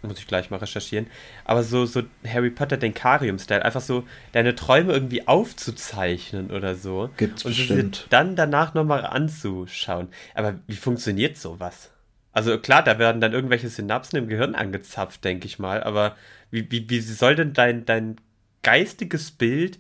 muss 0.03 0.19
ich 0.19 0.27
gleich 0.27 0.51
mal 0.51 0.59
recherchieren. 0.59 1.07
Aber 1.45 1.63
so, 1.63 1.87
so 1.87 2.03
Harry 2.27 2.51
Potter 2.51 2.77
Denkarium-Style, 2.77 3.65
einfach 3.65 3.81
so 3.81 4.05
deine 4.33 4.55
Träume 4.55 4.93
irgendwie 4.93 5.27
aufzuzeichnen 5.27 6.51
oder 6.51 6.75
so. 6.75 7.11
Gibt's 7.17 7.45
und 7.45 7.57
bestimmt. 7.57 8.07
dann 8.11 8.37
danach 8.37 8.75
nochmal 8.75 9.05
anzuschauen. 9.05 10.09
Aber 10.35 10.55
wie 10.67 10.77
funktioniert 10.77 11.37
sowas? 11.37 11.91
Also 12.33 12.59
klar, 12.59 12.83
da 12.85 12.99
werden 12.99 13.21
dann 13.21 13.33
irgendwelche 13.33 13.69
Synapsen 13.69 14.19
im 14.19 14.29
Gehirn 14.29 14.55
angezapft, 14.55 15.25
denke 15.25 15.47
ich 15.47 15.59
mal. 15.59 15.83
Aber 15.83 16.17
wie, 16.51 16.71
wie, 16.71 16.89
wie 16.89 17.01
soll 17.01 17.35
denn 17.35 17.53
dein, 17.53 17.85
dein 17.85 18.17
geistiges 18.63 19.31
Bild 19.33 19.79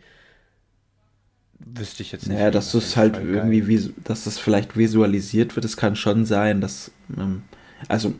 wüsste 1.60 2.02
ich 2.02 2.12
jetzt 2.12 2.26
nicht. 2.26 2.36
Naja, 2.36 2.50
dass 2.50 2.72
du 2.72 2.78
es 2.78 2.96
halt 2.96 3.16
irgendwie, 3.16 3.92
dass 4.04 4.24
das 4.24 4.38
vielleicht 4.38 4.76
visualisiert 4.76 5.56
wird, 5.56 5.64
das 5.64 5.76
kann 5.76 5.96
schon 5.96 6.24
sein, 6.24 6.60
dass, 6.60 6.90
ähm, 7.16 7.42
also 7.88 8.14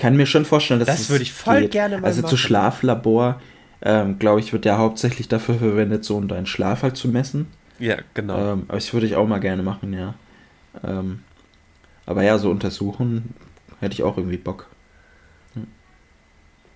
kann 0.00 0.16
mir 0.16 0.26
schon 0.26 0.44
vorstellen, 0.44 0.80
dass 0.80 0.88
das 0.88 1.10
würde 1.10 1.22
ich 1.22 1.32
voll 1.32 1.60
geht. 1.62 1.72
gerne 1.72 1.98
mal 1.98 2.06
Also 2.06 2.22
machen. 2.22 2.30
zu 2.30 2.36
Schlaflabor, 2.36 3.40
ähm, 3.82 4.18
glaube 4.18 4.40
ich, 4.40 4.52
wird 4.52 4.64
ja 4.64 4.78
hauptsächlich 4.78 5.28
dafür 5.28 5.56
verwendet, 5.56 6.04
so 6.04 6.16
um 6.16 6.26
deinen 6.26 6.46
Schlaf 6.46 6.82
halt 6.82 6.96
zu 6.96 7.08
messen. 7.08 7.46
Ja, 7.78 7.96
genau. 8.14 8.52
Ähm, 8.52 8.64
aber 8.68 8.76
das 8.78 8.92
würde 8.92 9.06
ich 9.06 9.16
auch 9.16 9.26
mal 9.26 9.40
gerne 9.40 9.62
machen, 9.62 9.92
ja. 9.92 10.14
Ähm, 10.82 11.22
aber 12.06 12.22
ja, 12.22 12.38
so 12.38 12.50
untersuchen 12.50 13.34
hätte 13.80 13.94
ich 13.94 14.02
auch 14.02 14.16
irgendwie 14.16 14.36
Bock. 14.36 14.66
Hm. 15.54 15.66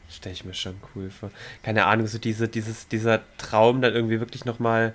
Stelle 0.09 0.35
ich 0.35 0.45
mir 0.45 0.55
schon 0.55 0.77
cool 0.95 1.11
vor. 1.11 1.31
Keine 1.63 1.87
Ahnung, 1.87 2.07
so 2.07 2.19
diese, 2.19 2.49
dieses, 2.49 2.89
dieser 2.89 3.21
Traum 3.39 3.81
dann 3.81 3.95
irgendwie 3.95 4.21
wirklich 4.21 4.45
nochmal, 4.45 4.95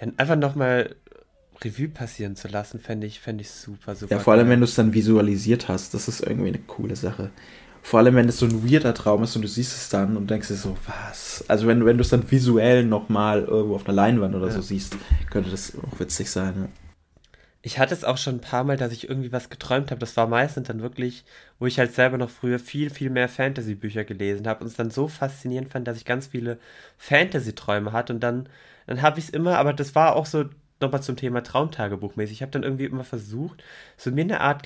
ja, 0.00 0.08
einfach 0.16 0.36
nochmal 0.36 0.94
Revue 1.62 1.88
passieren 1.88 2.36
zu 2.36 2.48
lassen, 2.48 2.80
fände 2.80 3.06
ich, 3.06 3.20
fänd 3.20 3.40
ich 3.40 3.50
super, 3.50 3.94
super. 3.94 4.14
Ja, 4.14 4.20
vor 4.20 4.32
allem, 4.34 4.48
wenn 4.48 4.60
du 4.60 4.64
es 4.64 4.74
dann 4.74 4.94
visualisiert 4.94 5.68
hast, 5.68 5.94
das 5.94 6.08
ist 6.08 6.20
irgendwie 6.20 6.48
eine 6.48 6.58
coole 6.58 6.96
Sache. 6.96 7.30
Vor 7.82 8.00
allem, 8.00 8.14
wenn 8.14 8.28
es 8.28 8.38
so 8.38 8.46
ein 8.46 8.68
weirder 8.68 8.94
Traum 8.94 9.22
ist 9.24 9.36
und 9.36 9.42
du 9.42 9.48
siehst 9.48 9.76
es 9.76 9.90
dann 9.90 10.16
und 10.16 10.30
denkst 10.30 10.48
dir 10.48 10.54
so, 10.54 10.74
was? 10.86 11.44
Also 11.48 11.66
wenn, 11.66 11.84
wenn 11.84 11.98
du 11.98 12.02
es 12.02 12.08
dann 12.08 12.30
visuell 12.30 12.84
nochmal 12.84 13.42
irgendwo 13.42 13.74
auf 13.74 13.84
einer 13.84 13.94
Leinwand 13.94 14.34
oder 14.34 14.46
ja. 14.46 14.52
so 14.52 14.62
siehst, 14.62 14.96
könnte 15.30 15.50
das 15.50 15.74
auch 15.76 16.00
witzig 16.00 16.30
sein, 16.30 16.54
ja. 16.56 16.68
Ich 17.66 17.78
hatte 17.78 17.94
es 17.94 18.04
auch 18.04 18.18
schon 18.18 18.36
ein 18.36 18.40
paar 18.42 18.62
Mal, 18.62 18.76
dass 18.76 18.92
ich 18.92 19.08
irgendwie 19.08 19.32
was 19.32 19.48
geträumt 19.48 19.90
habe. 19.90 19.98
Das 19.98 20.18
war 20.18 20.26
meistens 20.26 20.68
dann 20.68 20.82
wirklich, 20.82 21.24
wo 21.58 21.64
ich 21.64 21.78
halt 21.78 21.94
selber 21.94 22.18
noch 22.18 22.28
früher 22.28 22.58
viel, 22.58 22.90
viel 22.90 23.08
mehr 23.08 23.26
Fantasy-Bücher 23.26 24.04
gelesen 24.04 24.46
habe 24.46 24.60
und 24.60 24.66
es 24.66 24.76
dann 24.76 24.90
so 24.90 25.08
faszinierend 25.08 25.70
fand, 25.70 25.88
dass 25.88 25.96
ich 25.96 26.04
ganz 26.04 26.26
viele 26.26 26.58
Fantasy-Träume 26.98 27.92
hatte 27.92 28.12
und 28.12 28.20
dann, 28.20 28.50
dann 28.86 29.00
habe 29.00 29.18
ich 29.18 29.26
es 29.26 29.30
immer, 29.30 29.56
aber 29.56 29.72
das 29.72 29.94
war 29.94 30.14
auch 30.14 30.26
so 30.26 30.44
nochmal 30.80 31.02
zum 31.02 31.16
Thema 31.16 31.42
Traumtagebuch 31.42 32.16
mäßig. 32.16 32.36
Ich 32.36 32.42
habe 32.42 32.52
dann 32.52 32.62
irgendwie 32.62 32.84
immer 32.84 33.04
versucht, 33.04 33.62
so 33.96 34.10
mir 34.10 34.22
eine 34.22 34.40
Art, 34.40 34.62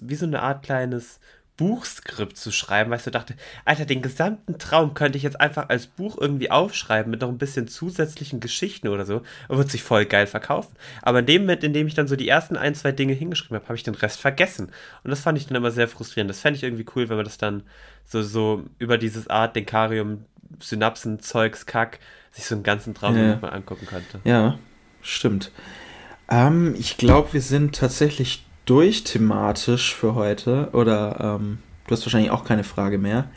wie 0.00 0.14
so 0.14 0.26
eine 0.26 0.42
Art 0.42 0.62
kleines 0.62 1.20
Buchskript 1.60 2.38
zu 2.38 2.52
schreiben, 2.52 2.90
weißt 2.90 3.06
du, 3.06 3.10
dachte, 3.10 3.34
Alter, 3.66 3.84
den 3.84 4.00
gesamten 4.00 4.56
Traum 4.56 4.94
könnte 4.94 5.18
ich 5.18 5.24
jetzt 5.24 5.38
einfach 5.38 5.68
als 5.68 5.88
Buch 5.88 6.16
irgendwie 6.18 6.50
aufschreiben 6.50 7.10
mit 7.10 7.20
noch 7.20 7.28
ein 7.28 7.36
bisschen 7.36 7.68
zusätzlichen 7.68 8.40
Geschichten 8.40 8.88
oder 8.88 9.04
so 9.04 9.20
und 9.48 9.58
wird 9.58 9.70
sich 9.70 9.82
voll 9.82 10.06
geil 10.06 10.26
verkaufen. 10.26 10.74
Aber 11.02 11.18
in 11.18 11.26
dem 11.26 11.42
Moment, 11.42 11.62
in 11.62 11.74
dem 11.74 11.86
ich 11.86 11.92
dann 11.92 12.08
so 12.08 12.16
die 12.16 12.28
ersten 12.28 12.56
ein, 12.56 12.74
zwei 12.74 12.92
Dinge 12.92 13.12
hingeschrieben 13.12 13.56
habe, 13.56 13.66
habe 13.66 13.76
ich 13.76 13.82
den 13.82 13.94
Rest 13.94 14.20
vergessen. 14.20 14.72
Und 15.04 15.10
das 15.10 15.20
fand 15.20 15.36
ich 15.36 15.48
dann 15.48 15.56
immer 15.56 15.70
sehr 15.70 15.86
frustrierend. 15.86 16.30
Das 16.30 16.40
fände 16.40 16.56
ich 16.56 16.62
irgendwie 16.62 16.86
cool, 16.96 17.10
wenn 17.10 17.16
man 17.16 17.26
das 17.26 17.36
dann 17.36 17.64
so, 18.06 18.22
so 18.22 18.64
über 18.78 18.96
dieses 18.96 19.28
Art 19.28 19.54
Denkarium, 19.54 20.24
Synapsen, 20.60 21.20
Zeugs, 21.20 21.66
Kack, 21.66 21.98
sich 22.30 22.46
so 22.46 22.54
einen 22.54 22.64
ganzen 22.64 22.94
Traum 22.94 23.18
ja. 23.18 23.36
mal 23.36 23.50
angucken 23.50 23.84
könnte. 23.84 24.20
Ja, 24.24 24.58
Stimmt. 25.02 25.50
Ähm, 26.30 26.74
ich 26.78 26.96
glaube, 26.96 27.32
wir 27.32 27.42
sind 27.42 27.74
tatsächlich 27.74 28.44
durch 28.64 29.04
thematisch 29.04 29.94
für 29.94 30.14
heute. 30.14 30.68
Oder 30.72 31.38
ähm, 31.40 31.58
du 31.86 31.92
hast 31.92 32.06
wahrscheinlich 32.06 32.30
auch 32.30 32.44
keine 32.44 32.64
Frage 32.64 32.98
mehr. 32.98 33.28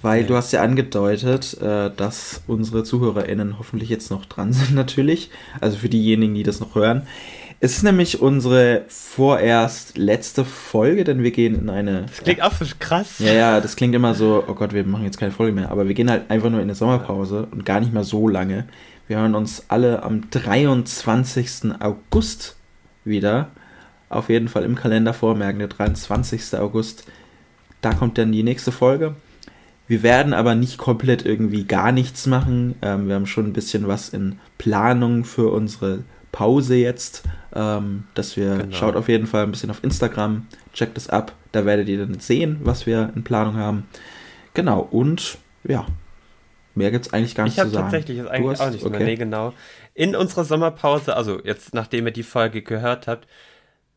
Weil 0.00 0.22
ja. 0.22 0.26
du 0.28 0.36
hast 0.36 0.52
ja 0.52 0.62
angedeutet, 0.62 1.60
äh, 1.60 1.90
dass 1.96 2.42
unsere 2.46 2.84
ZuhörerInnen 2.84 3.58
hoffentlich 3.58 3.88
jetzt 3.88 4.10
noch 4.10 4.26
dran 4.26 4.52
sind, 4.52 4.74
natürlich. 4.74 5.30
Also 5.60 5.78
für 5.78 5.88
diejenigen, 5.88 6.34
die 6.34 6.42
das 6.42 6.60
noch 6.60 6.74
hören. 6.74 7.06
Es 7.64 7.76
ist 7.76 7.84
nämlich 7.84 8.20
unsere 8.20 8.84
vorerst 8.88 9.96
letzte 9.96 10.44
Folge, 10.44 11.04
denn 11.04 11.22
wir 11.22 11.30
gehen 11.30 11.54
in 11.54 11.70
eine. 11.70 12.02
Das 12.02 12.24
klingt 12.24 12.40
ja, 12.40 12.48
auch 12.48 12.52
so 12.52 12.64
krass. 12.80 13.20
Ja, 13.20 13.32
ja, 13.32 13.60
das 13.60 13.76
klingt 13.76 13.94
immer 13.94 14.14
so, 14.14 14.42
oh 14.48 14.54
Gott, 14.54 14.72
wir 14.72 14.82
machen 14.84 15.04
jetzt 15.04 15.18
keine 15.18 15.30
Folge 15.30 15.52
mehr. 15.52 15.70
Aber 15.70 15.86
wir 15.86 15.94
gehen 15.94 16.10
halt 16.10 16.28
einfach 16.28 16.50
nur 16.50 16.58
in 16.58 16.64
eine 16.64 16.74
Sommerpause 16.74 17.46
und 17.52 17.64
gar 17.64 17.78
nicht 17.78 17.92
mal 17.92 18.02
so 18.02 18.26
lange. 18.26 18.66
Wir 19.12 19.18
hören 19.18 19.34
uns 19.34 19.64
alle 19.68 20.04
am 20.04 20.30
23. 20.30 21.72
August 21.80 22.56
wieder. 23.04 23.50
Auf 24.08 24.30
jeden 24.30 24.48
Fall 24.48 24.64
im 24.64 24.74
Kalender 24.74 25.12
vormerken, 25.12 25.58
der 25.58 25.68
23. 25.68 26.58
August. 26.58 27.04
Da 27.82 27.92
kommt 27.92 28.16
dann 28.16 28.32
die 28.32 28.42
nächste 28.42 28.72
Folge. 28.72 29.14
Wir 29.86 30.02
werden 30.02 30.32
aber 30.32 30.54
nicht 30.54 30.78
komplett 30.78 31.26
irgendwie 31.26 31.64
gar 31.64 31.92
nichts 31.92 32.26
machen. 32.26 32.74
Ähm, 32.80 33.08
wir 33.08 33.16
haben 33.16 33.26
schon 33.26 33.48
ein 33.48 33.52
bisschen 33.52 33.86
was 33.86 34.08
in 34.08 34.38
Planung 34.56 35.26
für 35.26 35.52
unsere 35.52 36.04
Pause 36.32 36.76
jetzt. 36.76 37.24
Ähm, 37.54 38.04
dass 38.14 38.38
wir 38.38 38.60
genau. 38.60 38.74
schaut 38.74 38.96
auf 38.96 39.10
jeden 39.10 39.26
Fall 39.26 39.42
ein 39.42 39.50
bisschen 39.50 39.70
auf 39.70 39.84
Instagram, 39.84 40.46
checkt 40.72 40.96
es 40.96 41.10
ab. 41.10 41.34
Da 41.52 41.66
werdet 41.66 41.86
ihr 41.90 41.98
dann 41.98 42.18
sehen, 42.18 42.60
was 42.64 42.86
wir 42.86 43.12
in 43.14 43.24
Planung 43.24 43.56
haben. 43.56 43.86
Genau, 44.54 44.80
und 44.80 45.36
ja, 45.64 45.84
Mehr 46.74 46.90
gibt 46.90 47.06
es 47.06 47.12
eigentlich 47.12 47.34
gar 47.34 47.44
nicht 47.44 47.56
ich 47.56 47.62
zu 47.62 47.68
sagen. 47.68 47.72
Ich 47.72 47.78
habe 47.78 47.90
tatsächlich 47.90 48.18
das 48.18 48.28
eigentlich 48.28 48.60
hast, 48.60 48.60
auch 48.60 48.70
nicht 48.70 48.84
okay. 48.84 48.96
mehr. 48.98 49.06
Nee, 49.06 49.16
genau. 49.16 49.52
In 49.94 50.16
unserer 50.16 50.44
Sommerpause, 50.44 51.16
also 51.16 51.40
jetzt 51.42 51.74
nachdem 51.74 52.06
ihr 52.06 52.12
die 52.12 52.22
Folge 52.22 52.62
gehört 52.62 53.06
habt, 53.06 53.26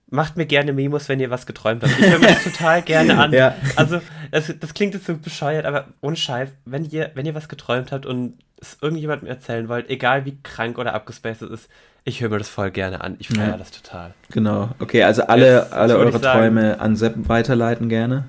macht 0.10 0.38
mir 0.38 0.46
gerne 0.46 0.74
Memos, 0.74 1.10
wenn 1.10 1.20
ihr 1.20 1.30
was 1.30 1.46
geträumt 1.46 1.84
habt. 1.84 2.00
Ich 2.00 2.10
höre 2.10 2.20
mir 2.20 2.28
das 2.28 2.44
total 2.52 2.82
gerne 2.82 3.18
an. 3.18 3.32
Ja. 3.34 3.56
Also, 3.76 4.02
das, 4.32 4.54
das 4.60 4.74
klingt 4.74 4.94
jetzt 4.94 5.06
so 5.06 5.18
bescheuert, 5.18 5.66
aber 5.66 5.88
ohne 6.02 6.16
Scheiß, 6.16 6.50
wenn 6.66 6.86
ihr, 6.86 7.12
wenn 7.16 7.26
ihr 7.26 7.36
was 7.36 7.50
geträumt 7.50 7.92
habt 7.92 8.06
und 8.06 8.38
es 8.60 8.78
irgendjemandem 8.82 9.28
erzählen 9.28 9.68
wollt, 9.68 9.90
egal 9.90 10.26
wie 10.26 10.38
krank 10.44 10.78
oder 10.78 10.94
abgespaced 10.94 11.42
es 11.44 11.62
ist, 11.62 11.70
ich 12.08 12.22
höre 12.22 12.30
mir 12.30 12.38
das 12.38 12.50
voll 12.50 12.70
gerne 12.70 13.02
an. 13.02 13.16
Ich 13.18 13.30
feiere 13.30 13.50
ja. 13.50 13.58
das 13.58 13.72
total. 13.72 14.14
Genau. 14.30 14.70
Okay, 14.78 15.04
also 15.04 15.24
alle, 15.24 15.56
jetzt, 15.56 15.74
alle 15.74 15.98
eure 15.98 16.22
Träume 16.22 16.80
an 16.80 16.96
Sepp 16.96 17.16
weiterleiten 17.28 17.90
gerne. 17.90 18.26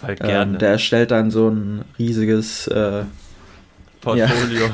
Voll 0.00 0.14
gerne. 0.14 0.52
Ähm, 0.52 0.58
der 0.58 0.70
erstellt 0.70 1.10
dann 1.10 1.32
so 1.32 1.48
ein 1.48 1.84
riesiges 1.98 2.68
äh, 2.68 3.02
Portfolio. 4.00 4.66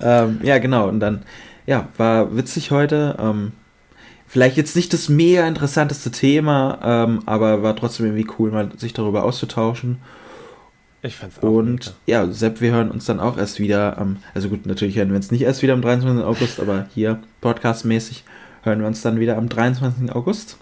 Ja. 0.00 0.24
ähm, 0.24 0.40
ja, 0.42 0.58
genau. 0.58 0.88
Und 0.88 1.00
dann, 1.00 1.22
ja, 1.66 1.88
war 1.96 2.36
witzig 2.36 2.70
heute. 2.70 3.16
Ähm, 3.18 3.52
vielleicht 4.26 4.56
jetzt 4.56 4.76
nicht 4.76 4.92
das 4.92 5.08
mega 5.08 5.46
interessanteste 5.46 6.10
Thema, 6.10 6.78
ähm, 6.82 7.22
aber 7.26 7.62
war 7.62 7.76
trotzdem 7.76 8.06
irgendwie 8.06 8.26
cool, 8.38 8.50
mal 8.50 8.70
sich 8.76 8.92
darüber 8.92 9.24
auszutauschen. 9.24 9.98
Ich 11.02 11.16
fand's 11.16 11.38
auch. 11.38 11.42
Und 11.42 11.94
mega. 12.06 12.26
ja, 12.26 12.32
Sepp, 12.32 12.60
wir 12.60 12.72
hören 12.72 12.90
uns 12.90 13.04
dann 13.04 13.20
auch 13.20 13.36
erst 13.36 13.60
wieder 13.60 13.98
am, 13.98 14.16
also 14.34 14.48
gut, 14.48 14.66
natürlich 14.66 14.96
hören 14.96 15.10
wir 15.10 15.16
uns 15.16 15.30
nicht 15.30 15.42
erst 15.42 15.62
wieder 15.62 15.74
am 15.74 15.82
23. 15.82 16.24
August, 16.24 16.60
aber 16.60 16.88
hier 16.94 17.20
podcastmäßig 17.42 18.24
hören 18.62 18.80
wir 18.80 18.86
uns 18.86 19.02
dann 19.02 19.20
wieder 19.20 19.36
am 19.36 19.48
23. 19.48 20.10
August. 20.12 20.56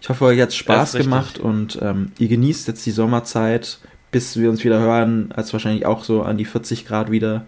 Ich 0.00 0.08
hoffe, 0.08 0.24
euch 0.24 0.40
hat 0.40 0.54
Spaß 0.54 0.92
gemacht 0.92 1.38
und 1.38 1.78
ähm, 1.82 2.12
ihr 2.18 2.28
genießt 2.28 2.68
jetzt 2.68 2.86
die 2.86 2.90
Sommerzeit, 2.90 3.78
bis 4.10 4.36
wir 4.36 4.50
uns 4.50 4.64
wieder 4.64 4.80
hören, 4.80 5.32
als 5.32 5.52
wahrscheinlich 5.52 5.86
auch 5.86 6.04
so 6.04 6.22
an 6.22 6.36
die 6.38 6.44
40 6.44 6.86
Grad 6.86 7.10
wieder. 7.10 7.44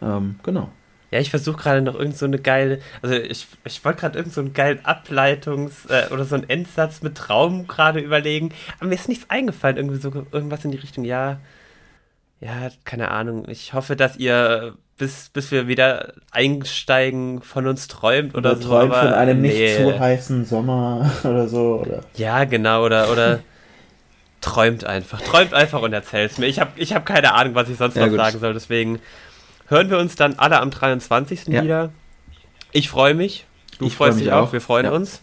Ähm, 0.00 0.36
genau. 0.42 0.70
Ja, 1.10 1.20
ich 1.20 1.30
versuche 1.30 1.56
gerade 1.56 1.82
noch 1.82 1.94
irgend 1.94 2.16
so 2.16 2.26
eine 2.26 2.38
geile, 2.38 2.80
also 3.00 3.14
ich, 3.14 3.46
ich 3.64 3.84
wollte 3.84 4.00
gerade 4.00 4.18
irgend 4.18 4.34
so 4.34 4.40
einen 4.40 4.52
geilen 4.54 4.80
Ableitungs- 4.80 5.88
äh, 5.88 6.12
oder 6.12 6.24
so 6.24 6.34
einen 6.34 6.48
Endsatz 6.50 7.00
mit 7.00 7.16
Traum 7.16 7.68
gerade 7.68 8.00
überlegen, 8.00 8.52
aber 8.78 8.88
mir 8.88 8.96
ist 8.96 9.08
nichts 9.08 9.30
eingefallen, 9.30 9.76
irgendwie 9.76 9.98
so 10.00 10.12
irgendwas 10.32 10.64
in 10.64 10.72
die 10.72 10.78
Richtung, 10.78 11.04
ja, 11.04 11.38
ja, 12.40 12.68
keine 12.84 13.12
Ahnung. 13.12 13.46
Ich 13.48 13.72
hoffe, 13.72 13.96
dass 13.96 14.16
ihr 14.16 14.74
bis, 14.98 15.30
bis 15.30 15.50
wir 15.50 15.68
wieder 15.68 16.12
einsteigen 16.32 17.40
von 17.40 17.66
uns 17.66 17.86
träumt 17.88 18.34
oder, 18.34 18.52
Oder 18.52 18.60
so. 18.62 18.68
träumt 18.68 18.94
von 18.94 19.12
einem 19.12 19.40
nicht 19.42 19.56
nee. 19.56 19.76
zu 19.76 19.98
heißen 19.98 20.44
Sommer 20.44 21.10
oder 21.24 21.48
so. 21.48 21.82
Oder 21.82 22.00
Ja, 22.14 22.44
genau, 22.44 22.84
oder, 22.84 23.10
oder 23.12 23.40
träumt 24.46 24.84
einfach. 24.84 25.20
Träumt 25.20 25.52
einfach 25.54 25.82
und 25.82 25.92
erzählt's 25.92 26.38
mir. 26.38 26.46
Ich 26.46 26.60
habe 26.60 26.70
ich 26.76 26.94
hab 26.94 27.04
keine 27.04 27.34
Ahnung, 27.34 27.54
was 27.54 27.68
ich 27.68 27.76
sonst 27.76 27.96
Ja, 27.96 28.02
noch 28.04 28.10
gut. 28.10 28.18
sagen 28.18 28.38
soll, 28.38 28.54
deswegen 28.54 29.00
hören 29.68 29.90
wir 29.90 29.98
uns 29.98 30.14
dann 30.16 30.38
alle 30.38 30.60
am 30.60 30.70
23. 30.70 31.48
Ja. 31.48 31.62
wieder. 31.62 31.90
Ich 32.72 32.88
freue 32.88 33.14
mich. 33.14 33.46
Du 33.78 33.86
Ich 33.86 33.94
freu 33.96 34.06
freust 34.06 34.18
mich 34.18 34.24
dich 34.26 34.32
auch. 34.32 34.48
auch. 34.48 34.52
Wir 34.52 34.60
freuen 34.60 34.86
Ja. 34.86 34.92
uns. 34.92 35.20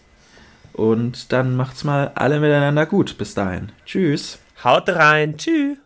Und 0.72 1.32
dann 1.32 1.56
macht's 1.56 1.84
mal 1.84 2.10
alle 2.14 2.40
miteinander 2.40 2.84
gut. 2.86 3.16
Bis 3.18 3.34
dahin. 3.34 3.72
Tschüss. 3.86 4.38
Haut 4.62 4.88
rein. 4.88 5.36
Tschüss. 5.36 5.78